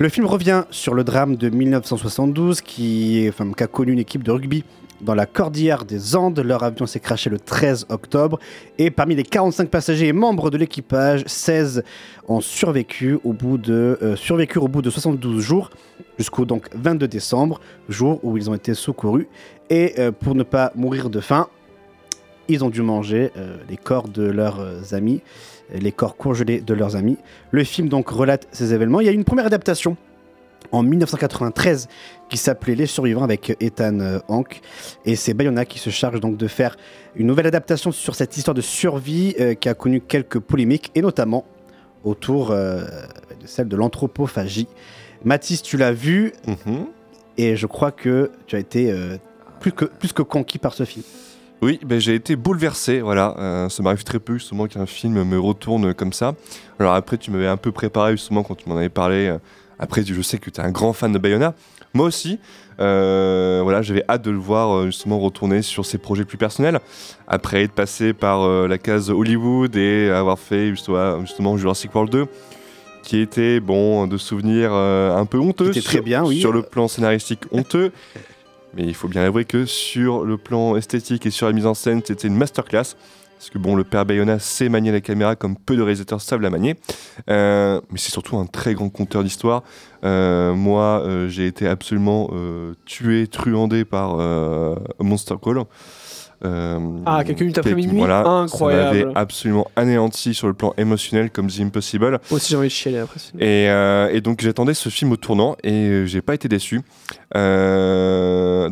[0.00, 4.22] Le film revient sur le drame de 1972 qui, enfin, qui a connu une équipe
[4.22, 4.64] de rugby
[5.02, 6.38] dans la cordillère des Andes.
[6.38, 8.38] Leur avion s'est crashé le 13 octobre
[8.78, 11.84] et parmi les 45 passagers et membres de l'équipage, 16
[12.28, 15.68] ont survécu au bout de, euh, survécurent au bout de 72 jours
[16.16, 17.60] jusqu'au donc 22 décembre,
[17.90, 19.28] jour où ils ont été secourus.
[19.68, 21.46] Et euh, pour ne pas mourir de faim,
[22.50, 26.60] ils ont dû manger euh, les corps de leurs euh, amis, euh, les corps congelés
[26.60, 27.18] de leurs amis.
[27.50, 29.00] Le film donc relate ces événements.
[29.00, 29.96] Il y a eu une première adaptation
[30.72, 31.88] en 1993
[32.28, 34.60] qui s'appelait Les Survivants avec Ethan euh, Hawke.
[35.04, 36.76] Et c'est Bayona qui se charge donc de faire
[37.16, 41.02] une nouvelle adaptation sur cette histoire de survie euh, qui a connu quelques polémiques et
[41.02, 41.44] notamment
[42.04, 42.84] autour euh,
[43.40, 44.68] de celle de l'anthropophagie.
[45.24, 46.32] Mathis, tu l'as vu
[47.36, 49.16] et je crois que tu as été euh,
[49.60, 51.04] plus, que, plus que conquis par ce film.
[51.62, 53.34] Oui, ben, j'ai été bouleversé, voilà.
[53.38, 56.34] Euh, ça m'arrive très peu justement qu'un film me retourne comme ça.
[56.78, 59.28] Alors après, tu m'avais un peu préparé justement quand tu m'en avais parlé.
[59.28, 59.38] Euh,
[59.78, 61.54] Après, je sais que tu es un grand fan de Bayona.
[61.92, 62.38] Moi aussi,
[62.80, 66.80] euh, voilà, j'avais hâte de le voir justement retourner sur ses projets plus personnels.
[67.26, 72.26] Après être passé par euh, la case Hollywood et avoir fait justement, Jurassic World 2,
[73.02, 75.72] qui était, bon, de souvenirs euh, un peu honteux.
[75.72, 76.40] Très bien, oui.
[76.40, 77.92] Sur le plan scénaristique honteux.
[78.74, 81.74] Mais il faut bien avouer que sur le plan esthétique et sur la mise en
[81.74, 82.94] scène, c'était une masterclass.
[83.40, 86.42] Parce que bon, le père Bayona sait manier la caméra comme peu de réalisateurs savent
[86.42, 86.76] la manier.
[87.30, 89.62] Euh, mais c'est surtout un très grand conteur d'histoire.
[90.04, 92.30] Euh, moi, euh, j'ai été absolument
[92.84, 94.16] tué, truandé par
[94.98, 95.64] Monster Call.
[96.44, 98.98] Euh, Ah, quelques minutes après minuit, voilà, incroyable.
[98.98, 102.10] Ça m'avait absolument anéanti sur le plan émotionnel comme The Impossible.
[102.10, 103.20] Moi aussi j'ai envie de chialer après.
[103.38, 106.80] Et, euh, et donc j'attendais ce film au tournant et euh, j'ai pas été déçu.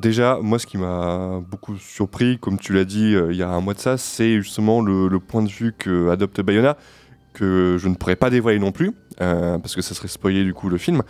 [0.01, 3.61] Déjà, moi, ce qui m'a beaucoup surpris, comme tu l'as dit il y a un
[3.61, 6.77] mois de ça, c'est justement le, le point de vue que adopte Bayona,
[7.39, 10.55] que je ne pourrais pas dévoiler non plus, euh, parce que ça serait spoiler du
[10.55, 11.02] coup le film.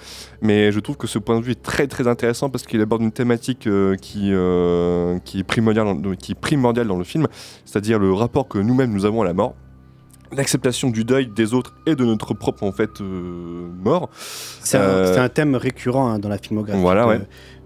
[0.43, 3.03] Mais je trouve que ce point de vue est très très intéressant parce qu'il aborde
[3.03, 7.27] une thématique euh, qui, euh, qui, est primordiale dans, qui est primordiale dans le film,
[7.65, 9.55] c'est-à-dire le rapport que nous-mêmes nous avons à la mort
[10.33, 14.11] l'acceptation du deuil des autres et de notre propre en fait euh, mort.
[14.61, 17.21] C'est un, Euh, thème récurrent hein, dans la filmographie Voilà, de, ouais.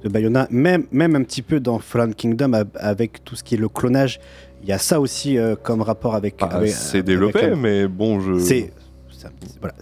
[0.04, 3.58] de Bayona, même, même un petit peu dans Fallen Kingdom avec tout ce qui est
[3.58, 4.20] le clonage.
[4.62, 6.36] Il y a ça aussi euh, comme rapport avec.
[6.40, 8.38] Ah, avec- c'est avec développé, la- mais bon, je.
[8.38, 8.72] C'est
[9.60, 9.74] voilà,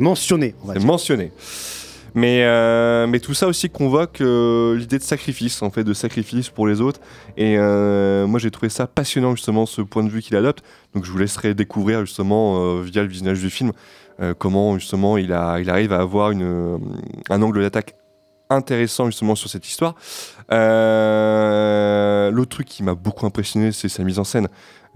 [0.00, 0.54] mentionné.
[0.62, 1.32] On va C'est mentionné.
[2.16, 6.48] Mais, euh, mais tout ça aussi convoque euh, l'idée de sacrifice, en fait, de sacrifice
[6.48, 6.98] pour les autres.
[7.36, 10.64] Et euh, moi, j'ai trouvé ça passionnant, justement, ce point de vue qu'il adopte.
[10.92, 13.70] Donc, je vous laisserai découvrir, justement, via le visionnage du film,
[14.38, 16.80] comment, justement, il, a, il arrive à avoir une,
[17.30, 17.94] un angle d'attaque
[18.50, 19.94] intéressant justement sur cette histoire.
[20.52, 24.48] Euh, L'autre truc qui m'a beaucoup impressionné, c'est sa mise en scène.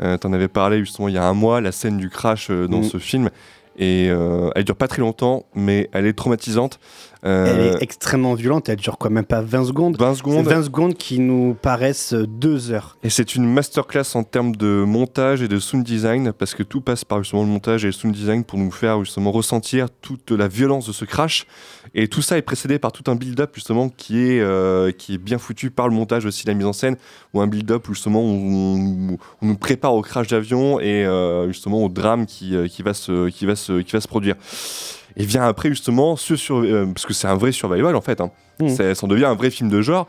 [0.02, 2.66] Euh, T'en avais parlé justement il y a un mois, la scène du crash euh,
[2.68, 2.84] dans Mm.
[2.84, 3.30] ce film.
[3.76, 6.78] Et euh, elle dure pas très longtemps, mais elle est traumatisante.
[7.24, 10.44] Euh, Elle est extrêmement violente, elle dure quoi même pas 20 secondes 20 secondes.
[10.46, 12.98] C'est 20 secondes qui nous paraissent 2 heures.
[13.02, 16.80] Et c'est une masterclass en termes de montage et de sound design, parce que tout
[16.80, 20.30] passe par justement le montage et le sound design pour nous faire justement ressentir toute
[20.30, 21.46] la violence de ce crash.
[21.94, 25.18] Et tout ça est précédé par tout un build-up justement qui est, euh, qui est
[25.18, 26.96] bien foutu par le montage aussi, la mise en scène,
[27.32, 31.82] ou un build-up où justement on, on nous prépare au crash d'avion et euh, justement
[31.84, 34.36] au drame qui, euh, qui, va se, qui, va se, qui va se produire.
[35.16, 38.20] Et vient après justement ce sur, euh, parce que c'est un vrai survival en fait.
[38.20, 38.30] Hein.
[38.68, 40.06] Ça, ça en devient un vrai film de genre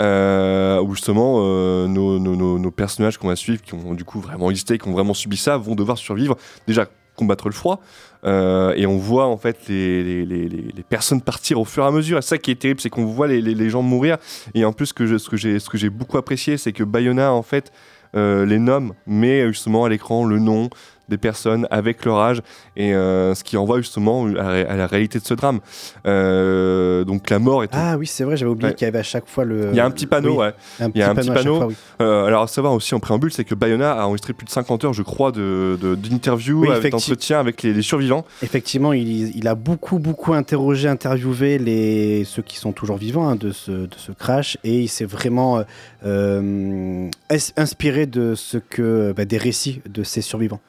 [0.00, 4.04] euh, où justement euh, nos, nos- nos- nos personnages qu'on va suivre, qui ont du
[4.04, 6.36] coup vraiment existé, qui ont vraiment subi ça, vont devoir survivre.
[6.66, 6.86] Déjà
[7.16, 7.80] combattre le froid
[8.24, 11.84] euh, et on voit en fait les, les- les- les- les personnes partir au fur
[11.84, 12.18] et à mesure.
[12.18, 13.40] Et ça qui est terrible, c'est qu'on voit les,
[13.70, 14.16] gens mourir.
[14.54, 16.72] Et en plus, ce que je- ce que j'ai ce que j'ai beaucoup apprécié, c'est
[16.72, 17.70] que Bayona en fait
[18.16, 20.70] euh, les nomme, met justement à l'écran le nom
[21.08, 22.40] des personnes avec leur âge
[22.76, 25.60] et euh, ce qui envoie justement à la, à la réalité de ce drame.
[26.06, 28.74] Euh, donc la mort est Ah oui, c'est vrai, j'avais oublié Ouais.
[28.74, 29.70] qu'il y avait à chaque fois le.
[29.70, 30.54] il y a un petit panneau, Oui, ouais.
[30.94, 31.74] Il y a un petit panneau fois, oui.
[32.00, 34.84] Euh, alors, à savoir aussi en préambule, c'est que Bayona a enregistré plus de 50
[34.84, 38.24] heures, je crois, de- de- d'interviews, Oui, d'entretiens avec les, les survivants.
[38.42, 43.36] Effectivement, il, il a beaucoup, beaucoup interrogé, interviewé les, ceux qui sont toujours vivants hein,
[43.36, 45.62] de, ce, de ce crash et il s'est vraiment
[46.04, 50.60] euh, ins- inspiré de ce que, bah, des récits de ces survivants.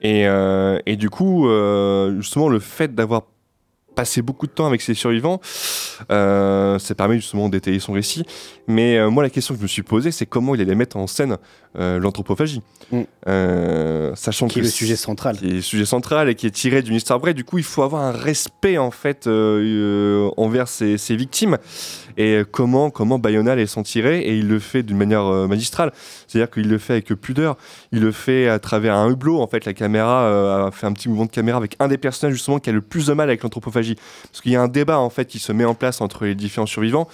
[0.00, 3.22] Et, euh, et du coup, euh, justement, le fait d'avoir
[3.96, 5.40] passé beaucoup de temps avec ces survivants,
[6.12, 8.24] euh, ça permet justement d'étayer son récit.
[8.68, 10.98] Mais euh, moi, la question que je me suis posée, c'est comment il allait mettre
[10.98, 11.38] en scène
[11.78, 12.60] euh, l'anthropophage.
[13.26, 14.50] Euh, sachant Mm.
[14.50, 15.38] Qui est que le sujet central.
[15.38, 17.32] Qui est le sujet central et qui est tiré d'une histoire vraie.
[17.32, 21.56] Du coup, il faut avoir un respect en fait envers ses, ses victimes.
[22.16, 25.92] Et comment comment Bayona les s'en tirer et il le fait d'une manière euh, magistrale.
[26.26, 27.56] C'est-à-dire qu'il le fait avec pudeur.
[27.92, 29.40] Il le fait à travers un hublot.
[29.40, 31.98] En fait, la caméra euh, a fait un petit mouvement de caméra avec un des
[31.98, 33.96] personnages justement qui a le plus de mal avec l'anthropophagie.
[34.30, 36.34] Parce qu'il y a un débat en fait qui se met en place entre les
[36.34, 37.08] différents survivants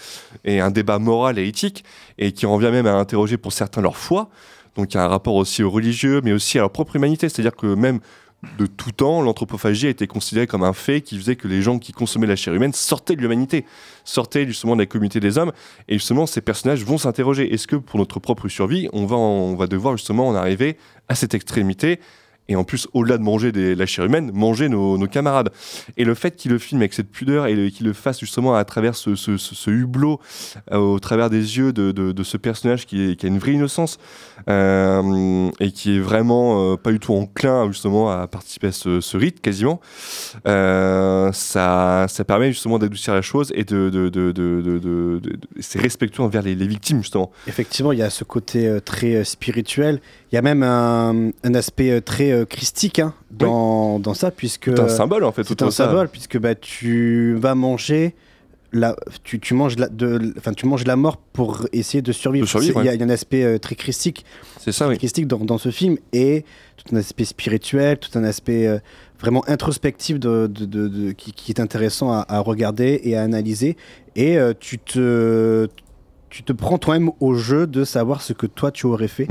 [0.44, 1.84] et un débat moral et éthique
[2.18, 4.28] et qui revient même à interroger pour certains leur foi.
[4.76, 7.28] Donc il y a un rapport aussi au religieux, mais aussi à leur propre humanité.
[7.28, 8.00] C'est-à-dire que même
[8.58, 11.78] de tout temps, l'anthropophagie a été considérée comme un fait qui faisait que les gens
[11.78, 13.64] qui consommaient la chair humaine sortaient de l'humanité,
[14.04, 15.52] sortaient justement de la communauté des hommes.
[15.88, 19.54] Et justement, ces personnages vont s'interroger est-ce que pour notre propre survie, on va, on
[19.54, 20.76] va devoir justement en arriver
[21.08, 22.00] à cette extrémité
[22.48, 25.50] et en plus, au-delà de manger des- la chair humaine, manger nos, camarades.
[25.96, 28.64] Et le fait qu'il le filme avec cette pudeur et qu'il le fasse justement à
[28.64, 30.20] travers ce, hublot,
[30.70, 33.98] euh, au travers des yeux de, ce personnage qui, a une vraie innocence
[34.48, 39.16] euh, et qui est vraiment euh, pas du tout enclin justement à participer à ce,
[39.16, 39.80] rite quasiment,
[40.44, 45.20] ça, ça permet justement d'adoucir la chose et de, de,
[45.60, 47.30] c'est respectueux envers les, victimes justement.
[47.46, 50.00] Effectivement, il y a ce côté très spirituel.
[50.32, 54.30] Il y a même un, un aspect euh, très euh, christique hein, dans, dans ça,
[54.30, 55.84] puisque Tout un symbole, en fait, C'est autour un ça.
[55.86, 58.14] symbole, puisque bah, tu vas manger.
[58.74, 62.48] La, tu, tu manges la, de, enfin, tu manges la mort pour essayer de survivre.
[62.48, 62.96] C'est- Il y, a- ouais.
[62.96, 64.24] y a un aspect euh, très christique,
[64.58, 64.96] c'est ça, oui.
[64.96, 66.46] christique dans, dans ce film et
[66.78, 68.78] tout un aspect spirituel, tout un aspect euh,
[69.20, 73.22] vraiment introspectif de, de- de- de- qui, qui est intéressant à, à regarder et à
[73.22, 73.76] analyser.
[74.16, 75.68] Et euh, tu te
[76.32, 79.28] tu te prends toi-même au jeu de savoir ce que toi tu aurais fait.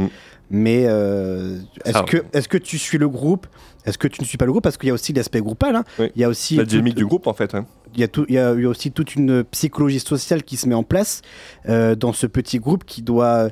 [0.53, 3.47] Mais euh, est-ce que, est que tu suis le groupe?
[3.85, 4.63] Est-ce que tu ne suis pas le groupe?
[4.63, 5.75] Parce qu'il y a aussi l'aspect groupal.
[5.77, 5.83] hein.
[5.97, 6.11] Oui.
[6.15, 7.55] Il y a aussi La dynamique du groupe en fait.
[7.55, 7.65] hein.
[7.95, 10.43] il y, a tout, il, y a, il y a aussi toute une psychologie sociale
[10.43, 11.21] qui se met en place
[11.69, 13.47] euh, dans ce petit groupe qui doit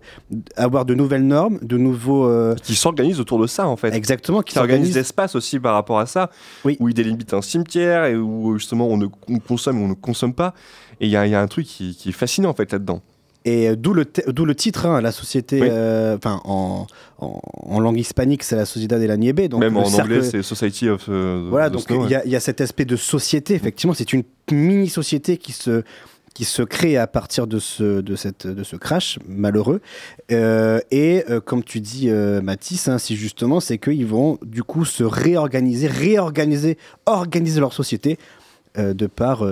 [0.57, 2.25] avoir de nouvelles normes, de nouveaux.
[2.27, 3.93] euh, Qui s'organise autour de ça en fait.
[3.95, 4.95] Exactement, qui qui organise s'organise.
[4.97, 6.29] l'espace aussi par rapport à ça,
[6.65, 9.93] où il délimite un cimetière et où justement on, ne, on consomme ou on ne
[9.93, 10.53] consomme pas.
[10.99, 12.71] Et il y, a- il y a un truc qui, qui est fascinant en fait
[12.73, 13.01] là-dedans.
[13.49, 15.67] Et euh, d'où le, te- d'où le titre, hein, la société, Oui.
[15.71, 16.85] euh, en,
[17.19, 17.41] en,
[17.75, 19.47] en langue hispanique, c'est la Sociedad de la Nieve.
[19.49, 22.31] Donc Même en cercle- anglais, c'est Society of euh, Voilà, donc il y, a- il
[22.31, 25.83] y a cet aspect de société, effectivement, c'est une mini-société qui se,
[26.33, 29.81] qui se crée à partir de ce, de cette, de ce crash malheureux.
[30.31, 34.63] Euh, et euh, comme tu dis, euh, Mathis, hein, c'est justement, c'est qu'ils vont du
[34.63, 38.17] coup se réorganiser, réorganiser, organiser leur société
[38.77, 39.43] de par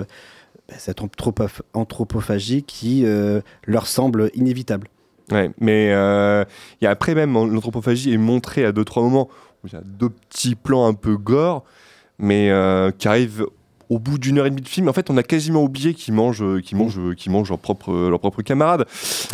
[0.68, 4.88] bah, cette anthropoph- anthropophagie qui euh, leur semble inévitable.
[5.30, 6.44] Ouais, mais euh,
[6.80, 9.28] il y a après même l'anthropophagie est montrée à deux trois moments
[9.62, 11.64] où il y a deux petits plans un peu gore,
[12.18, 13.46] mais euh, qui arrivent
[13.90, 14.86] au bout d'une heure et demie de film.
[14.88, 18.20] En fait, on a quasiment oublié qu'ils mangent, qu'ils mangent, qu'ils mangent leurs propres, leurs
[18.20, 18.84] propres camarades.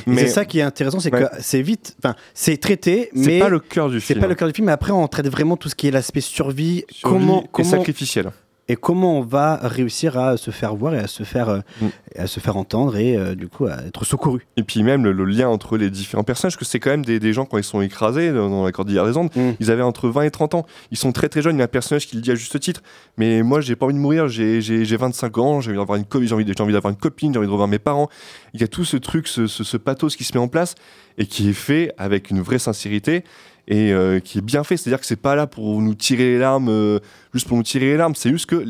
[0.07, 1.23] Mais c'est ça qui est intéressant, c'est Ouais.
[1.23, 4.21] que c'est vite, enfin, c'est traité, C'est mais pas le cœur du C'est film.
[4.21, 6.21] pas le cœur du film, mais après on traite vraiment tout ce qui est l'aspect
[6.21, 8.31] survie, Survie comment, et comment sacrificiel.
[8.69, 11.87] Et comment on va réussir à se faire voir et à se faire, euh, Mm.
[12.19, 14.47] à se faire entendre et euh, du coup à être secouru.
[14.57, 17.21] Et puis même le, le lien entre les différents personnages, que c'est quand même des,
[17.21, 19.51] des gens quand ils sont écrasés dans, la cordillère des Andes, Mm.
[19.61, 20.67] ils avaient entre 20 et 30 ans.
[20.91, 22.59] Ils sont très très jeunes, il y a un personnage qui le dit à juste
[22.59, 22.83] titre.
[23.19, 25.99] Mais moi j'ai pas envie de mourir, j'ai j'ai- j'ai 25 ans, j'ai envie d'avoir
[25.99, 28.09] une, j'ai envie, d'avoir une copine, j'ai envie de revoir mes parents.
[28.55, 30.75] Il y a tout ce truc, ce, ce, ce pathos qui se met en place
[31.19, 33.25] et qui est fait avec une vraie sincérité
[33.69, 34.77] et euh, qui est bien fait.
[34.77, 36.99] C'est-à-dire que c'est pas là pour nous tirer les larmes, euh,
[37.33, 38.65] juste pour nous tirer les larmes, c'est juste que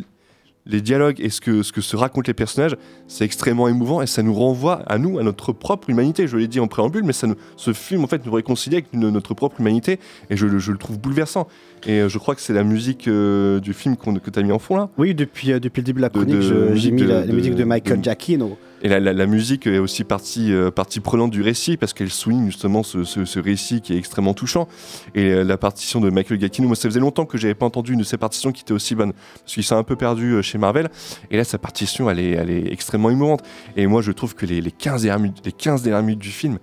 [0.67, 2.75] les dialogues et ce que, ce que se racontent les personnages,
[3.07, 6.27] c'est extrêmement émouvant et ça nous renvoie à nous, à notre propre humanité.
[6.27, 8.87] Je l'ai dit en préambule, mais ça nous- ce film en fait nous réconcilie avec
[8.95, 10.01] une- notre propre humanité
[10.31, 11.49] et je, le- je le trouve bouleversant.
[11.87, 14.53] Et euh, je crois que c'est la musique euh, du film que tu as mis
[14.53, 14.89] en fond là.
[14.97, 16.41] Oui, depuis, depuis le début de la chronique,
[16.77, 18.57] j'ai mis de- la, la de- musique de Michael Giacchino.
[18.85, 22.83] Et la, musique est aussi partie, euh, partie prenante du récit parce qu'elle souligne justement
[22.83, 24.69] ce, récit qui est extrêmement touchant.
[25.15, 27.95] Et euh, la partition de Michael Giacchino, moi ça faisait longtemps que j'avais pas entendu
[27.95, 30.43] une de ses partitions qui était aussi bonne parce qu'il s'est un peu perdu euh,
[30.43, 30.91] chez Marvel.
[31.31, 33.43] Et là sa partition elle est, extrêmement émouvante.
[33.75, 36.29] Et moi je trouve que les, les 15 dernières minutes, les 15 dernières minutes du
[36.29, 36.59] film,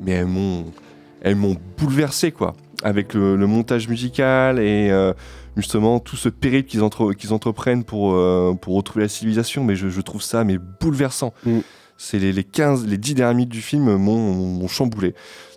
[0.00, 2.54] mais elles m'ont, bouleversé quoi.
[2.84, 4.92] Avec le, montage musical et
[5.58, 9.64] justement tout ce périple qu'ils, entre- qu'ils entreprennent pour, euh, pour retrouver la civilisation.
[9.64, 11.34] Mais je, je trouve ça mais bouleversant.
[11.96, 15.14] C'est les, les 15, les 10 dernières minutes du film m'ont, chamboulé.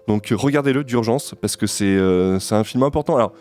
[0.08, 3.16] Donc regardez-le d'urgence parce que c'est, euh, un film important.
[3.16, 3.34] Alors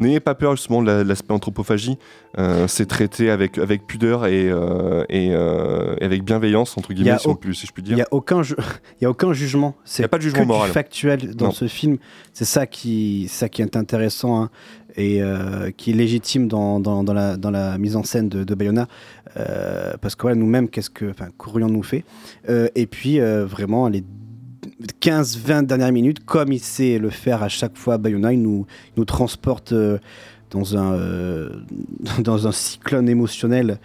[0.00, 1.96] N'ayez pas peur justement de la- de l'aspect anthropophagie.
[2.38, 6.96] Euh, c'est traité avec, avec pudeur et, euh, et, euh, et avec bienveillance, entre Il
[6.96, 7.96] guillemets, a si, on au- peut- si je puis Il dire.
[7.96, 8.40] n'y a, aucun
[9.00, 9.76] il y a aucun jugement.
[9.84, 10.68] C'est Il y a pas de jugement que moral.
[10.70, 11.52] Du factuel dans Non.
[11.52, 11.98] ce film.
[12.32, 14.50] C'est ça qui, ça qui est intéressant hein,
[14.96, 18.88] et euh, qui est légitime dans, dans, la, mise en scène de, Bayona.
[19.36, 22.04] Euh, parce que voilà, nous-mêmes, qu'est-ce que qu'aurions-nous fait
[22.48, 24.04] Euh, Et puis, vraiment, les
[25.00, 28.66] 15-20 dernières minutes, comme il sait le faire à chaque fois, Bayona, il nous,
[28.96, 29.74] nous transporte
[30.50, 31.48] dans, un,
[32.18, 33.78] dans un cyclone émotionnel,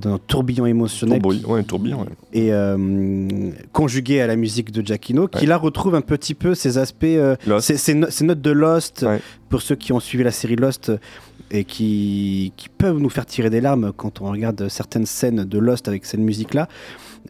[0.00, 1.20] dans un tourbillon émotionnel.
[1.20, 2.08] Tourbillon, qui- ouais, un tourbillon, ouais.
[2.32, 5.46] Et euh, conjugué à la musique de Giacchino, qui Ouais.
[5.46, 7.66] là retrouve un petit peu ces aspects, euh, Lost.
[7.66, 9.04] ces, ces no- ces notes de Lost,
[9.48, 10.90] pour ceux qui ont suivi la série Lost
[11.50, 15.58] et qui, qui peuvent nous faire tirer des larmes quand on regarde certaines scènes de
[15.58, 16.68] Lost avec cette musique-là.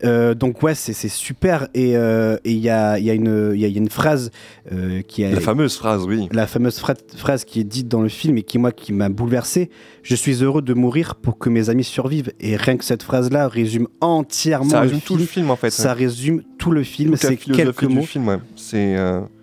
[0.02, 1.68] Euh, donc ouais, c'est super.
[1.72, 3.78] Et euh, et il y, a, il y, a une- il y a- il y
[3.78, 4.30] a une phrase
[4.72, 5.30] euh, qui est...
[5.32, 6.28] La fameuse phrase, oui.
[6.32, 6.80] La fameuse
[7.16, 9.70] phrase qui est dite dans le film et qui, moi, qui m'a bouleversé.
[10.02, 12.32] Je suis heureux de mourir pour que mes amis survivent.
[12.40, 15.70] Et rien que cette phrase-là résume entièrement Ça le résume tout le film, en fait,
[15.70, 15.98] Ça ouais.
[16.04, 17.14] résume tout le film.
[17.16, 18.02] C'est quelques mots.
[18.02, 18.38] film, ouais.
[18.56, 18.96] C'est.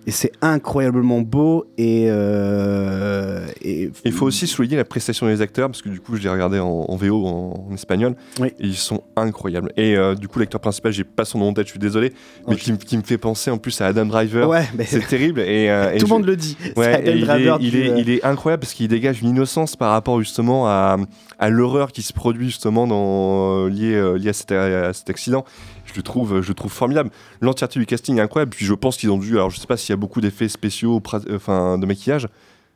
[0.07, 1.65] Et c'est incroyablement beau.
[1.78, 6.15] Et, euh, et Il faut aussi souligner la prestation des acteurs, parce que du coup,
[6.15, 9.72] je l'ai regardé en, en VO, en, en espagnol, et ils sont incroyables.
[9.78, 12.14] Et euh, du coup, l'acteur principal, j'ai pas son nom en tête, je suis désolé,
[12.48, 14.48] mais qui, me fait penser en plus à Adam Driver.
[14.49, 15.40] Ouais, c'est terrible.
[15.41, 16.57] Et, euh, et Tout le je- monde le dit.
[16.76, 19.76] Ouais, Adam il, Driver est, il, est, il est incroyable parce qu'il dégage une innocence
[19.76, 20.98] par rapport justement à,
[21.40, 25.45] à l'horreur qui se produit justement dans, lié, lié à, cet, à cet accident.
[25.91, 27.09] Je le trouve, je le trouve formidable.
[27.41, 28.51] L'entièreté du casting est incroyable.
[28.55, 29.34] Puis je pense qu'ils ont dû.
[29.34, 32.27] Alors je sais pas s'il y a beaucoup d'effets spéciaux, euh, enfin de maquillage.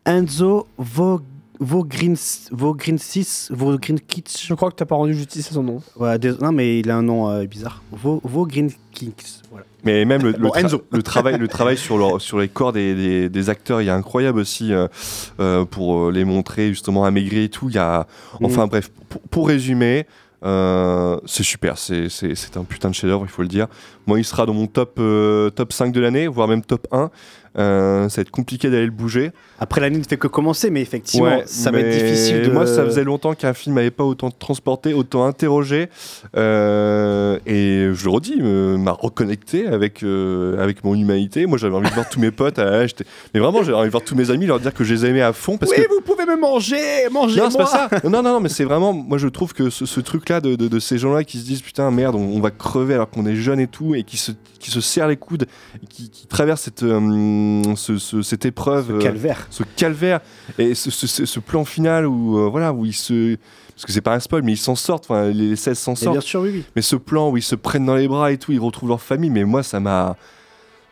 [0.06, 1.24] Enzo Vog-
[1.62, 4.44] Vogrins- Vogrinsis, Vogrinkits.
[4.46, 5.82] Je crois que t'as pas rendu justice à son nom.
[5.96, 7.82] Ouais, dés- non, mais il a un nom euh, bizarre.
[7.94, 9.42] Vo- Vogrinkits.
[9.50, 9.66] Voilà.
[9.86, 10.82] Mais même le, le Bon, tra- Enzo.
[10.92, 13.92] le travail, le travail sur, leur- sur les corps des, des- des acteurs, il est
[13.92, 14.88] incroyable aussi euh,
[15.40, 17.70] euh, pour les montrer justement amaigris et tout.
[17.70, 18.06] Il y a,
[18.44, 18.70] enfin Mm.
[18.70, 20.06] bref, pour, pour résumer,
[20.46, 23.68] euh, c'est super, c'est un putain de chef-d'œuvre, il faut le dire.
[24.06, 27.10] Moi, il sera dans mon top, euh, top 5 de l'année, voire même top 1.
[27.58, 29.32] Euh, ça va être compliqué d'aller le bouger.
[29.60, 32.52] Après, l'année ne fait que commencer, mais effectivement, Ouais, ça va être difficile de.
[32.52, 35.90] Moi, ça faisait longtemps qu'un film n'avait pas autant transporté, autant interrogé.
[36.56, 41.46] euh, et je le redis, me- m'a reconnecté avec, euh, avec mon humanité.
[41.46, 42.60] Moi, j'avais envie de voir tous mes potes.
[42.60, 42.84] ah,
[43.34, 45.22] mais vraiment, j'avais envie de voir tous mes amis, leur dire que je les aimais
[45.22, 45.58] à fond.
[45.58, 45.90] Parce oui, que...
[45.90, 46.76] vous pouvez me manger,
[47.12, 47.90] mangez Non, c'est pas ça.
[48.04, 48.94] Non, non, non, mais c'est vraiment.
[48.94, 51.62] Moi, je trouve que ce, ce truc-là de, de- de ces gens-là qui se disent
[51.62, 54.32] putain, merde, on, on va crever alors qu'on est jeune et tout, et qui se,
[54.60, 55.46] qui se serrent les coudes,
[55.84, 57.00] et qui, qui traversent cette, euh,
[57.76, 58.88] ce- ce- cette épreuve.
[58.88, 59.48] Ce euh, calvaire.
[59.50, 60.20] ce calvaire.
[60.58, 63.38] Et ce, plan final où, euh, voilà, où ils se.
[63.76, 65.06] Parce que c'est pas un spoil, mais ils s'en sortent.
[65.06, 66.16] Enfin, les, les 16 s'en sortent.
[66.16, 66.64] bien sûr, oui, oui.
[66.76, 69.02] Mais ce plan où ils se prennent dans les bras et tout, ils retrouvent leur
[69.02, 69.30] famille.
[69.30, 70.16] Mais moi, ça m'a.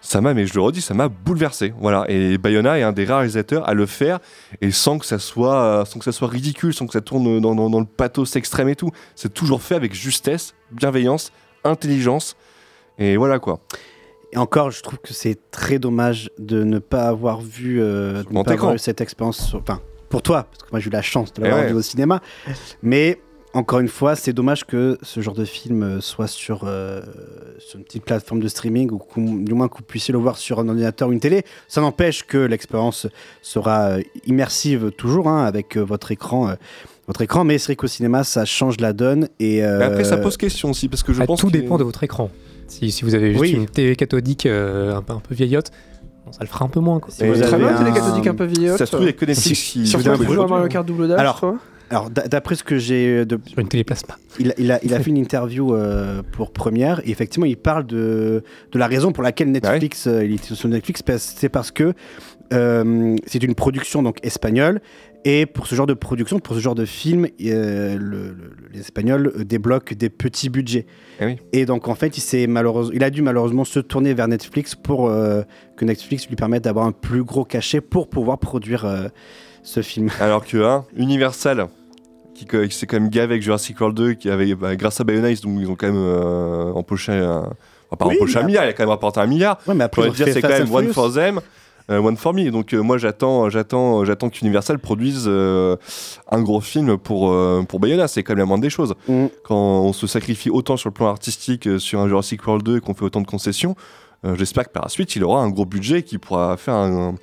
[0.06, 1.74] Ça m'a, mais je le redis, ça m'a bouleversé.
[1.80, 2.04] Voilà.
[2.10, 4.20] Et Bayona est un des rares réalisateurs à le faire
[4.60, 7.56] et sans que ça soit, sans que ça soit ridicule, sans que ça tourne dans,
[7.56, 8.90] dans- dans le pathos extrême et tout.
[9.16, 11.32] C'est toujours fait avec justesse, bienveillance,
[11.64, 12.36] intelligence.
[13.00, 13.62] Et voilà quoi.
[14.34, 18.18] Et encore, je trouve que c'est très dommage de ne pas avoir vu, euh, de
[18.20, 18.76] ne grand pas avoir écran.
[18.76, 19.48] eu cette expérience.
[19.48, 19.80] sur- Enfin,
[20.10, 21.70] pour toi, parce que moi j'ai eu la chance de Eh l'avoir ouais.
[21.70, 22.20] vu au cinéma.
[22.82, 23.20] Mais
[23.54, 27.02] encore une fois, c'est dommage que ce genre de film euh, soit sur, euh,
[27.60, 29.00] sur une petite plateforme de streaming ou
[29.44, 31.44] du moins que vous puissiez le voir sur un ordinateur ou une télé.
[31.68, 33.06] Ça n'empêche que l'expérience
[33.44, 36.50] sera immersive toujours hein, avec euh, votre écran.
[36.50, 36.56] euh,
[37.06, 39.28] votre écran, mais c'est vrai qu'au cinéma, ça change la donne.
[39.38, 41.84] Et, euh, après, ça pose question aussi, parce que je Ah, pense tout dépend de
[41.84, 42.32] votre écran.
[42.68, 43.52] Si, si vous avez juste Oui.
[43.52, 45.72] une télé cathodique euh, un, peu, un peu vieillotte,
[46.26, 47.00] bon, ça le fera un peu moins.
[47.00, 47.12] Quoi.
[47.14, 48.78] Si vous Très avez bien, un- télé cathodique un peu vieillotte.
[48.78, 49.88] Ça se trouve, il y a que Netflix Si- qui.
[49.88, 51.56] Surtout vous avez jouer à Mario Kart double dash, Alors.
[51.90, 53.24] Alors, d'après ce que j'ai.
[53.26, 54.16] de- Sur une télé plasma.
[54.40, 57.86] Il, il a, il a fait une interview euh, pour Première et effectivement il parle
[57.86, 61.94] de, de la raison pour laquelle Netflix euh, il était sur Netflix c'est parce que
[62.52, 64.82] euh, c'est une production donc espagnole
[65.26, 68.80] et pour ce genre de production pour ce genre de film euh, le- le- les
[68.82, 70.86] Espagnols euh, débloquent des petits budgets
[71.54, 75.08] et donc en fait il malheureusement il a dû malheureusement se tourner vers Netflix pour
[75.10, 75.44] euh,
[75.78, 79.08] que Netflix lui permette d'avoir un plus gros cachet pour pouvoir produire euh,
[79.64, 81.68] ce film Alors que hein, Universal,
[82.36, 85.04] qui, qui s'est quand même gavé avec Jurassic World 2, qui avait, bah, grâce à
[85.04, 85.96] Bayonetta, ils ont, ils ont quand même
[86.76, 87.50] empoché un.
[87.92, 89.60] Enfin, pas Oui, empoché un milliard, il a quand même rapporté un milliard.
[89.68, 91.40] Ouais, mais après, de ont dire, c'est quand même one for them.
[91.90, 92.50] Euh, one for me.
[92.50, 95.76] Donc euh, moi j'attends, j'attends, j'attends qu'Universal produise euh,
[96.32, 98.08] un gros film pour euh, pour Bayona.
[98.08, 98.96] C'est quand même la moindre des choses.
[99.08, 99.26] Mm.
[99.44, 102.78] Quand on se sacrifie autant sur le plan artistique euh, sur un Jurassic World 2
[102.78, 103.76] et qu'on fait autant de concessions,
[104.26, 107.16] euh, j'espère que par la suite il aura un gros budget qui pourra faire un,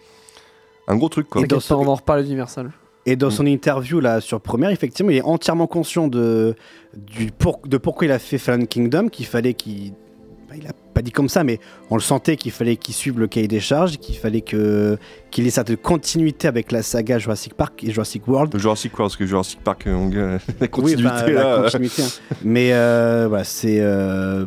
[0.88, 1.28] un gros truc.
[1.28, 1.42] Quoi.
[1.42, 2.70] T'inquiète pas, on en reparle d'Universal.
[3.06, 3.18] Et Mm.
[3.18, 6.54] dans son interview là sur Première, effectivement, il est entièrement conscient de,
[6.94, 9.92] du pour, de pourquoi il a fait Fallen Kingdom, qu'il fallait qu'il.
[10.48, 11.58] bah, il a pas dit comme ça, mais
[11.90, 14.98] on le sentait qu'il fallait qu'il suive le cahier des charges, qu'il fallait que
[15.30, 18.56] qu'il ait cette continuité avec la saga Jurassic Park et Jurassic World.
[18.58, 21.56] Jurassic World, parce que Jurassic Park, euh, on gagne la Oui, continuité là.
[21.56, 22.34] la continuité, hein.
[22.44, 23.78] Mais euh, voilà, c'est.
[23.80, 24.46] euh,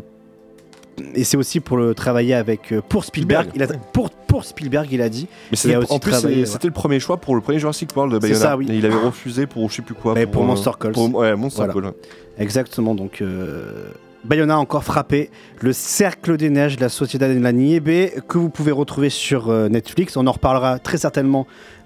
[1.15, 3.49] Et c'est aussi pour le travailler avec pour Spielberg.
[3.55, 5.27] Il a, pour, pour Spielberg, il a dit.
[5.51, 6.13] Mais Il c'était- a aussi en plus,
[6.45, 8.39] c'était le premier choix pour le premier Jurassic World de Bayona.
[8.39, 8.67] ça, oui.
[8.69, 10.13] Et il avait refusé pour je sais plus quoi.
[10.13, 10.91] Mais pour euh, Monster Calls.
[10.91, 11.73] pour- ouais, Monster Voilà.
[11.73, 11.93] Calls, ouais.
[12.39, 13.85] Exactement, donc euh,
[14.25, 15.29] Bayona a encore frappé
[15.59, 19.49] le Cercle des Neiges de la Société de la Niébé que vous pouvez retrouver sur
[19.49, 20.15] euh, Netflix.
[20.15, 21.45] On en reparlera très certainement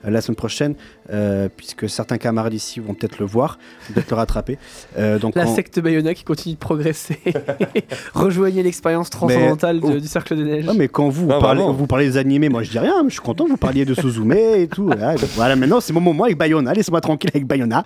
[0.10, 0.76] la semaine prochaine,
[1.12, 3.58] euh, puisque certains camarades ici vont peut-être le voir,
[3.94, 4.58] peut-être le rattraper.
[4.98, 7.20] Euh, donc La on- secte Bayona qui continue de progresser.
[8.14, 10.68] Rejoignez l'expérience transcendantale Mais- de- du Cercle des Neiges.
[10.68, 11.74] Ouais, mais quand vous, parlez, vraiment.
[11.74, 13.86] vous parlez des animés, moi je dis rien, mais je suis content que vous parliez
[13.86, 14.86] de Suzume et tout.
[14.86, 17.84] Voilà, Voilà, maintenant c'est mon moment avec Bayona, laissez-moi tranquille avec Bayona.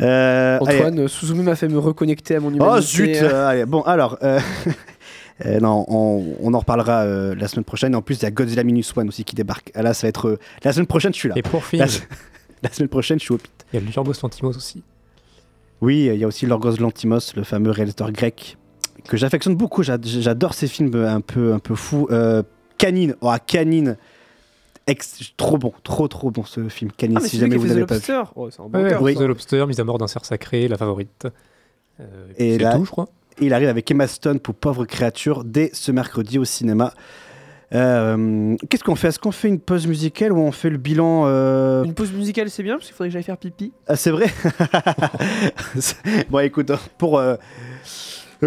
[0.00, 2.70] Euh, Antoine, euh, Suzume m'a fait me reconnecter à mon humanité.
[2.76, 4.18] Oh zut euh, allez, Bon, alors,
[5.44, 7.94] euh, non, on, on en reparlera euh, la semaine prochaine.
[7.96, 9.70] En plus, il y a Godzilla Minus One aussi qui débarque.
[9.74, 10.28] Ah, Là, ça va être.
[10.28, 11.34] euh, la semaine prochaine, je suis là.
[11.36, 11.92] Et pour finir, La,
[12.68, 13.50] la semaine prochaine, je suis au pit.
[13.72, 14.82] il y a le Yorgos Lantimos aussi.
[15.80, 18.56] Oui, il y a aussi Lorgos Lantimos, le fameux réalisateur grec,
[19.08, 19.82] que j'affectionne beaucoup.
[19.82, 22.06] J'ad- J'adore ces films un peu, un peu fous.
[22.10, 22.42] Euh,
[22.78, 23.96] Canine, oh, Canine.
[24.86, 27.16] Ex- trop bon, trop trop bon ce film Canine.
[27.18, 28.00] Ah, mais si jamais vous n'avez pas vu.
[28.12, 28.22] Lobster.
[28.36, 29.14] Oh, c'est un bon Ouais, cœur, ça.
[29.14, 31.26] the Lobster, mise à mort d'un cerf sacré, la favorite.
[32.00, 32.04] Euh,
[32.36, 33.08] Et c'est là, tout, je crois.
[33.40, 36.92] Il arrive avec Emma Stone pour Pauvre créature dès ce mercredi au cinéma.
[37.74, 39.08] Euh, Qu'est-ce qu'on fait?
[39.08, 42.50] Est-ce qu'on fait une pause musicale ou on fait le bilan euh, Une pause musicale,
[42.50, 43.72] c'est bien parce qu'il faudrait que j'aille faire pipi.
[43.86, 44.26] Ah, c'est vrai?
[46.30, 47.36] Bon, écoute, pour, euh,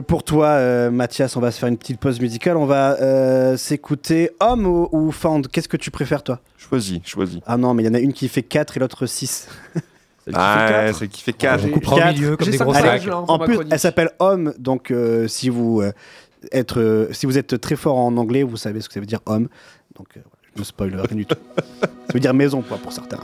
[0.07, 2.55] pour toi, euh, Mathias, on va se faire une petite pause musicale.
[2.57, 6.39] On va euh, s'écouter Homme ou, ou Found Qu'est-ce que tu préfères, toi?
[6.57, 7.39] Choisis, choisis.
[7.45, 9.47] Ah non, mais il y en a une qui fait 4 et l'autre 6.
[10.33, 11.65] Ah, c'est qui fait 4.
[11.65, 13.07] On coupera au milieu comme des gros sacs.
[13.11, 15.91] En plus, elle s'appelle Homme, donc euh, si, vous, euh,
[16.51, 19.05] être, euh, si vous êtes très fort en anglais, vous savez ce que ça veut
[19.05, 19.47] dire homme.
[19.97, 20.21] Donc, euh,
[20.55, 21.37] je ne spoil rien du tout.
[21.79, 23.19] ça veut dire maison, quoi, pour certains.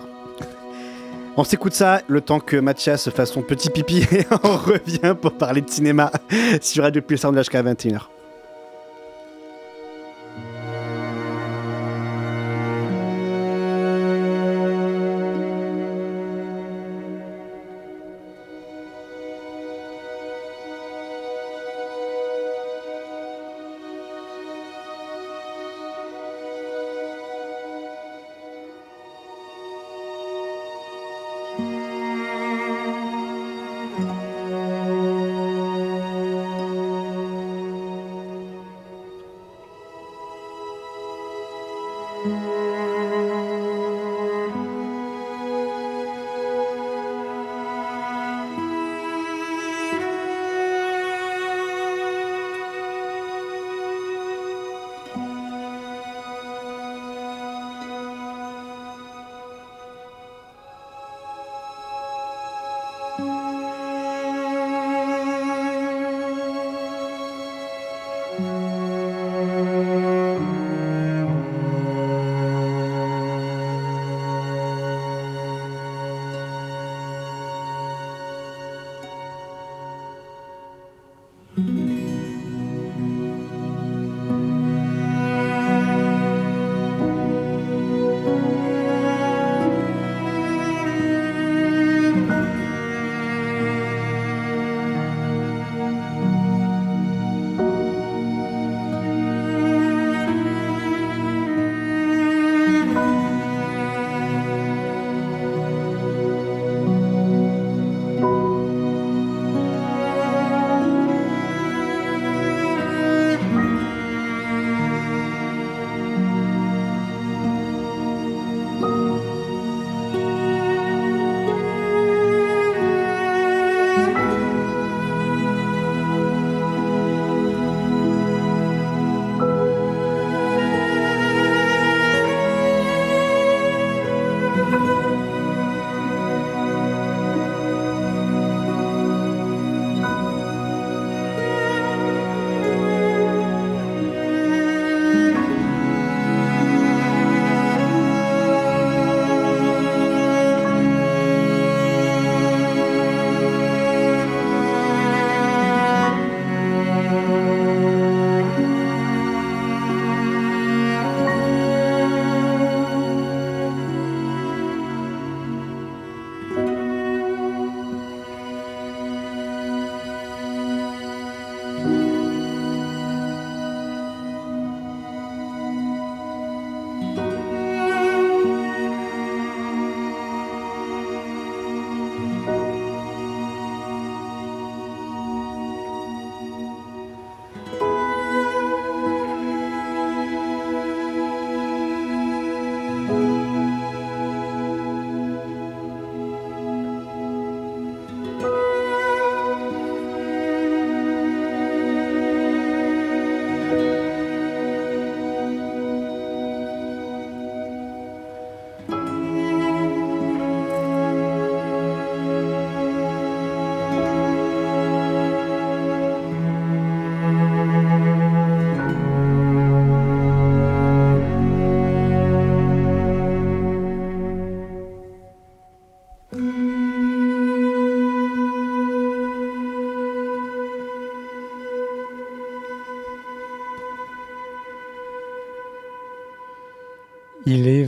[1.36, 5.34] On s'écoute ça le temps que Mathias fasse son petit pipi et on revient pour
[5.34, 6.12] parler de cinéma
[6.62, 8.02] sur Radio Pulsar de jusqu'à 21h.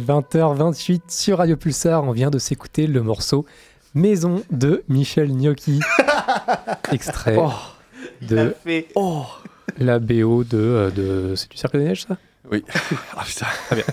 [0.06, 2.04] 20h28 sur Radio Pulsar.
[2.04, 3.46] On vient de s'écouter le morceau
[3.94, 5.80] Maison de Michel Gnocchi.
[6.92, 7.52] Extrait Oh,
[8.22, 8.88] de fait.
[8.96, 9.24] Oh,
[9.80, 10.58] la BO de.
[10.58, 11.34] euh, de...
[11.36, 12.18] C'est du Cercle des Neiges, ça?
[12.52, 12.64] Oui.
[13.18, 13.48] Ah putain.
[13.68, 13.86] Très bien.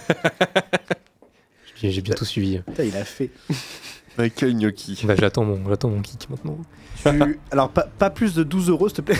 [1.77, 2.59] J'ai bien tout suivi.
[2.59, 3.31] Putain, il a fait.
[4.19, 4.99] Michael Gnocchi.
[5.05, 6.59] Bah, j'attends mon, j'attends mon kick maintenant.
[7.03, 9.17] Tu- Alors, pas, pas plus de 12 euros, s'il te plaît.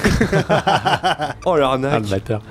[1.47, 2.05] Oh Ah, l'arnaque.
[2.05, 2.43] le bâtard.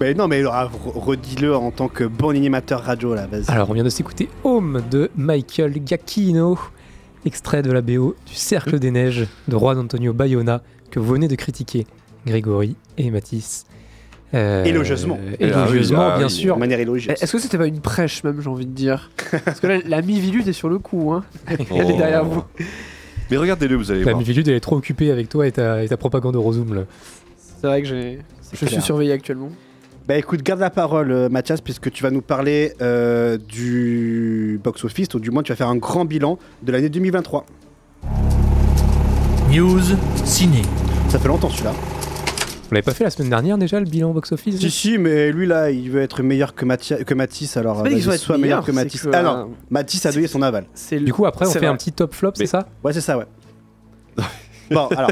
[0.00, 3.50] Mais non, mais redis-le en tant que bon animateur radio, là, vas-y.
[3.50, 6.56] Alors, on vient de s'écouter Home de Michael Giacchino,
[7.26, 10.62] extrait de la BO du Cercle des Neiges de Juan Antonio Bayona,
[10.92, 11.84] que vous venez de critiquer,
[12.26, 13.66] Grégory et Mathis.
[14.34, 15.18] Euh, Élogieusement.
[15.40, 16.32] Élogieusement, Ah oui, ah bien oui.
[16.32, 16.54] sûr.
[16.54, 17.16] De manière élogieuse.
[17.20, 19.10] Est-ce que c'était pas une prêche même, j'ai envie de dire?
[19.44, 21.24] Parce que là, la Mivilude est sur le coup, hein.
[21.48, 21.96] Elle est Oh.
[21.96, 22.44] derrière vous.
[23.30, 24.18] Mais regardez-le, vous allez La voir.
[24.18, 26.82] Mivilude, elle est trop occupée avec toi et ta, et ta propagande Rozoom, là.
[27.60, 28.18] C'est vrai que j'ai.
[28.52, 28.70] Je clair.
[28.70, 29.48] suis surveillé actuellement.
[30.08, 35.08] Bah écoute, garde la parole, euh, Mathias, puisque tu vas nous parler euh, du box-office,
[35.14, 37.44] ou du moins tu vas faire un grand bilan de l'année 2023.
[39.50, 39.80] News
[40.24, 40.62] ciné.
[41.10, 41.72] Ça fait longtemps celui-là.
[41.72, 45.46] Vous l'avez pas fait la semaine dernière déjà, le bilan box-office Si, si, mais lui
[45.46, 48.64] là, il veut être meilleur que, Mathia- que Mathis, alors euh, être sois meilleur meilleur,
[48.64, 49.02] que Mathis.
[49.02, 50.64] que, Ah euh, non, Mathis a donné son aval.
[50.90, 51.68] Du coup, après, on fait vrai.
[51.68, 52.66] un petit top flop, c'est ça?
[52.82, 53.24] Ouais, c'est ça, ouais.
[54.70, 55.10] bon, alors,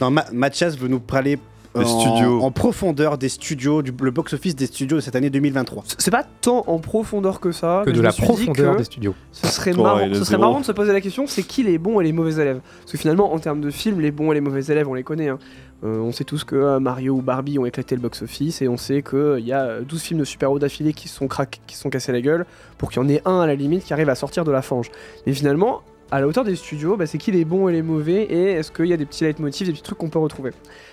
[0.00, 1.38] non, Ma- Mathias veut nous parler
[1.82, 2.42] en, studios.
[2.42, 5.84] en profondeur des studios, du, le box-office des studios de cette année 2023.
[5.98, 7.82] C'est pas tant en profondeur que ça.
[7.84, 9.14] Que mais de je la me suis dit profondeur que des studios.
[9.32, 12.00] Ce serait, marrant, ce serait marrant de se poser la question c'est qui les bons
[12.00, 12.60] et les mauvais élèves?
[12.80, 15.02] Parce que finalement, en termes de films, les bons et les mauvais élèves, on les
[15.02, 15.28] connaît.
[15.28, 15.38] hein.
[15.84, 18.78] Euh, on sait tous que euh, Mario ou Barbie ont éclaté le box-office et on
[18.78, 21.28] sait qu'il y a euh, 12 films de super-héros d'affilée qui se sont
[21.66, 22.46] qui se sont cassés la gueule
[22.78, 24.62] pour qu'il y en ait un à la limite qui arrive à sortir de la
[24.62, 24.90] fange.
[25.26, 28.22] Mais finalement, à la hauteur des studios, bah, c'est qui les bons et les mauvais
[28.24, 30.52] et est-ce qu'il y a des petits leitmotifs, des petits trucs qu'on peut retrouver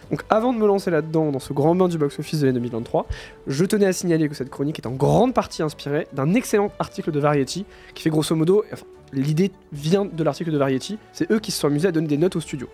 [0.10, 3.06] Donc avant de me lancer là-dedans, dans ce grand bain du box-office de l'année 2023,
[3.48, 7.12] je tenais à signaler que cette chronique est en grande partie inspirée d'un excellent article
[7.12, 8.64] de Variety qui fait grosso modo,
[9.12, 12.18] l'idée vient de l'article de Variety, c'est eux qui se sont amusés à donner des
[12.18, 12.68] notes au studio.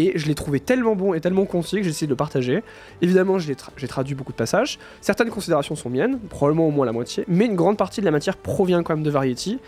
[0.00, 2.62] Et je l'ai trouvé tellement bon et tellement concis que j'ai essayé de le partager.
[3.02, 4.78] Évidemment, j'ai traduit beaucoup de passages.
[5.00, 8.12] Certaines considérations sont miennes, probablement au moins la moitié, mais une grande partie de la
[8.12, 9.58] matière provient quand même de Variety.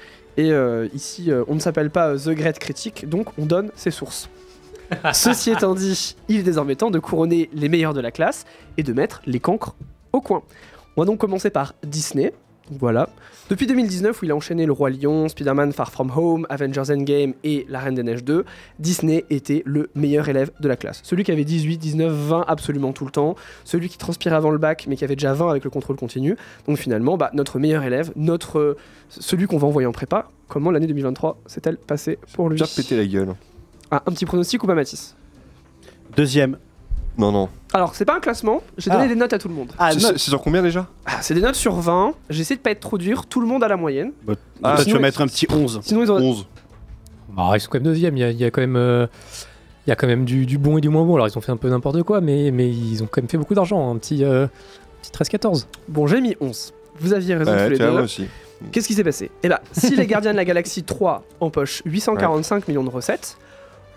[0.40, 3.70] Et euh, ici, euh, on ne s'appelle pas euh, The Great Critic, donc on donne
[3.76, 4.30] ses sources.
[5.12, 8.46] Ceci étant dit, il est désormais temps de couronner les meilleurs de la classe
[8.78, 9.74] et de mettre les cancres
[10.14, 10.42] au coin.
[10.96, 12.32] On va donc commencer par Disney.
[12.70, 13.10] Voilà.
[13.50, 17.34] Depuis 2019, où il a enchaîné Le Roi Lion, Spider-Man Far From Home, Avengers Endgame
[17.42, 18.44] et La Reine des Neiges 2,
[18.78, 21.00] Disney était le meilleur élève de la classe.
[21.02, 24.58] Celui qui avait 18, 19, 20 absolument tout le temps, celui qui transpirait avant le
[24.58, 26.36] bac mais qui avait déjà 20 avec le contrôle continu.
[26.68, 28.76] Donc finalement, bah, notre meilleur élève, notre, euh,
[29.08, 32.54] celui qu'on va envoyer en prépa, comment l'année 2023 s'est-elle passée pour lui?
[32.54, 33.34] Bien péter la gueule.
[33.90, 35.16] Ah, un petit pronostic ou pas Mathis?
[36.16, 36.56] Deuxième.
[37.20, 37.48] Non, non.
[37.72, 39.08] Alors, c'est pas un classement, j'ai donné Ah.
[39.08, 39.70] des notes à tout le monde.
[39.78, 40.08] Ah, C'est- non.
[40.08, 40.86] c'est c'est sur combien déjà?
[41.06, 43.62] Ah, c'est des notes sur 20, j'essaie de pas être trop dur, tout le monde
[43.62, 44.12] à la moyenne.
[44.24, 45.80] Bah, Ah, tu sinon, vas mettre un petit 11.
[45.82, 46.16] Sinon, ils ont...
[46.16, 46.46] 11.
[47.28, 49.06] Bah, ils sont quand même deuxième, il y a, il y a quand même, euh,
[49.86, 51.14] il y a quand même du, du bon et du moins bon.
[51.14, 53.38] Alors ils ont fait un peu n'importe quoi, mais, mais ils ont quand même fait
[53.38, 54.46] beaucoup d'argent, un petit, euh,
[55.02, 55.66] petit 13-14.
[55.88, 56.72] Bon, j'ai mis 11.
[56.98, 58.00] Vous aviez raison tous Ouais, les tiens, deux.
[58.02, 58.26] aussi.
[58.72, 59.30] Qu'est-ce qui s'est passé?
[59.42, 63.38] Eh bah, si les Gardiens de la Galaxie 3 empochent 845 millions de recettes,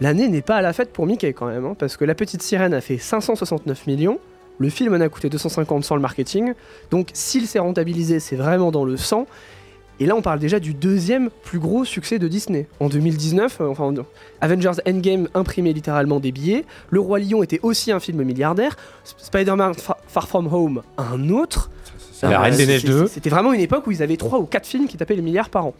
[0.01, 2.41] l'année n'est pas à la fête pour Mickey quand même, hein, parce que La Petite
[2.41, 4.19] Sirène a fait 569 millions,
[4.59, 6.53] le film en a coûté 250 sans le marketing,
[6.91, 9.25] donc s'il s'est rentabilisé, c'est vraiment dans le sang.
[9.99, 12.65] Et là, on parle déjà du deuxième plus gros succès de Disney.
[12.79, 13.93] En 2019, euh, enfin,
[14.41, 16.65] Avengers Endgame imprimait littéralement des billets.
[16.89, 18.75] Le Roi Lion était aussi un film milliardaire.
[19.05, 21.69] Sp- Spider-Man Fa- Far From Home, un autre.
[22.23, 23.07] La Reine des Neiges c'est- 2.
[23.07, 25.49] C'était vraiment une époque où ils avaient 3 ou 4 films qui tapaient les milliards
[25.49, 25.73] par an.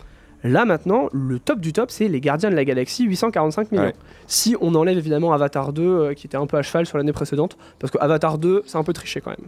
[0.43, 3.83] Là maintenant, le top du top, c'est les Gardiens de la Galaxie, 845 millions.
[3.85, 3.93] Ouais.
[4.27, 7.13] Si on enlève évidemment Avatar 2, euh, qui était un peu à cheval sur l'année
[7.13, 9.47] précédente, parce que Avatar 2, c'est un peu triché quand même.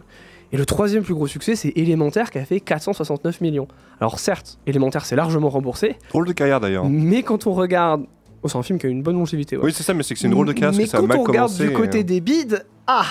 [0.52, 3.68] Et le troisième plus gros succès, c'est Élémentaire, qui a fait 469 millions.
[4.00, 6.86] Alors certes, Élémentaire, c'est largement remboursé, Drôle de carrière d'ailleurs.
[6.88, 8.04] mais quand on regarde...
[8.42, 9.56] Oh, c'est un film qui a une bonne longévité.
[9.56, 9.64] ouais.
[9.64, 11.00] Oui, c'est ça, mais c'est que c'est une drôle de casse, Mais que ça a
[11.00, 12.04] quand mal on regarde du côté euh.
[12.04, 12.54] des bids,
[12.86, 13.06] ah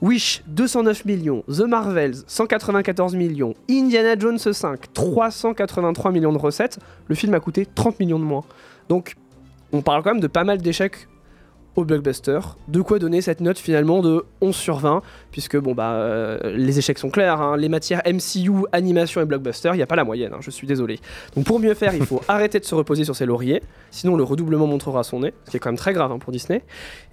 [0.00, 6.78] Wish 209 millions, The Marvels 194 millions, Indiana Jones 5 383 millions de recettes,
[7.08, 8.44] le film a coûté 30 millions de moins.
[8.88, 9.16] Donc
[9.72, 11.08] on parle quand même de pas mal d'échecs
[11.76, 12.40] au blockbuster.
[12.68, 16.78] De quoi donner cette note finalement de 11 sur 20, puisque bon bah euh, les
[16.78, 17.56] échecs sont clairs, hein.
[17.56, 20.66] les matières MCU, animation et blockbuster, il n'y a pas la moyenne, hein, je suis
[20.66, 21.00] désolé.
[21.36, 24.24] Donc pour mieux faire, il faut arrêter de se reposer sur ses lauriers, sinon le
[24.24, 26.62] redoublement montrera son nez, ce qui est quand même très grave hein, pour Disney.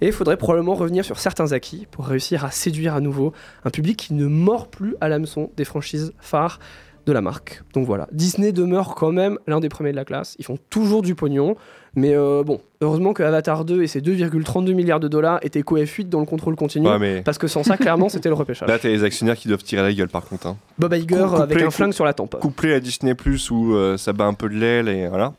[0.00, 3.32] Et il faudrait probablement revenir sur certains acquis pour réussir à séduire à nouveau
[3.64, 6.58] un public qui ne mord plus à l'hameçon des franchises phares
[7.06, 7.62] de la marque.
[7.74, 10.36] Donc voilà, Disney demeure quand même l'un des premiers de la classe.
[10.38, 11.56] Ils font toujours du pognon,
[11.94, 16.08] mais euh, bon, heureusement que Avatar 2 et ses 2,32 milliards de dollars étaient co-F8
[16.08, 18.68] dans le contrôle continu, Ouais, mais- parce que sans ça, clairement, c'était le repêchage.
[18.68, 20.46] Là, t'as les actionnaires qui doivent tirer la gueule par contre.
[20.46, 20.56] hein.
[20.78, 22.38] Bob Iger avec un flingue sur la tempe.
[22.40, 25.34] Couplé à Disney Plus où euh, ça bat un peu de l'aile et voilà.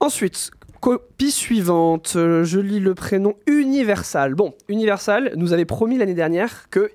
[0.00, 0.50] Ensuite,
[0.80, 4.34] copie suivante, euh, je lis le prénom Universal.
[4.34, 6.90] Bon, Universal nous avait promis l'année dernière que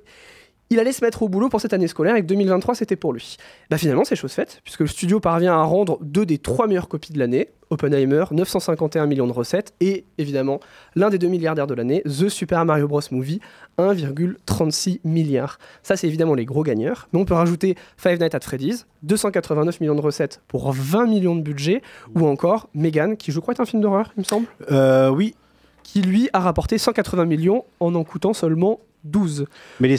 [0.70, 3.14] il allait se mettre au boulot pour cette année scolaire et que 2023 c'était pour
[3.14, 3.38] lui.
[3.70, 6.88] Bah finalement c'est chose faite, puisque le studio parvient à rendre deux des trois meilleures
[6.88, 10.60] copies de l'année, Oppenheimer, 951 millions de recettes, et évidemment
[10.96, 13.02] l'un des deux milliardaires de l'année, The Super Mario Bros.
[13.12, 13.42] Movie,
[13.78, 15.60] 1,36 milliards.
[15.84, 19.82] Ça c'est évidemment les gros gagneurs, mais on peut rajouter Five Nights at Freddy's, 289
[19.82, 21.82] millions de recettes pour 20 millions de budget,
[22.16, 24.48] ou encore Megan, qui je crois est un film d'horreur, il me semble.
[24.72, 25.36] Euh, oui.
[25.84, 29.46] Qui lui a rapporté 180 millions en en coûtant seulement 12.
[29.80, 29.98] Mais il est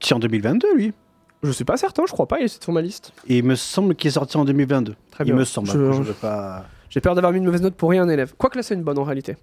[0.00, 0.92] sorti en 2022, lui.
[1.42, 3.12] Je suis pas certain, je crois pas, il est sur ma liste.
[3.26, 4.94] Et il me semble qu'il est sorti en 2022.
[5.10, 5.36] Très Il bien.
[5.36, 5.68] me semble.
[5.68, 6.64] Je- pas...
[6.90, 8.34] J'ai peur d'avoir mis une mauvaise note pour rien un élève.
[8.36, 9.36] Quoique là, c'est une bonne en réalité.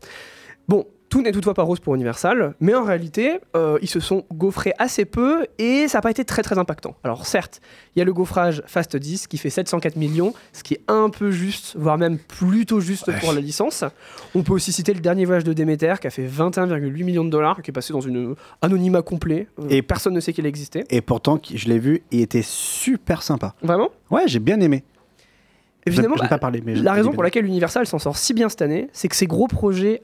[0.67, 4.25] Bon, tout n'est toutefois pas rose pour Universal, mais en réalité, euh, ils se sont
[4.33, 6.95] gaufrés assez peu et ça n'a pas été très très impactant.
[7.03, 7.61] Alors certes,
[7.95, 11.09] il y a le gaufrage Fast 10 qui fait 704 millions, ce qui est un
[11.09, 13.83] peu juste, voire même plutôt juste pour la licence.
[14.35, 17.29] On peut aussi citer le dernier voyage de Déméter qui a fait 21,8 millions de
[17.29, 19.47] dollars, qui est passé dans une anonymat complet.
[19.59, 20.83] Euh, Et- personne ne sait qu'il existait.
[20.89, 23.55] Et pourtant, je l'ai vu, il était super sympa.
[23.61, 23.89] Vraiment?
[24.11, 24.83] Ouais, j'ai bien aimé.
[25.85, 28.61] Évidemment, bah, pas parlé, mais la raison pour laquelle Universal s'en sort si bien cette
[28.61, 30.01] année, c'est que ces gros projets,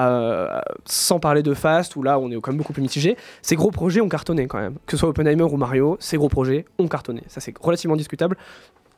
[0.00, 3.56] euh, sans parler de Fast, où là on est quand même beaucoup plus mitigé, ces
[3.56, 4.76] gros projets ont cartonné quand même.
[4.86, 7.22] Que ce soit Oppenheimer ou Mario, ces gros projets ont cartonné.
[7.28, 8.36] Ça c'est relativement discutable.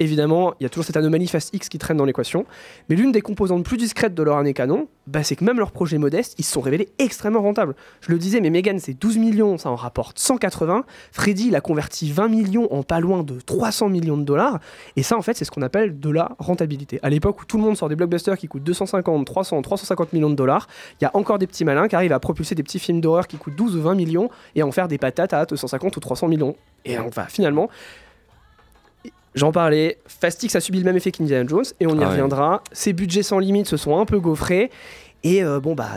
[0.00, 2.46] Évidemment, il y a toujours cette anomalie Fast X qui traîne dans l'équation.
[2.88, 5.70] Mais l'une des composantes plus discrètes de leur année canon, bah, c'est que même leurs
[5.70, 7.74] projets modestes, ils se sont révélés extrêmement rentables.
[8.00, 10.84] Je le disais, mais Megan, c'est 12 millions, ça en rapporte 180.
[11.12, 14.60] Freddy, il a converti 20 millions en pas loin de 300 millions de dollars.
[14.96, 16.98] Et ça, en fait, c'est ce qu'on appelle de la rentabilité.
[17.02, 20.30] À l'époque où tout le monde sort des blockbusters qui coûtent 250, 300, 350 millions
[20.30, 20.66] de dollars,
[21.00, 23.26] il y a encore des petits malins qui arrivent à propulser des petits films d'horreur
[23.26, 26.00] qui coûtent 12 ou 20 millions et à en faire des patates à 250 ou
[26.00, 26.56] 300 millions.
[26.84, 27.68] Et enfin, finalement,
[29.34, 32.06] J'en parlais, Fastix a subi le même effet qu'Indiana Jones, et on y Ah ouais.
[32.06, 32.62] reviendra.
[32.72, 34.70] Ses budgets sans limite se sont un peu gaufrés,
[35.24, 35.90] et euh, bon bah,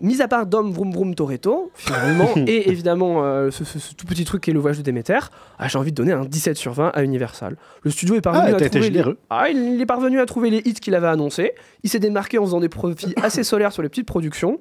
[0.00, 4.06] mis à part Dom Vroom Vroom Toretto, finalement, et évidemment euh, ce, ce- ce tout
[4.06, 5.18] petit truc qui est le voyage de Déméter,
[5.58, 7.56] ah, j'ai envie de donner un 17 sur 20 à Universal.
[7.82, 9.04] Le studio est parvenu Ah, à les...
[9.28, 11.52] Ah, il, il est parvenu à trouver les hits qu'il avait annoncés.
[11.84, 14.58] Il s'est démarqué en faisant des profits assez solaires sur les petites productions.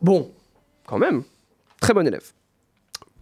[0.00, 0.30] Bon,
[0.86, 1.22] quand même,
[1.80, 2.30] très bon élève.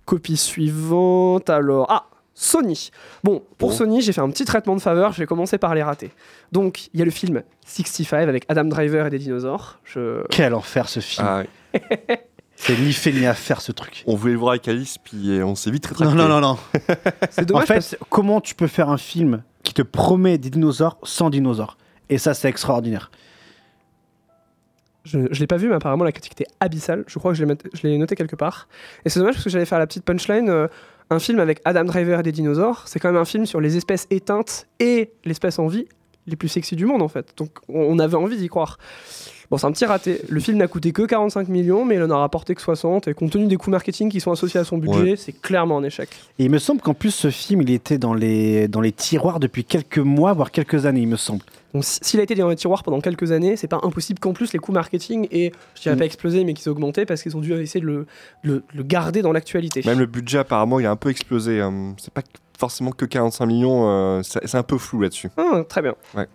[0.04, 1.86] Copie suivante, alors.
[1.88, 2.90] Ah Sony.
[3.24, 3.74] Bon, pour Bon.
[3.76, 6.10] Sony, j'ai fait un petit traitement de faveur, je vais commencer par les rater.
[6.52, 9.78] Donc, il y a le film 65 avec Adam Driver et des dinosaures.
[9.84, 10.22] Je...
[10.30, 11.26] Quel enfer ce film.
[11.28, 11.42] Ah,
[12.56, 14.04] C'est ni fait ni à faire ce truc.
[14.06, 16.14] On voulait le voir avec Alice, puis on s'est vite rétracté.
[16.14, 16.58] Non, non, non, non.
[17.30, 20.50] C'est En dommage fait, parce- comment tu peux faire un film qui te promet des
[20.50, 21.78] dinosaures sans dinosaures?
[22.10, 23.10] Et ça, c'est extraordinaire.
[25.04, 27.04] Je ne l'ai pas vu, mais apparemment la critique était abyssale.
[27.06, 28.68] Je crois que je l'ai met- je l'ai noté quelque part.
[29.04, 30.50] Et c'est dommage parce que j'allais faire la petite punchline.
[30.50, 30.68] euh,
[31.10, 33.76] un film avec Adam Driver et des dinosaures, c'est quand même un film sur les
[33.76, 35.86] espèces éteintes et l'espèce en vie
[36.26, 37.34] les plus sexy du monde en fait.
[37.36, 38.78] Donc on avait envie d'y croire.
[39.50, 40.20] Bon, c'est un petit raté.
[40.28, 43.08] Le film n'a coûté que 45 millions, mais il en a rapporté que 60.
[43.08, 45.16] Et compte tenu des coûts marketing qui sont associés à son budget, Ouais.
[45.16, 46.08] c'est clairement un échec.
[46.38, 49.40] Et il me semble qu'en plus, ce film, il était dans les, dans les tiroirs
[49.40, 51.42] depuis quelques mois, voire quelques années, il me semble.
[51.74, 54.52] Donc s'il a été dans les tiroirs pendant quelques années, c'est pas impossible qu'en plus
[54.52, 55.98] les coûts marketing aient, je dirais Mm.
[55.98, 58.06] pas explosé, mais qu'ils aient augmenté parce qu'ils ont dû essayer de le,
[58.42, 59.82] le- le garder dans l'actualité.
[59.86, 61.60] Même le budget, apparemment, il a un peu explosé.
[61.60, 61.94] hein.
[61.98, 62.22] C'est pas
[62.58, 65.28] forcément que 45 millions, euh, c'est c'est un peu flou là-dessus.
[65.36, 65.94] Ah, très bien.
[66.16, 66.26] Ouais.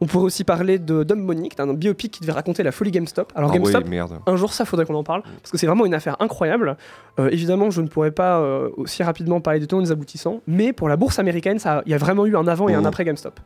[0.00, 2.70] On pourrait aussi parler de Dumb Money, qui est un biopic qui devait raconter la
[2.70, 3.32] folie GameStop.
[3.34, 4.20] Alors Ah GameStop, oui, merde.
[4.26, 6.76] un jour ça faudrait qu'on en parle, parce que c'est vraiment une affaire incroyable.
[7.18, 10.72] Euh, évidemment, je ne pourrais pas euh, aussi rapidement parler de tous les aboutissants, mais
[10.72, 12.86] pour la bourse américaine, il y a vraiment eu un avant et un Mhm.
[12.86, 13.40] après GameStop.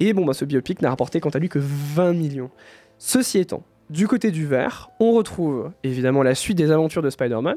[0.00, 2.50] Et bon, bah, ce biopic n'a rapporté quant à lui que 20 millions.
[2.98, 7.56] Ceci étant, du côté du vert, on retrouve évidemment la suite des aventures de Spider-Man,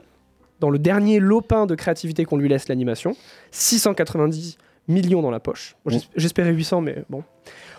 [0.60, 3.16] dans le dernier lopin de créativité qu'on lui laisse l'animation,
[3.52, 4.58] 690
[4.88, 5.76] millions dans la poche.
[5.86, 7.24] Bon, J'espérais 800, mais bon.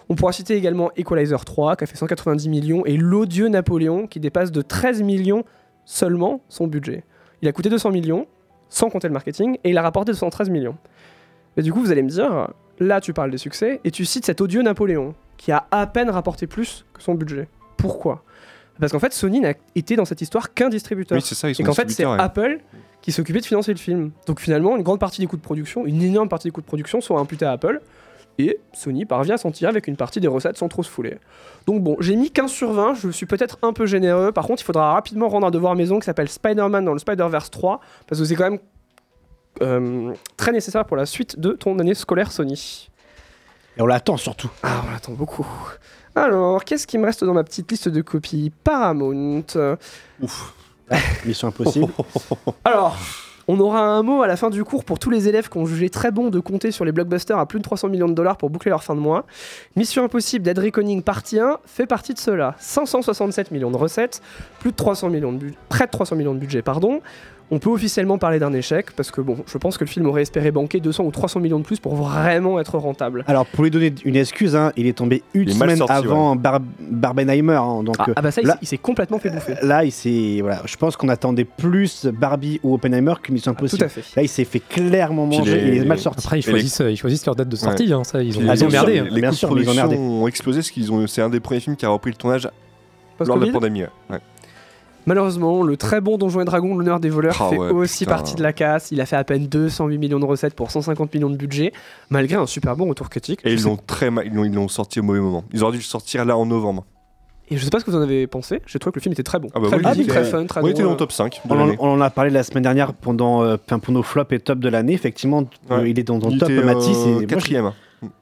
[0.08, 4.20] On pourra citer également Equalizer 3, qui a fait 190 millions, et l'odieux Napoléon, qui
[4.20, 5.44] dépasse de 13 millions
[5.84, 7.04] seulement son budget.
[7.42, 8.26] Il a coûté 200 millions,
[8.68, 10.76] sans compter le marketing, et il a rapporté 213 millions.
[11.56, 14.26] Et du coup, vous allez me dire, là tu parles des succès, et tu cites
[14.26, 17.48] cet odieux Napoléon, qui a à peine rapporté plus que son budget.
[17.76, 18.22] Pourquoi?
[18.78, 21.16] Parce qu'en fait, Sony n'a été dans cette histoire qu'un distributeur.
[21.16, 22.16] Oui, c'est ça, ils sont et qu'en fait, c'est ouais.
[22.18, 22.60] Apple
[23.00, 24.10] qui s'occupait de financer le film.
[24.26, 26.66] Donc finalement, une grande partie des coûts de production, une énorme partie des coûts de
[26.66, 27.80] production sont imputés à Apple.
[28.38, 31.18] Et Sony parvient à s'en tirer avec une partie des recettes sans trop se fouler.
[31.66, 34.32] Donc bon, j'ai mis 15 sur 20, je suis peut-être un peu généreux.
[34.32, 37.50] Par contre, il faudra rapidement rendre un devoir maison qui s'appelle Spider-Man dans le Spider-Verse
[37.50, 38.60] 3, parce que c'est quand même
[39.62, 42.90] euh, très nécessaire pour la suite de ton année scolaire Sony.
[43.78, 44.50] Et on l'attend surtout.
[44.62, 45.46] Ah, on l'attend beaucoup.
[46.14, 48.50] Alors, qu'est-ce qui me reste dans ma petite liste de copies?
[48.64, 49.44] Paramount.
[50.20, 50.54] Ouf.
[51.24, 51.88] Mission impossible.
[52.64, 52.96] Alors,
[53.48, 55.66] on aura un mot à la fin du cours pour tous les élèves qui ont
[55.66, 58.36] jugé très bon de compter sur les blockbusters à plus de 300 millions de dollars
[58.36, 59.24] pour boucler leur fin de mois.
[59.76, 62.54] Mission Impossible Dead Reckoning partie 1 fait partie de cela.
[62.58, 64.20] 567 millions de recettes,
[64.58, 67.00] plus de 300 millions de près de 300 millions de budget, pardon.
[67.52, 70.22] On peut officiellement parler d'un échec parce que bon, je pense que le film aurait
[70.22, 73.22] espéré banquer 200 ou 300 millions de plus pour vraiment être rentable.
[73.28, 76.34] Alors, pour lui donner une excuse, hein, il est tombé une est semaine sorti, avant
[76.34, 77.54] Bar- Barbenheimer.
[77.54, 79.54] hein, donc, Ah, euh, ah bah ça, il là, s'est- il s'est complètement fait bouffer.
[79.62, 80.38] là, il s'est.
[80.40, 83.84] Voilà, je pense qu'on attendait plus Barbie ou Oppenheimer que Mission Impossible.
[83.84, 84.02] à fait.
[84.16, 85.60] Là, il s'est fait clairement manger.
[85.60, 86.24] les- Il est mal sorti.
[86.26, 87.86] Après, ils choisissent, euh, ils choisissent leur date de sortie.
[87.86, 87.92] Ouais.
[87.92, 89.02] hein, ça, ils ont, ils merdé.
[89.02, 89.96] Les, les Bien coûts sûr, ils ont merdé.
[89.96, 91.06] ont explosé parce qu'ils ont.
[91.06, 92.48] C'est un des premiers films qui a repris le tournage
[93.24, 93.82] lors de la pandémie.
[94.10, 94.18] ouais.
[95.06, 98.10] Malheureusement, le très bon Donjons et Dragons, l'honneur des voleurs, Ah fait ouais, aussi putain.
[98.16, 98.90] partie de la casse.
[98.90, 101.72] Il a fait à peine 208 millions de recettes pour 150 millions de budget,
[102.10, 103.40] malgré un super bon retour critique.
[103.44, 105.44] Et ils l'ont très mal, ils l'ont, sorti au mauvais moment.
[105.52, 106.84] Ils auraient dû le sortir là en novembre.
[107.48, 109.12] Et je sais pas ce que vous en avez pensé, j'ai trouvé que le film
[109.12, 109.48] était très bon.
[109.54, 111.60] Ah bah très oui, très fun, très il était dans le top 5 de On
[111.60, 114.68] en, on a parlé la semaine dernière pendant, euh, pour nos flops et top de
[114.68, 114.94] l'année.
[114.94, 116.96] Effectivement, euh, il est dans Il top était, Matisse.
[116.98, 117.72] euh, et moi, je- quatrième.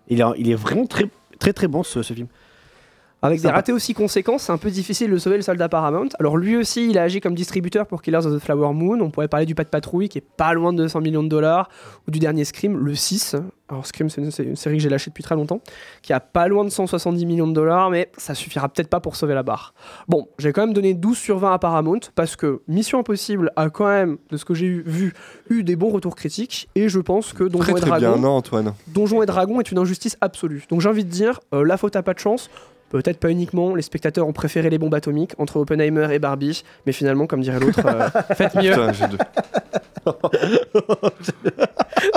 [0.08, 1.06] Il est, il est vraiment très,
[1.38, 2.26] très, très bon ce, ce film.
[3.24, 6.10] Avec des ratés aussi conséquents, c'est un peu difficile de sauver le soldat Paramount.
[6.20, 9.00] Alors lui aussi, il a agi comme distributeur pour Killers of the Flower Moon.
[9.00, 11.28] On pourrait parler du Pas de Patrouille qui est pas loin de 200 millions de
[11.28, 11.70] dollars,
[12.06, 13.36] ou du dernier Scream, le 6.
[13.70, 15.62] Alors Scream, c'est une, série que j'ai lâchée depuis très longtemps,
[16.02, 19.16] qui a pas loin de 170 millions de dollars, mais ça suffira peut-être pas pour
[19.16, 19.72] sauver la barre.
[20.06, 23.70] Bon, j'ai quand même donné 12 sur 20 à Paramount parce que Mission Impossible a
[23.70, 25.14] quand même, de ce que j'ai vu,
[25.48, 28.20] eu des bons retours critiques, et je pense que Donjons Très et très Dragons bien,
[28.20, 28.74] non Antoine?
[28.88, 30.64] Donjons et Dragons est une injustice absolue.
[30.68, 32.50] Donc j'ai envie de dire, euh, la faute a pas de chance.
[32.94, 36.92] Peut-être pas uniquement, les spectateurs ont préféré les bombes atomiques entre Oppenheimer et Barbie, mais
[36.92, 38.70] finalement, comme dirait l'autre, euh, faites mieux.
[38.70, 39.18] Putain, j'ai deux.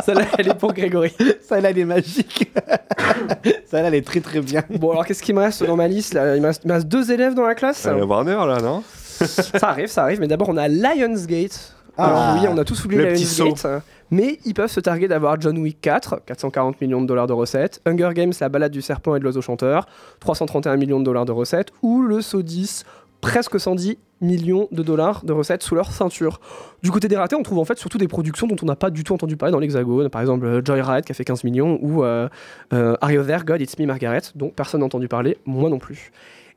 [0.05, 1.11] Celle-là, elle est pour Grégory.
[1.41, 2.51] Celle-là, elle est magique.
[3.65, 4.61] Celle-là, elle est très très bien.
[4.69, 6.35] Bon, alors qu'est-ce qui me reste dans ma liste là?
[6.35, 7.87] Il, me reste, il me reste deux élèves dans la classe.
[7.87, 8.83] Euh, Warner là, non?
[8.85, 11.73] Ça arrive, ça arrive, mais d'abord on a Lionsgate.
[11.97, 13.81] Ah, Alors oui, on a tous oublié le petit Lionsgate,
[14.11, 17.81] mais ils peuvent se targuer d'avoir John Wick 4, 440 millions de dollars de recettes,
[17.85, 19.85] Hunger Games, la balade du serpent et de l'oiseau chanteur,
[20.19, 22.85] 331 millions de dollars de recettes, ou le Saw 10,
[23.21, 26.39] presque 110 millions de dollars de recettes sous leur ceinture.
[26.81, 28.89] Du côté des ratés, on trouve en fait surtout des productions dont on n'a pas
[28.89, 31.77] du tout entendu parler dans l'Hexagone, par exemple euh, Joyride qui a fait 15 millions,
[31.81, 32.27] ou euh,
[32.73, 35.79] euh, Are You There, God, It's Me, Margaret, dont personne n'a entendu parler, moi non
[35.79, 36.11] plus.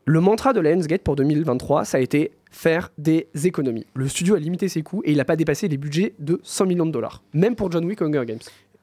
[0.06, 3.86] Le mantra de Lionsgate pour 2023, ça a été faire des économies.
[3.94, 6.66] Le studio a limité ses coûts et il n'a pas dépassé les budgets de 100
[6.66, 8.40] millions de dollars, même pour John Wick Hunger Games.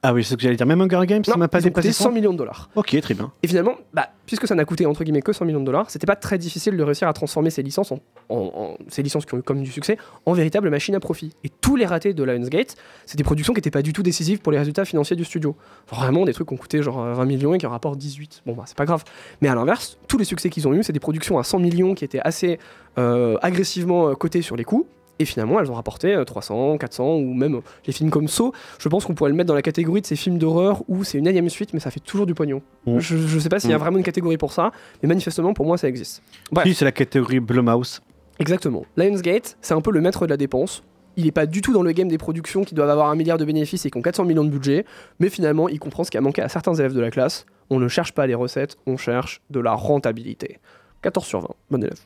[0.09, 0.65] Ah oui, c'est ce que j'allais dire.
[0.65, 2.69] Même Hunger Games, ça m'a pas dépassé 100 millions de dollars.
[2.75, 3.29] Ok, très bien.
[3.43, 6.05] Et finalement, bah, puisque ça n'a coûté entre guillemets que 100 millions de dollars, c'était
[6.07, 9.34] pas très difficile de réussir à transformer ces licences, en, en- en- ces licences qui
[9.34, 11.34] ont eu comme du succès, en véritable machine à profit.
[11.43, 12.75] Et tous les ratés de Lionsgate,
[13.05, 15.57] c'est des productions qui n'étaient pas du tout décisives pour les résultats financiers du studio.
[15.89, 18.43] Vraiment des trucs qui ont coûté genre euh, 20 millions et qui en rapportent 18.
[18.45, 19.03] Bon bah c'est pas grave.
[19.41, 21.95] Mais à l'inverse, tous les succès qu'ils ont eu, c'est des productions à 100 millions
[21.95, 22.59] qui étaient assez
[22.97, 24.88] euh, agressivement euh, cotées sur les coûts.
[25.19, 28.52] Et finalement, elles ont rapporté euh, 300, 400 ou même euh, les films comme Saw.
[28.80, 31.18] Je pense qu'on pourrait le mettre dans la catégorie de ces films d'horreur où c'est
[31.18, 32.61] une énième suite, mais ça fait toujours du pognon.
[32.85, 32.99] Mm.
[32.99, 33.81] Je, je sais pas s'il y a Mm.
[33.81, 34.72] vraiment une catégorie pour ça,
[35.02, 36.22] mais manifestement pour moi ça existe.
[36.52, 36.68] Bref.
[36.68, 38.02] Si, c'est la catégorie Blumhouse.
[38.39, 38.85] Exactement.
[38.95, 40.84] Lionsgate, c'est un peu le maître de la dépense.
[41.15, 43.39] Il n'est pas du tout dans le game des productions qui doivent avoir un milliard
[43.39, 44.85] de bénéfices et qui ont 400 millions de budget,
[45.19, 47.48] mais finalement, il comprend ce qui a manqué à certains élèves de la classe.
[47.72, 50.60] On ne cherche pas les recettes, on cherche de la rentabilité.
[51.02, 51.99] 14 sur 20, bon élève.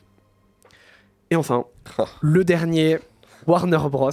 [1.32, 1.64] Et enfin,
[2.20, 2.98] le dernier,
[3.46, 4.10] Warner Bros.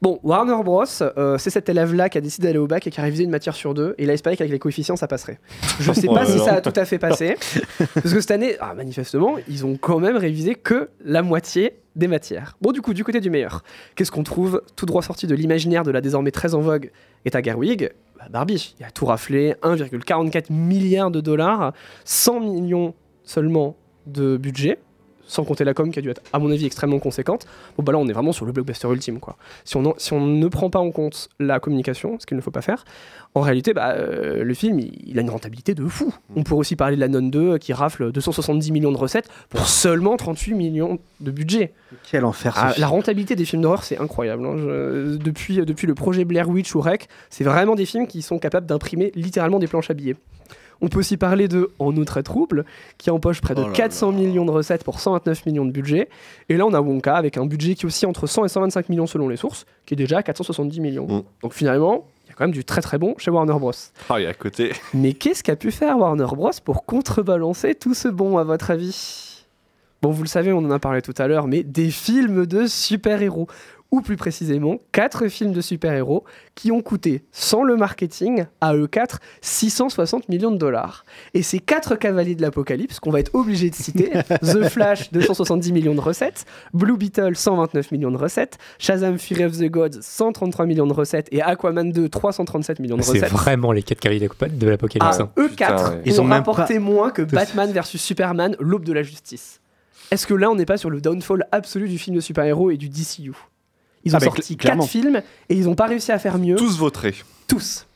[0.00, 2.98] Bon, Warner Bros, euh, c'est cet élève-là qui a décidé d'aller au bac et qui
[2.98, 5.38] a révisé une matière sur deux, et il a espéré qu'avec les coefficients ça passerait.
[5.80, 7.36] Je sais pas si ça a tout à fait passé,
[7.94, 12.08] parce que cette année, ah, manifestement, ils ont quand même révisé que la moitié des
[12.08, 12.56] matières.
[12.62, 13.62] Bon, du coup, du côté du meilleur,
[13.94, 16.90] qu'est-ce qu'on trouve tout droit sorti de l'imaginaire de la désormais très en vogue
[17.26, 17.90] Eta Gerwig?
[18.18, 18.74] Bah, Barbie.
[18.80, 21.74] Il a tout raflé, 1,44 milliard de dollars,
[22.06, 23.76] 100 millions seulement
[24.06, 24.78] de budget,
[25.26, 27.46] sans compter la com qui a dû être, à mon avis, extrêmement conséquente.
[27.76, 29.36] Bon, bah là, on est vraiment sur le blockbuster ultime, quoi.
[29.64, 32.42] Si on, en- si on ne prend pas en compte la communication, ce qu'il ne
[32.42, 32.84] faut pas faire,
[33.34, 36.14] en réalité, bah, euh, le film, il, il a une rentabilité de fou.
[36.36, 39.28] On pourrait aussi parler de la Nonne 2 euh, qui rafle 270 millions de recettes
[39.50, 41.72] pour seulement 38 millions de budget.
[42.10, 44.44] Quel enfer Ah, la rentabilité des films d'horreur, c'est incroyable.
[44.46, 44.54] hein.
[44.56, 48.38] Je- depuis, depuis le projet Blair Witch ou Rec, c'est vraiment des films qui sont
[48.38, 50.16] capables d'imprimer littéralement des planches à billets.
[50.80, 52.64] On peut aussi parler de En eau très trouble,
[52.98, 56.08] qui empoche près de Oh là 400 millions de recettes pour 129 millions de budget.
[56.48, 59.06] Et là, on a Wonka avec un budget qui oscille entre 100 et 125 millions
[59.06, 61.06] selon les sources, qui est déjà à 470 millions.
[61.06, 61.22] Mm.
[61.42, 63.72] Donc finalement, il y a quand même du très très bon chez Warner Bros.
[64.10, 64.72] Ah, il est à côté.
[64.94, 69.44] Mais qu'est-ce qu'a pu faire Warner Bros pour contrebalancer tout ce bon, à votre avis?
[70.02, 72.66] Bon, vous le savez, on en a parlé tout à l'heure, mais des films de
[72.66, 73.48] super-héros.
[73.92, 78.86] Ou plus précisément 4 films de super-héros qui ont coûté, sans le marketing, à eux
[78.86, 81.04] 4, 660 millions de dollars.
[81.34, 84.10] Et ces 4 cavaliers de l'apocalypse qu'on va être obligé de citer,
[84.42, 86.44] The Flash, 270 millions de recettes,
[86.74, 91.28] Blue Beetle, 129 millions de recettes, Shazam Fury of the Gods, 133 millions de recettes,
[91.32, 93.30] et Aquaman 2, 337 millions de C'est recettes.
[93.32, 95.18] vraiment les 4 cavaliers de l'apocalypse.
[95.20, 95.30] Ah, hein.
[95.38, 96.02] eux 4 Putain, ouais.
[96.06, 99.60] Ils ont rapporté pas- moins que Batman versus Superman, l'aube de la justice.
[100.10, 102.76] Est-ce que là, on n'est pas sur le downfall absolu du film de super-héros et
[102.76, 103.32] du DCU
[104.06, 104.82] Ils ont Ah sorti cl- clairement.
[104.84, 106.56] 4 films et ils n'ont pas réussi à faire mieux.
[106.56, 107.14] Tous votrés.
[107.46, 107.86] Tous.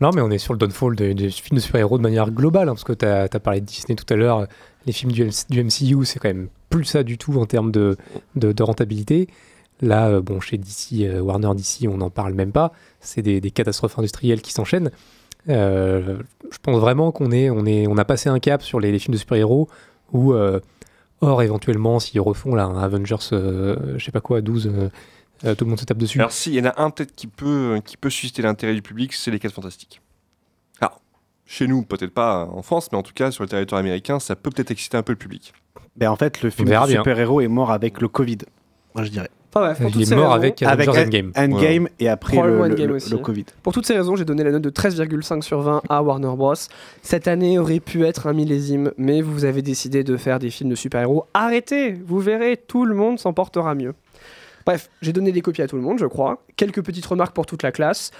[0.00, 2.68] Non, mais on est sur le downfall des, des films de super-héros de manière globale,
[2.68, 4.46] hein, parce que tu as, parlé de Disney tout à l'heure.
[4.86, 7.72] Les films du, MC du MCU, c'est quand même plus ça du tout en termes
[7.72, 7.96] de,
[8.36, 9.26] de, de rentabilité.
[9.80, 12.72] Là, euh, bon, chez DC, euh, Warner DC, on n'en parle même pas.
[13.00, 14.90] C'est des, des catastrophes industrielles qui s'enchaînent.
[15.48, 16.18] Euh,
[16.50, 18.98] je pense vraiment qu'on est, on est, on a passé un cap sur les, les
[18.98, 19.68] films de super-héros
[20.12, 20.60] où, euh,
[21.20, 24.88] or éventuellement, s'ils refont là, un Avengers, euh, je sais pas quoi, 12, euh,
[25.44, 26.18] euh, tout le monde se tape dessus.
[26.18, 29.12] Alors, s'il y en a un peut-être qui peut, qui peut susciter l'intérêt du public,
[29.12, 30.00] c'est les 4 fantastiques.
[30.80, 31.00] Alors,
[31.46, 34.36] chez nous, peut-être pas en France, mais en tout cas, sur le territoire américain, ça
[34.36, 35.52] peut peut-être exciter un peu le public.
[35.96, 38.38] Ben, en fait, le film de super-héros est mort avec le Covid.
[38.94, 39.28] Moi, je dirais.
[39.50, 41.32] Enfin, bref, Il toutes est ces mort raisons- avec Avec Avengers End- Endgame.
[41.34, 43.10] Endgame et après le, Probablement le- Endgame le- aussi.
[43.10, 43.46] le Covid.
[43.62, 46.52] Pour toutes ces raisons, j'ai donné la note de 13,5 sur 20 à Warner Bros.
[47.02, 50.68] Cette année aurait pu être un millésime, mais vous avez décidé de faire des films
[50.68, 51.24] de super-héros.
[51.32, 53.94] Arrêtez, vous verrez, tout le monde s'en portera mieux.
[54.68, 56.44] Bref, j'ai donné des copies à tout le monde, je crois.
[56.56, 58.10] Quelques petites remarques pour toute la classe.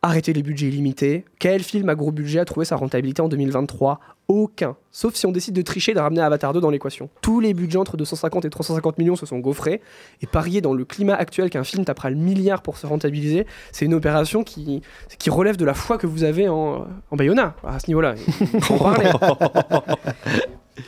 [0.00, 1.26] Arrêtez les budgets illimités.
[1.38, 4.76] Quel film à gros budget a trouvé sa rentabilité en 2023 Aucun.
[4.92, 7.10] Sauf si on décide de tricher, de ramener Avatar 2 dans l'équation.
[7.20, 9.82] Tous les budgets entre 250 et 350 millions se sont gaufrés.
[10.22, 13.84] Et parier dans le climat actuel qu'un film tapera le milliard pour se rentabiliser, c'est
[13.84, 14.80] une opération qui,
[15.18, 18.14] qui relève de la foi que vous avez en, en Bayona, à ce niveau-là.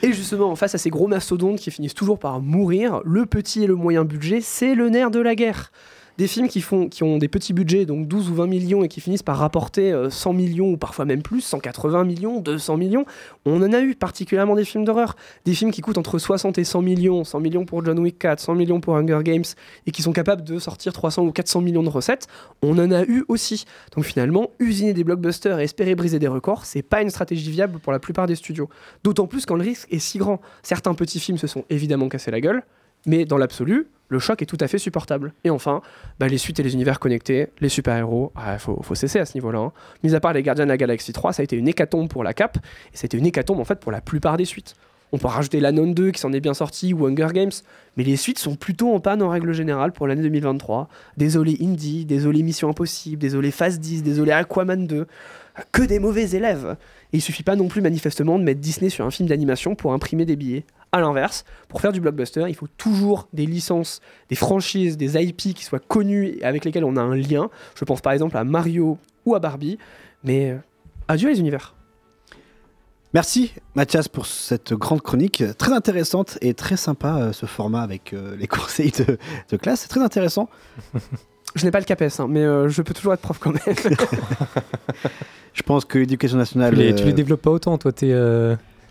[0.02, 3.66] Et justement, face à ces gros mastodontes qui finissent toujours par mourir, le petit et
[3.66, 5.70] le moyen budget, c'est le nerf de la guerre.
[6.18, 6.62] Des films qui,
[7.02, 10.10] ont des petits budgets, donc 12 ou 20 millions, et qui finissent par rapporter euh,
[10.10, 13.06] 100 millions, ou parfois même plus, 180 millions, 200 millions,
[13.46, 15.16] on en a eu, particulièrement des films d'horreur.
[15.44, 18.40] Des films qui coûtent entre 60 et 100 millions, 100 millions pour John Wick 4,
[18.40, 19.44] 100 millions pour Hunger Games,
[19.86, 22.28] et qui sont capables de sortir 300 ou 400 millions de recettes,
[22.62, 23.64] on en a eu aussi.
[23.96, 27.78] Donc finalement, usiner des blockbusters et espérer briser des records, c'est pas une stratégie viable
[27.78, 28.68] pour la plupart des studios.
[29.02, 30.40] D'autant plus quand le risque est si grand.
[30.62, 32.62] Certains petits films se sont évidemment cassés la gueule,
[33.06, 35.32] mais dans l'absolu, le choc est tout à fait supportable.
[35.42, 35.82] Et enfin,
[36.20, 39.34] bah, les suites et les univers connectés, les super-héros, il faut, faut cesser à ce
[39.34, 39.58] niveau-là.
[39.58, 39.72] hein.
[40.04, 42.22] Mis à part les Gardiens de la Galaxie 3, ça a été une hécatombe pour
[42.22, 42.58] la Cap,
[42.92, 44.76] et ça a été une hécatombe en fait pour la plupart des suites.
[45.14, 47.50] On peut rajouter l'Anon 2 qui s'en est bien sorti ou Hunger Games,
[47.98, 50.88] mais les suites sont plutôt en panne en règle générale pour l'année 2023.
[51.18, 55.06] Désolé Indie, désolé Mission Impossible, désolé Phase 10, désolé Aquaman 2.
[55.70, 56.76] Que des mauvais élèves
[57.12, 59.92] Et il suffit pas non plus manifestement de mettre Disney sur un film d'animation pour
[59.92, 60.64] imprimer des billets.
[60.94, 65.54] À l'inverse, pour faire du blockbuster, il faut toujours des licences, des franchises, des IP
[65.54, 67.48] qui soient connues et avec lesquelles on a un lien.
[67.74, 69.78] Je pense par exemple à Mario ou à Barbie.
[70.22, 70.58] Mais euh,
[71.08, 71.74] adieu les univers.
[73.14, 78.14] Merci Mathias pour cette grande chronique, très intéressante et très sympa euh, ce format avec
[78.14, 79.18] euh, les conseils de,
[79.50, 80.48] de classe, c'est très intéressant.
[81.54, 83.76] Je n'ai pas le CAPES, hein, mais euh, je peux toujours être prof quand même.
[85.52, 86.72] Je pense que l'éducation nationale...
[86.72, 88.10] Tu les, tu les développes pas autant, toi, t'es.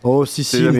[0.03, 0.71] Oh si si, euh,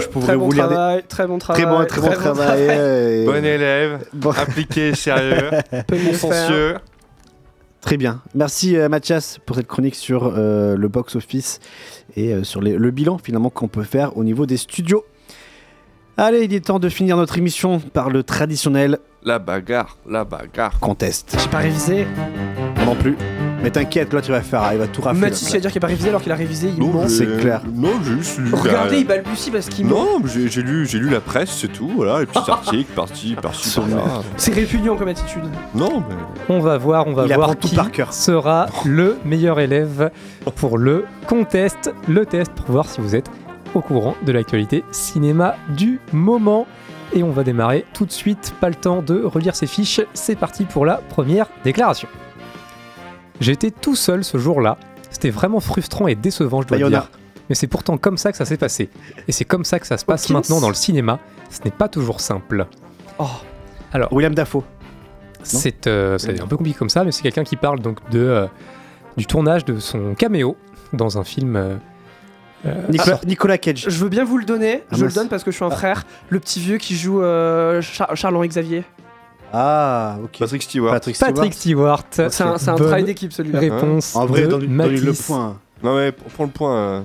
[0.00, 0.74] je pourrais très bon vous lire des...
[0.74, 1.62] travail, très bon travail.
[1.62, 2.66] Très bon, très bon travail.
[2.70, 4.30] euh, Bon élève, Bon.
[4.30, 5.50] appliqué, sérieux,
[5.88, 6.76] consciencieux.
[7.82, 8.22] Très bien.
[8.34, 11.60] Merci euh, Mathias pour cette chronique sur euh, le box-office
[12.16, 15.04] et euh, sur les- le bilan finalement qu'on peut faire au niveau des studios.
[16.16, 20.78] Allez, il est temps de finir notre émission par le traditionnel La bagarre, la bagarre.
[20.80, 21.34] contest.
[21.42, 22.06] J'ai pas révisé.
[22.76, 23.16] Moi non plus.
[23.62, 25.20] Mais t'inquiète, là tu vas faire, il va tout rafler.
[25.22, 27.08] Mathis, il va dire qu'il a pas révisé alors qu'il a révisé, il ment.
[27.08, 27.62] c'est clair.
[27.72, 28.50] Non, j'ai juste lu.
[28.52, 29.94] Regardez, il balbutie parce qu'il ment.
[29.94, 31.90] Non, mais j'ai j'ai lu, j'ai lu la presse, c'est tout.
[31.96, 34.02] Voilà, les petits articles, par-ci, par-ci, par-là.
[34.36, 35.44] C'est répugnant comme attitude.
[35.74, 36.14] Non, mais.
[36.50, 38.12] On va voir, on va Il voir apprend tout qui par cœur.
[38.12, 40.10] sera le meilleur élève
[40.56, 43.30] pour le contest, le test pour voir si vous êtes
[43.74, 46.66] au courant de l'actualité cinéma du moment.
[47.14, 50.00] Et on va démarrer tout de suite, pas le temps de relire ses fiches.
[50.14, 52.08] C'est parti pour la première déclaration.
[53.40, 54.78] J'étais tout seul ce jour-là.
[55.10, 57.00] C'était vraiment frustrant et décevant, je dois Bayona.
[57.00, 57.10] dire.
[57.48, 58.90] Mais c'est pourtant comme ça que ça s'est passé.
[59.28, 60.34] Et c'est comme ça que ça se passe Hopkins.
[60.34, 61.20] maintenant dans le cinéma.
[61.50, 62.66] Ce n'est pas toujours simple.
[63.18, 63.26] Oh.
[63.92, 64.64] Alors, William Dafoe.
[65.44, 68.46] c'est euh, un peu compliqué comme ça, mais c'est quelqu'un qui parle donc de, euh,
[69.16, 70.56] du tournage de son caméo
[70.92, 71.54] dans un film.
[71.54, 71.76] euh,
[72.66, 73.86] euh, Nicolas, Nicolas Cage.
[73.88, 75.14] Je veux bien vous le donner, Ah, je le mince.
[75.14, 76.04] donne parce que je suis un frère.
[76.30, 78.84] Le petit vieux qui joue euh, Char- Charles-Henri Xavier.
[79.52, 80.38] Ah, ok.
[80.38, 80.92] Patrick Stewart.
[80.92, 81.32] Patrick Stewart.
[81.34, 82.02] Patrick Stewart.
[82.10, 83.60] C'est un, c'est un Bonne travail d'équipe celui-là.
[83.60, 85.58] Réponse En vrai, de donne le point.
[85.82, 86.76] Non, mais prends le point.
[86.76, 87.00] euh.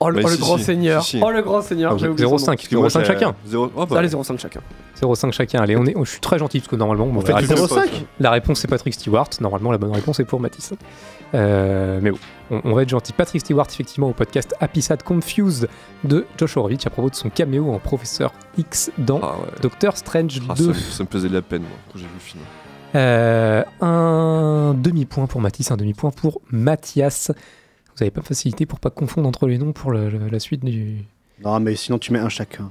[0.00, 1.02] Oh, le, Bah, oh, le si, grand si, seigneur.
[1.02, 1.22] si, si.
[1.22, 1.92] Oh, le grand seigneur.
[1.92, 2.38] Ah, j'ai oublié son nom.
[2.38, 3.34] 0,5 Excuse-moi, 0,5 c'est- chacun.
[3.56, 4.60] oh, bah, Allez, 0,5 chacun.
[5.02, 5.60] 0,5 chacun.
[5.60, 7.88] Allez, on est, je suis très gentil parce que normalement, bon, la, réponse, 0,5
[8.20, 9.28] la réponse c'est Patrick Stewart.
[9.40, 10.72] Normalement, la bonne réponse est pour Matisse.
[11.34, 12.18] Euh, mais bon,
[12.50, 13.12] on, on va être gentil.
[13.12, 15.68] Patrick Stewart, effectivement, au podcast Happy Sad Confused
[16.04, 19.48] de Josh Horowitz à propos de son caméo en Professeur X dans Ah ouais.
[19.62, 20.72] Doctor Strange Ah, 2.
[20.72, 22.42] ça, ça me faisait de la peine moi, quand j'ai vu le film.
[22.94, 27.30] Euh, un demi-point pour Matisse, un demi-point pour Mathias.
[27.88, 30.38] Vous n'avez pas de facilité pour pas confondre entre les noms pour le- le- la
[30.40, 31.04] suite du.
[31.44, 32.70] Non, mais sinon tu mets un chacun.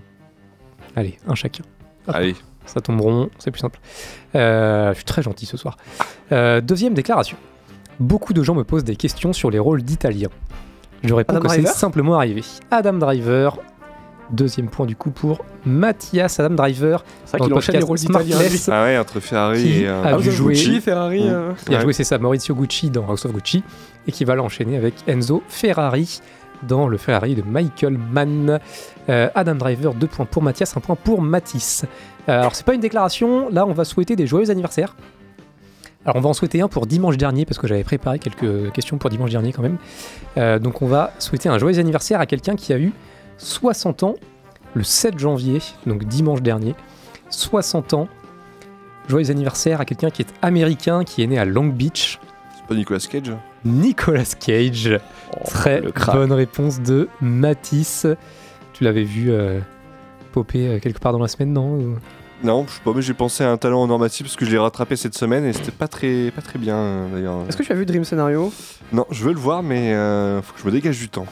[0.95, 1.63] Allez, un chacun.
[2.07, 2.35] Allez.
[2.65, 3.79] Ça tombe rond, c'est plus simple.
[4.35, 5.77] Euh, je suis très gentil ce soir.
[6.31, 7.37] Euh, deuxième déclaration.
[7.99, 10.29] Beaucoup de gens me posent des questions sur les rôles d'Italiens.
[11.03, 12.43] Je réponds Adam que c'est simplement arrivé.
[12.71, 13.57] Adam Driver.
[14.29, 17.05] Deuxième point du coup pour Mathias Adam Driver.
[17.25, 17.97] C'est dans vrai qu'il le enchaîne les rôles.
[17.97, 19.87] Smartless, Ah ouais, entre Ferrari et.
[19.87, 20.17] euh, a Ah.
[20.17, 21.21] Gucci, Ferrari.
[21.29, 21.83] Euh, Il a Ouais.
[21.83, 23.63] joué, c'est ça, Maurizio Gucci dans House of Gucci
[24.05, 26.19] et qui va l'enchaîner avec Enzo Ferrari
[26.67, 28.59] dans le Ferrari de Michael Mann.
[29.09, 31.85] Euh, Adam Driver, deux points pour Mathias, un point pour Matisse.
[32.27, 34.93] Euh, alors, c'est pas une déclaration, là, on va souhaiter des joyeux anniversaires.
[36.07, 38.97] Alors, on va en souhaiter un pour dimanche dernier parce que j'avais préparé quelques questions
[38.97, 39.77] pour dimanche dernier quand même.
[40.37, 42.93] Euh, donc, on va souhaiter un joyeux anniversaire à quelqu'un qui a eu
[43.39, 44.15] 60 ans
[44.73, 46.75] le 7 janvier, donc dimanche dernier.
[47.29, 48.07] 60 ans.
[49.09, 52.21] Joyeux anniversaire à quelqu'un qui est américain, qui est né à Long Beach.
[52.55, 53.33] C'est pas Nicolas Cage
[53.65, 54.97] Nicolas Cage.
[55.43, 56.15] Très le crack.
[56.15, 58.07] bonne réponse de Matisse.
[58.71, 59.59] Tu l'avais vu euh,
[60.31, 61.97] popper euh, quelque part dans la semaine, non
[62.43, 64.51] Non, je sais pas, mais j'ai pensé à un talent en normatif parce que je
[64.51, 67.37] l'ai rattrapé cette semaine et c'était pas très, pas très bien euh, d'ailleurs.
[67.49, 68.53] Est-ce que tu as vu Dream Scenario?
[68.93, 71.25] Non, je veux le voir, mais euh, faut que je me dégage du temps.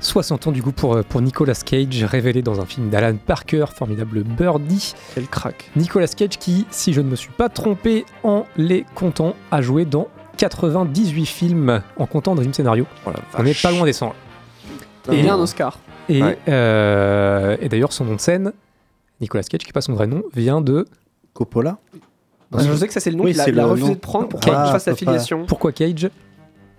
[0.00, 3.66] 60 ans du coup pour, euh, pour Nicolas Cage, révélé dans un film d'Alan Parker,
[3.74, 4.94] formidable Birdie.
[5.14, 5.70] Quel crack.
[5.76, 9.84] Nicolas Cage qui, si je ne me suis pas trompé en les comptant, a joué
[9.86, 12.84] dans 98 films en comptant Dream Scenario.
[13.38, 14.12] On n'est pas loin des 100.
[15.12, 15.78] Il y a un Oscar.
[16.08, 16.38] Et, Ouais.
[16.48, 18.52] euh, et d'ailleurs, son nom de scène,
[19.20, 20.86] Nicolas Cage, qui n'est pas son vrai nom, vient de.
[21.32, 21.78] Coppola
[22.56, 23.94] Je sais que ça, c'est le nom Oui, qu'il a, refusé nom.
[23.94, 25.12] de prendre pour Ah, qu'on fasse la Coppola.
[25.12, 25.44] filiation.
[25.46, 26.08] Pourquoi Cage?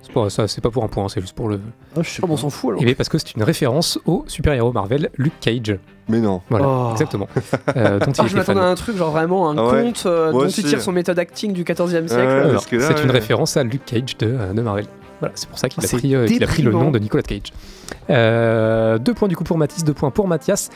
[0.02, 1.60] C'est pas, ça, c'est pas pour un point, c'est juste pour le.
[1.98, 2.82] Oh, je sais Oh, bon, on s'en fout alors.
[2.82, 5.80] Et bien parce que c'est une référence au super-héros Marvel, Luke Cage.
[6.07, 6.41] Mais non.
[6.49, 6.90] Voilà, Oh.
[6.91, 7.28] exactement.
[7.76, 9.82] Euh, dont il Ah, je m'attendais à un truc, genre vraiment un Ah ouais.
[9.84, 10.62] conte euh, dont aussi.
[10.62, 12.57] il tire son méthode acting du 14e siècle.
[12.70, 13.12] C'est une ouais.
[13.12, 14.86] référence à Luke Cage de, euh, de Marvel.
[15.20, 16.99] Voilà, c'est pour ça qu'il Ah, a, pris, euh, qu'il a pris le nom de
[16.99, 17.52] Nicolas Cage.
[18.10, 20.70] Euh, deux points du coup pour Mathis, deux points pour Mathias.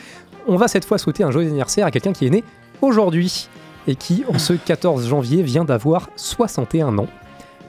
[0.46, 2.44] On va cette fois souhaiter un joyeux anniversaire à quelqu'un qui est né
[2.80, 3.48] aujourd'hui
[3.86, 7.08] et qui, en ce 14 janvier, vient d'avoir 61 ans.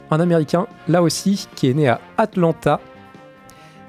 [0.10, 2.80] Un Américain, là aussi, qui est né à Atlanta.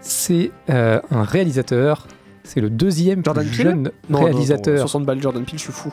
[0.00, 2.06] C'est euh, un réalisateur.
[2.44, 3.82] C'est le deuxième Jordan Peele jeune?
[4.08, 4.74] Non, non, réalisateur.
[4.74, 5.92] non, 60 balles Jordan Peele, je suis fou.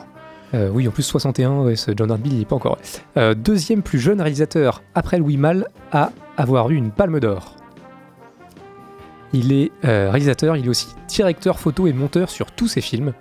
[0.54, 2.78] Euh, oui, en plus 61, ouais, ce Jordan Peele, il n'est pas encore.
[3.16, 7.56] Euh, deuxième plus jeune réalisateur après Louis Malle à avoir eu une palme d'or.
[9.32, 13.12] Il est euh, réalisateur, il est aussi directeur photo et monteur sur tous ses films.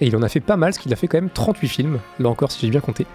[0.00, 1.98] Et il en a fait pas mal, parce qu'il a fait quand même 38 films,
[2.18, 3.06] là encore si j'ai bien compté.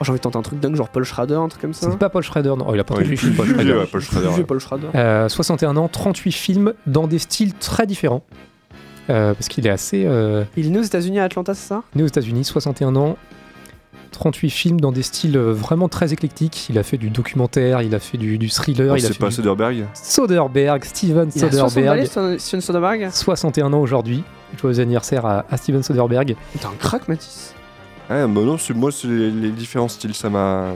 [0.00, 1.88] Oh, J'ai envie de tenter un truc dingue, genre Paul Schrader, un truc comme ça.
[1.88, 3.36] n'est pas Paul Schrader, non, oh, il a pas Ouais, il est 38 films, plus
[3.36, 3.72] Paul vieux, Schrader.
[3.80, 4.28] ouais, Paul Plus Schrader.
[4.28, 4.44] ouais.
[4.44, 4.86] Paul Schrader.
[4.94, 8.22] Euh, 61 ans, 38 films dans des styles très différents.
[9.10, 11.82] Euh, parce qu'il est assez euh, Il est né aux États-Unis à Atlanta, c'est ça?
[11.94, 13.16] né aux États-Unis, 61 ans,
[14.10, 16.66] 38 films dans des styles euh, vraiment très écllectiques.
[16.70, 19.14] Il a fait du documentaire, il a fait du, du thriller, Oh, il a c'est
[19.14, 23.80] fait pas du Soderbergh Soderbergh, Steven Il a 60 balais, Soderbergh, Steven Soderbergh 61 ans
[23.80, 24.24] aujourd'hui.
[24.60, 26.34] Joyeux anniversaire à, à Steven Soderbergh.
[26.58, 27.54] T'es un crack, Mathis.
[28.08, 30.72] Bah non, moi, c'est les, les différents styles, ça m'a.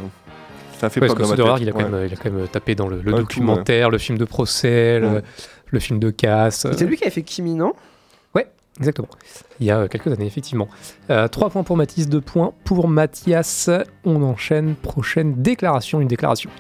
[0.79, 1.89] Ça fait Ouais, pas parce que Soderbergh, il a, quand Ouais.
[1.89, 5.23] même, il a quand même tapé dans le, documentaire, le film de procès, le, Ouais.
[5.69, 6.67] le film de casse.
[6.77, 7.73] C'est lui qui avait fait Kimi, non?
[8.83, 9.09] Exactement.
[9.61, 10.69] Il y a euh, quelques années, effectivement.
[11.09, 13.71] 3 points pour Mathis, 2 points pour Mathias.
[14.05, 14.75] On enchaîne.
[14.75, 16.51] Prochaine déclaration, une déclaration.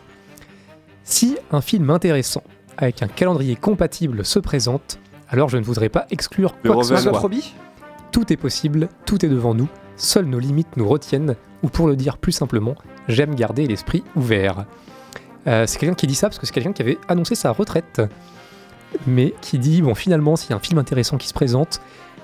[1.04, 2.44] Si un film intéressant
[2.76, 6.96] avec un calendrier compatible se présente, alors je ne voudrais pas exclure quoi que ce
[6.96, 7.30] soit.
[8.12, 11.96] Tout est possible, tout est devant nous, seules nos limites nous retiennent, ou pour le
[11.96, 12.74] dire plus simplement,
[13.08, 14.66] j'aime garder l'esprit ouvert.
[15.46, 18.02] Euh, c'est quelqu'un qui dit ça parce que c'est quelqu'un qui avait annoncé sa retraite,
[19.06, 21.82] mais qui dit, bon finalement, s'il y a un film intéressant qui se présente, euh,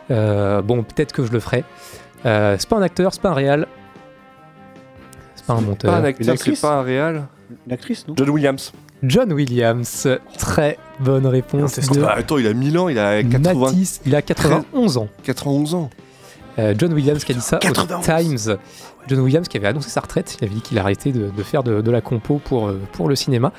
[0.08, 1.64] bon peut-être que je le ferai.
[2.26, 3.66] Euh, c'est pas un acteur, c'est pas un réal,
[5.34, 5.92] c'est pas un monteur.
[5.92, 7.28] Pas un acteur, c'est pas un réal.
[7.66, 8.14] L'actrice, non?
[8.16, 8.72] John Williams.
[9.04, 10.08] John Williams,
[10.38, 13.54] très bonne réponse de Bah, attends, il a 1000 ans, il a 80...
[13.54, 15.08] Mathis, il a 91 ans.
[15.22, 15.90] 91 ans.
[16.58, 18.04] Euh, John Williams qui a dit ça au 91.
[18.04, 18.56] Times.
[19.06, 21.62] John Williams qui avait annoncé sa retraite, il avait dit qu'il arrêtait de, de faire
[21.62, 23.52] de, de la compo pour, euh, pour le cinéma.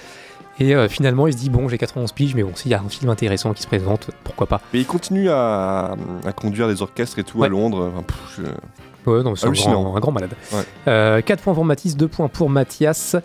[0.60, 2.82] Et euh, finalement, il se dit bon, j'ai 91 piges, mais bon, s'il y a
[2.82, 4.62] un film intéressant qui se présente, pourquoi pas.
[4.74, 5.96] Mais il continue à,
[6.26, 7.48] à conduire des orchestres et tout Ouais.
[7.48, 7.90] à Londres.
[7.94, 10.32] Enfin, pff, je- Ouais, non, c'est un grand, un grand malade.
[10.52, 10.60] Ouais.
[10.90, 13.16] Euh, 4 points pour Mathis, 2 points pour Mathias,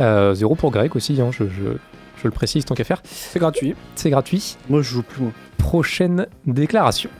[0.00, 1.20] 0 pour Greg aussi.
[1.20, 1.76] hein, je, je-
[2.16, 3.02] je le précise tant qu'à faire.
[3.04, 3.74] C'est gratuit.
[3.96, 4.56] C'est gratuit.
[4.70, 5.32] Moi, je joue plus, moi.
[5.58, 7.10] Prochaine déclaration.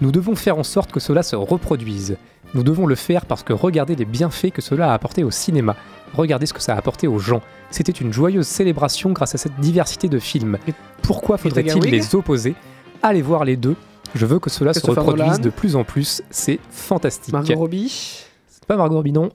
[0.00, 2.16] Nous devons faire en sorte que cela se reproduise.
[2.54, 5.76] Nous devons le faire parce que regardez les bienfaits que cela a apporté au cinéma.
[6.14, 7.42] Regardez ce que ça a apporté aux gens.
[7.70, 10.58] C'était une joyeuse célébration grâce à cette diversité de films.
[11.02, 12.54] Pourquoi faudrait-il les opposer?
[13.02, 13.76] Allez voir les deux.
[14.14, 15.38] Je veux que cela se reproduise Nolan.
[15.38, 16.22] de plus en plus.
[16.30, 17.32] C'est fantastique.
[17.32, 18.24] Margot Robbie.
[18.48, 19.30] C'est pas Margot Robbie, non.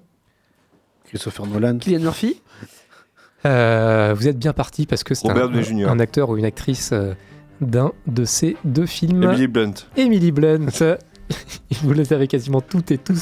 [1.05, 1.77] Christopher Nolan.
[1.77, 2.41] Kylian Murphy.
[3.45, 7.13] Euh, vous êtes bien parti parce que c'est un acteur ou une actrice euh,
[7.61, 9.23] d'un de ces deux films.
[9.23, 9.73] Emily Blunt.
[9.97, 10.67] Emily Blunt.
[11.83, 13.17] vous les avez quasiment toutes et tous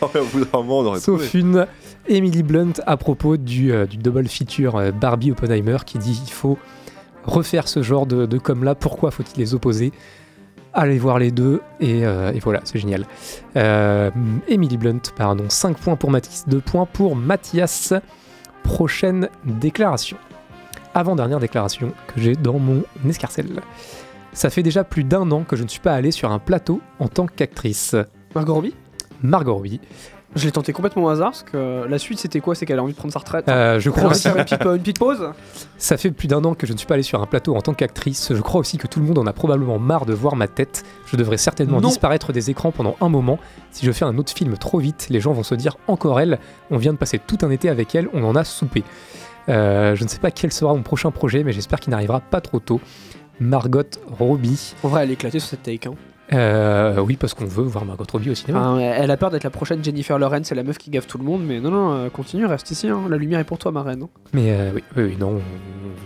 [0.52, 1.40] moment, on aurait Sauf trouvé.
[1.44, 1.66] une,
[2.08, 6.32] Emily Blunt à propos du, euh, du double feature euh, Barbie Oppenheimer qui dit il
[6.32, 6.58] faut
[7.24, 9.92] refaire ce genre de, de com là, pourquoi faut-il les opposer?
[10.72, 13.04] Allez voir les deux et, euh, et voilà, c'est génial.
[14.48, 17.92] Emily Blunt, pardon, 5 points pour Mathis, 2 points pour Mathias.
[18.62, 20.18] Prochaine déclaration.
[20.94, 23.60] Avant-dernière déclaration que j'ai dans mon escarcelle.
[24.38, 26.80] Ça fait déjà plus d'un an que je ne suis pas allé sur un plateau
[27.00, 27.96] en tant qu'actrice.
[28.36, 28.72] Margot Robbie?
[29.20, 29.80] Margot Robbie.
[30.36, 32.54] Je l'ai tenté complètement au hasard parce que la suite c'était quoi?
[32.54, 33.48] C'est qu'elle a envie de prendre sa retraite.
[33.48, 34.28] Euh, je crois aussi.
[34.28, 35.32] une petite, une petite pause.
[35.76, 37.62] Ça fait plus d'un an que je ne suis pas allé sur un plateau en
[37.62, 38.32] tant qu'actrice.
[38.32, 40.84] Je crois aussi que tout le monde en a probablement marre de voir ma tête.
[41.06, 41.88] Je devrais certainement Non.
[41.88, 43.40] disparaître des écrans pendant un moment.
[43.72, 46.38] Si je fais un autre film trop vite, les gens vont se dire encore elle.
[46.70, 48.84] On vient de passer tout un été avec elle, on en a soupé.
[49.48, 52.40] Euh, je ne sais pas quel sera mon prochain projet, mais j'espère qu'il n'arrivera pas
[52.40, 52.80] trop tôt.
[53.40, 53.82] Margot
[54.18, 54.74] Robbie.
[54.82, 55.88] En vrai, elle est éclatée sur cette take.
[55.88, 55.94] Hein.
[56.34, 58.76] Euh, oui, parce qu'on veut voir Margot Robbie au cinéma.
[58.80, 61.24] Elle a peur d'être la prochaine Jennifer Lawrence, c'est la meuf qui gaffe tout le
[61.24, 62.86] monde, mais non, non, euh, continue, reste ici.
[62.88, 63.00] hein.
[63.08, 64.02] La lumière est pour toi, ma reine.
[64.02, 64.08] hein.
[64.34, 65.40] Mais euh, oui, oui, non, on veut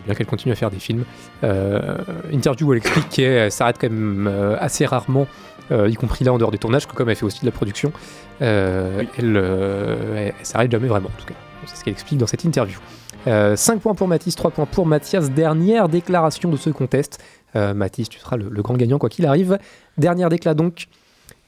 [0.05, 1.05] bien qu'elle continue à faire des films.
[1.43, 1.97] Euh,
[2.33, 4.31] interview où elle explique qu'elle s'arrête quand même
[4.61, 5.27] assez rarement,
[5.71, 7.93] y compris là en dehors des tournages, que comme elle fait aussi de la production,
[8.41, 11.35] euh, elle, euh, elle, elle s'arrête jamais vraiment, en tout cas.
[11.67, 12.79] C'est ce qu'elle explique dans cette interview.
[13.25, 15.31] 5 points pour Mathis, 3 points pour Mathias.
[15.31, 17.23] Dernière déclaration de ce contest.
[17.55, 19.59] Euh, Mathis, tu seras le, le grand gagnant quoi qu'il arrive.
[19.97, 20.89] Dernière déclat donc.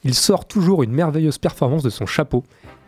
[0.03, 2.43] Il sort toujours une merveilleuse performance de son chapeau.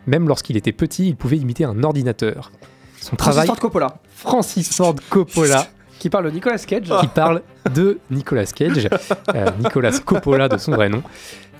[0.06, 2.52] Même lorsqu'il était petit, il pouvait imiter un ordinateur.
[3.00, 3.46] Son Francis travail.
[3.46, 3.98] Ford Coppola.
[4.08, 5.66] Francis Ford Coppola.
[5.98, 6.92] Qui parle de Nicolas Cage.
[7.00, 7.42] qui parle
[7.74, 8.88] de Nicolas Cage,
[9.34, 11.02] euh, Nicolas Coppola de son vrai nom.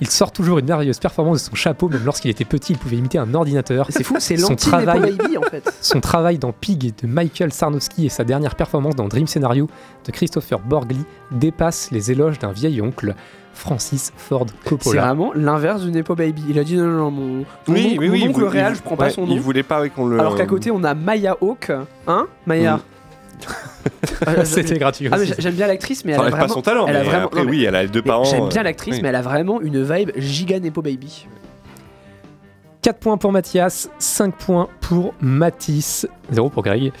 [0.01, 2.95] Il sort toujours une merveilleuse performance de son chapeau, même lorsqu'il était petit, il pouvait
[2.95, 3.87] imiter un ordinateur.
[3.89, 5.69] C'est fou, c'est son travail, Nepo Baby en fait.
[5.81, 9.67] son travail dans Pig de Michael Sarnowski et sa dernière performance dans Dream Scenario
[10.05, 13.13] de Christopher Borgli dépassent les éloges d'un vieil oncle,
[13.53, 15.01] Francis Ford C'est Coppola.
[15.01, 16.43] vraiment l'inverse du Nepo Baby.
[16.49, 18.21] Il a dit non, non, non, mon, mon Oui, oncle, oui, mon oui.
[18.23, 19.33] il oncle vou- réel, il- je prends pas ouais, son nom.
[19.33, 20.17] Il voulait pas qu'on le.
[20.17, 21.73] Alors qu'à côté, on a Maya Hawke.
[22.07, 22.81] Hein Maya Mm.
[24.43, 26.53] C'était gratuit Ah, j'aime bien l'actrice, mais Ça elle a pas vraiment.
[26.53, 28.23] son talent, elle a mais vraiment- après, non, mais- oui, elle a deux parents.
[28.25, 28.99] J'aime bien euh, l'actrice, oui.
[29.01, 31.27] mais elle a vraiment une vibe giga Nepo Baby.
[32.81, 36.91] 4 points pour Mathias, 5 points pour Mathis, 0 pour Greg.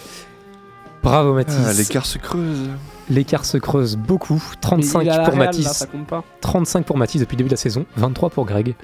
[1.01, 1.55] Bravo Mathis.
[1.65, 2.69] Ah, L'écart se creuse.
[3.09, 4.41] L'écart se creuse beaucoup.
[4.59, 5.65] 35 Mais il est à la pour Real, Mathis.
[5.65, 6.23] là, ça compte pas.
[6.41, 7.85] 35 pour Mathis depuis le début de la saison.
[7.95, 8.75] 23 pour Greg.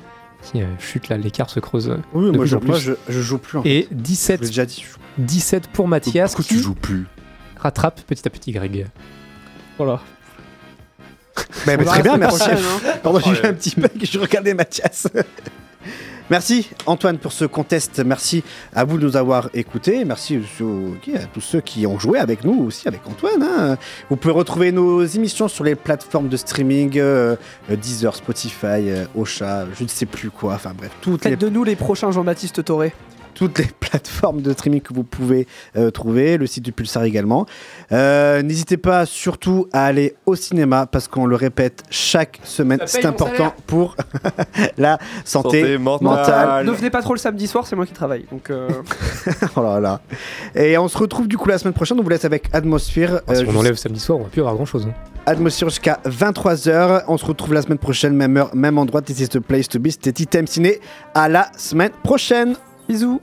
[0.41, 1.90] Qui euh, chute là, l'écart se creuse.
[1.90, 2.68] euh, Oui, de moi, plus je, en plus.
[2.69, 3.57] moi je, je joue plus.
[3.57, 3.69] en fait.
[3.69, 4.82] Et 17, Je l'ai déjà dit.
[4.86, 6.32] je joue- 17 pour Mathias.
[6.36, 7.07] Pourquoi qui tu joues plus?
[7.66, 8.86] Rattrape petit à petit Greg.
[9.78, 10.00] Voilà.
[11.66, 12.44] Bah, bah, très bien, merci.
[12.52, 12.58] hein.
[13.04, 15.08] Pardon, j'ai eu un petit bug, je regardais Mathias.
[16.32, 18.02] Merci Antoine pour ce contest.
[18.04, 18.44] Merci
[18.74, 20.06] à vous de nous avoir écoutés.
[20.06, 23.44] Merci à tous ceux qui ont joué avec nous aussi, avec Antoine.
[23.44, 23.78] hein.
[24.10, 27.36] Vous pouvez retrouver nos émissions sur les plateformes de streaming euh,
[27.70, 30.56] euh, Deezer, Spotify, euh, Ocha, je ne sais plus quoi.
[30.56, 32.92] Enfin bref, toutes les Faites de nous les prochains Jean-Baptiste Toré.
[33.36, 35.48] Toutes les plateformes de streaming que vous pouvez
[35.78, 37.45] euh, trouver, le site du Pulsar également.
[37.91, 43.06] Euh, N'hésitez pas surtout à aller au cinéma parce qu'on le répète chaque semaine, c'est
[43.06, 43.95] important pour
[44.78, 46.07] la santé, Santé mentale.
[46.07, 46.66] mentale.
[46.66, 48.26] Ne venez pas trop le samedi soir, c'est moi qui travaille.
[48.32, 48.68] Donc, euh,
[49.56, 50.02] Oh là là.
[50.56, 53.22] Et on se retrouve du coup la semaine prochaine, on vous laisse avec Atmosphere.
[53.28, 54.88] Ah, si euh, on enlève samedi soir, on va plus avoir grand chose.
[55.26, 57.03] Atmosphere jusqu'à 23h.
[57.07, 59.02] On se retrouve la semaine prochaine, même heure, même endroit.
[59.02, 59.90] This is the place to be.
[59.90, 60.80] C'était Time Ciné.
[61.14, 62.56] À la semaine prochaine.
[62.88, 63.20] bisous.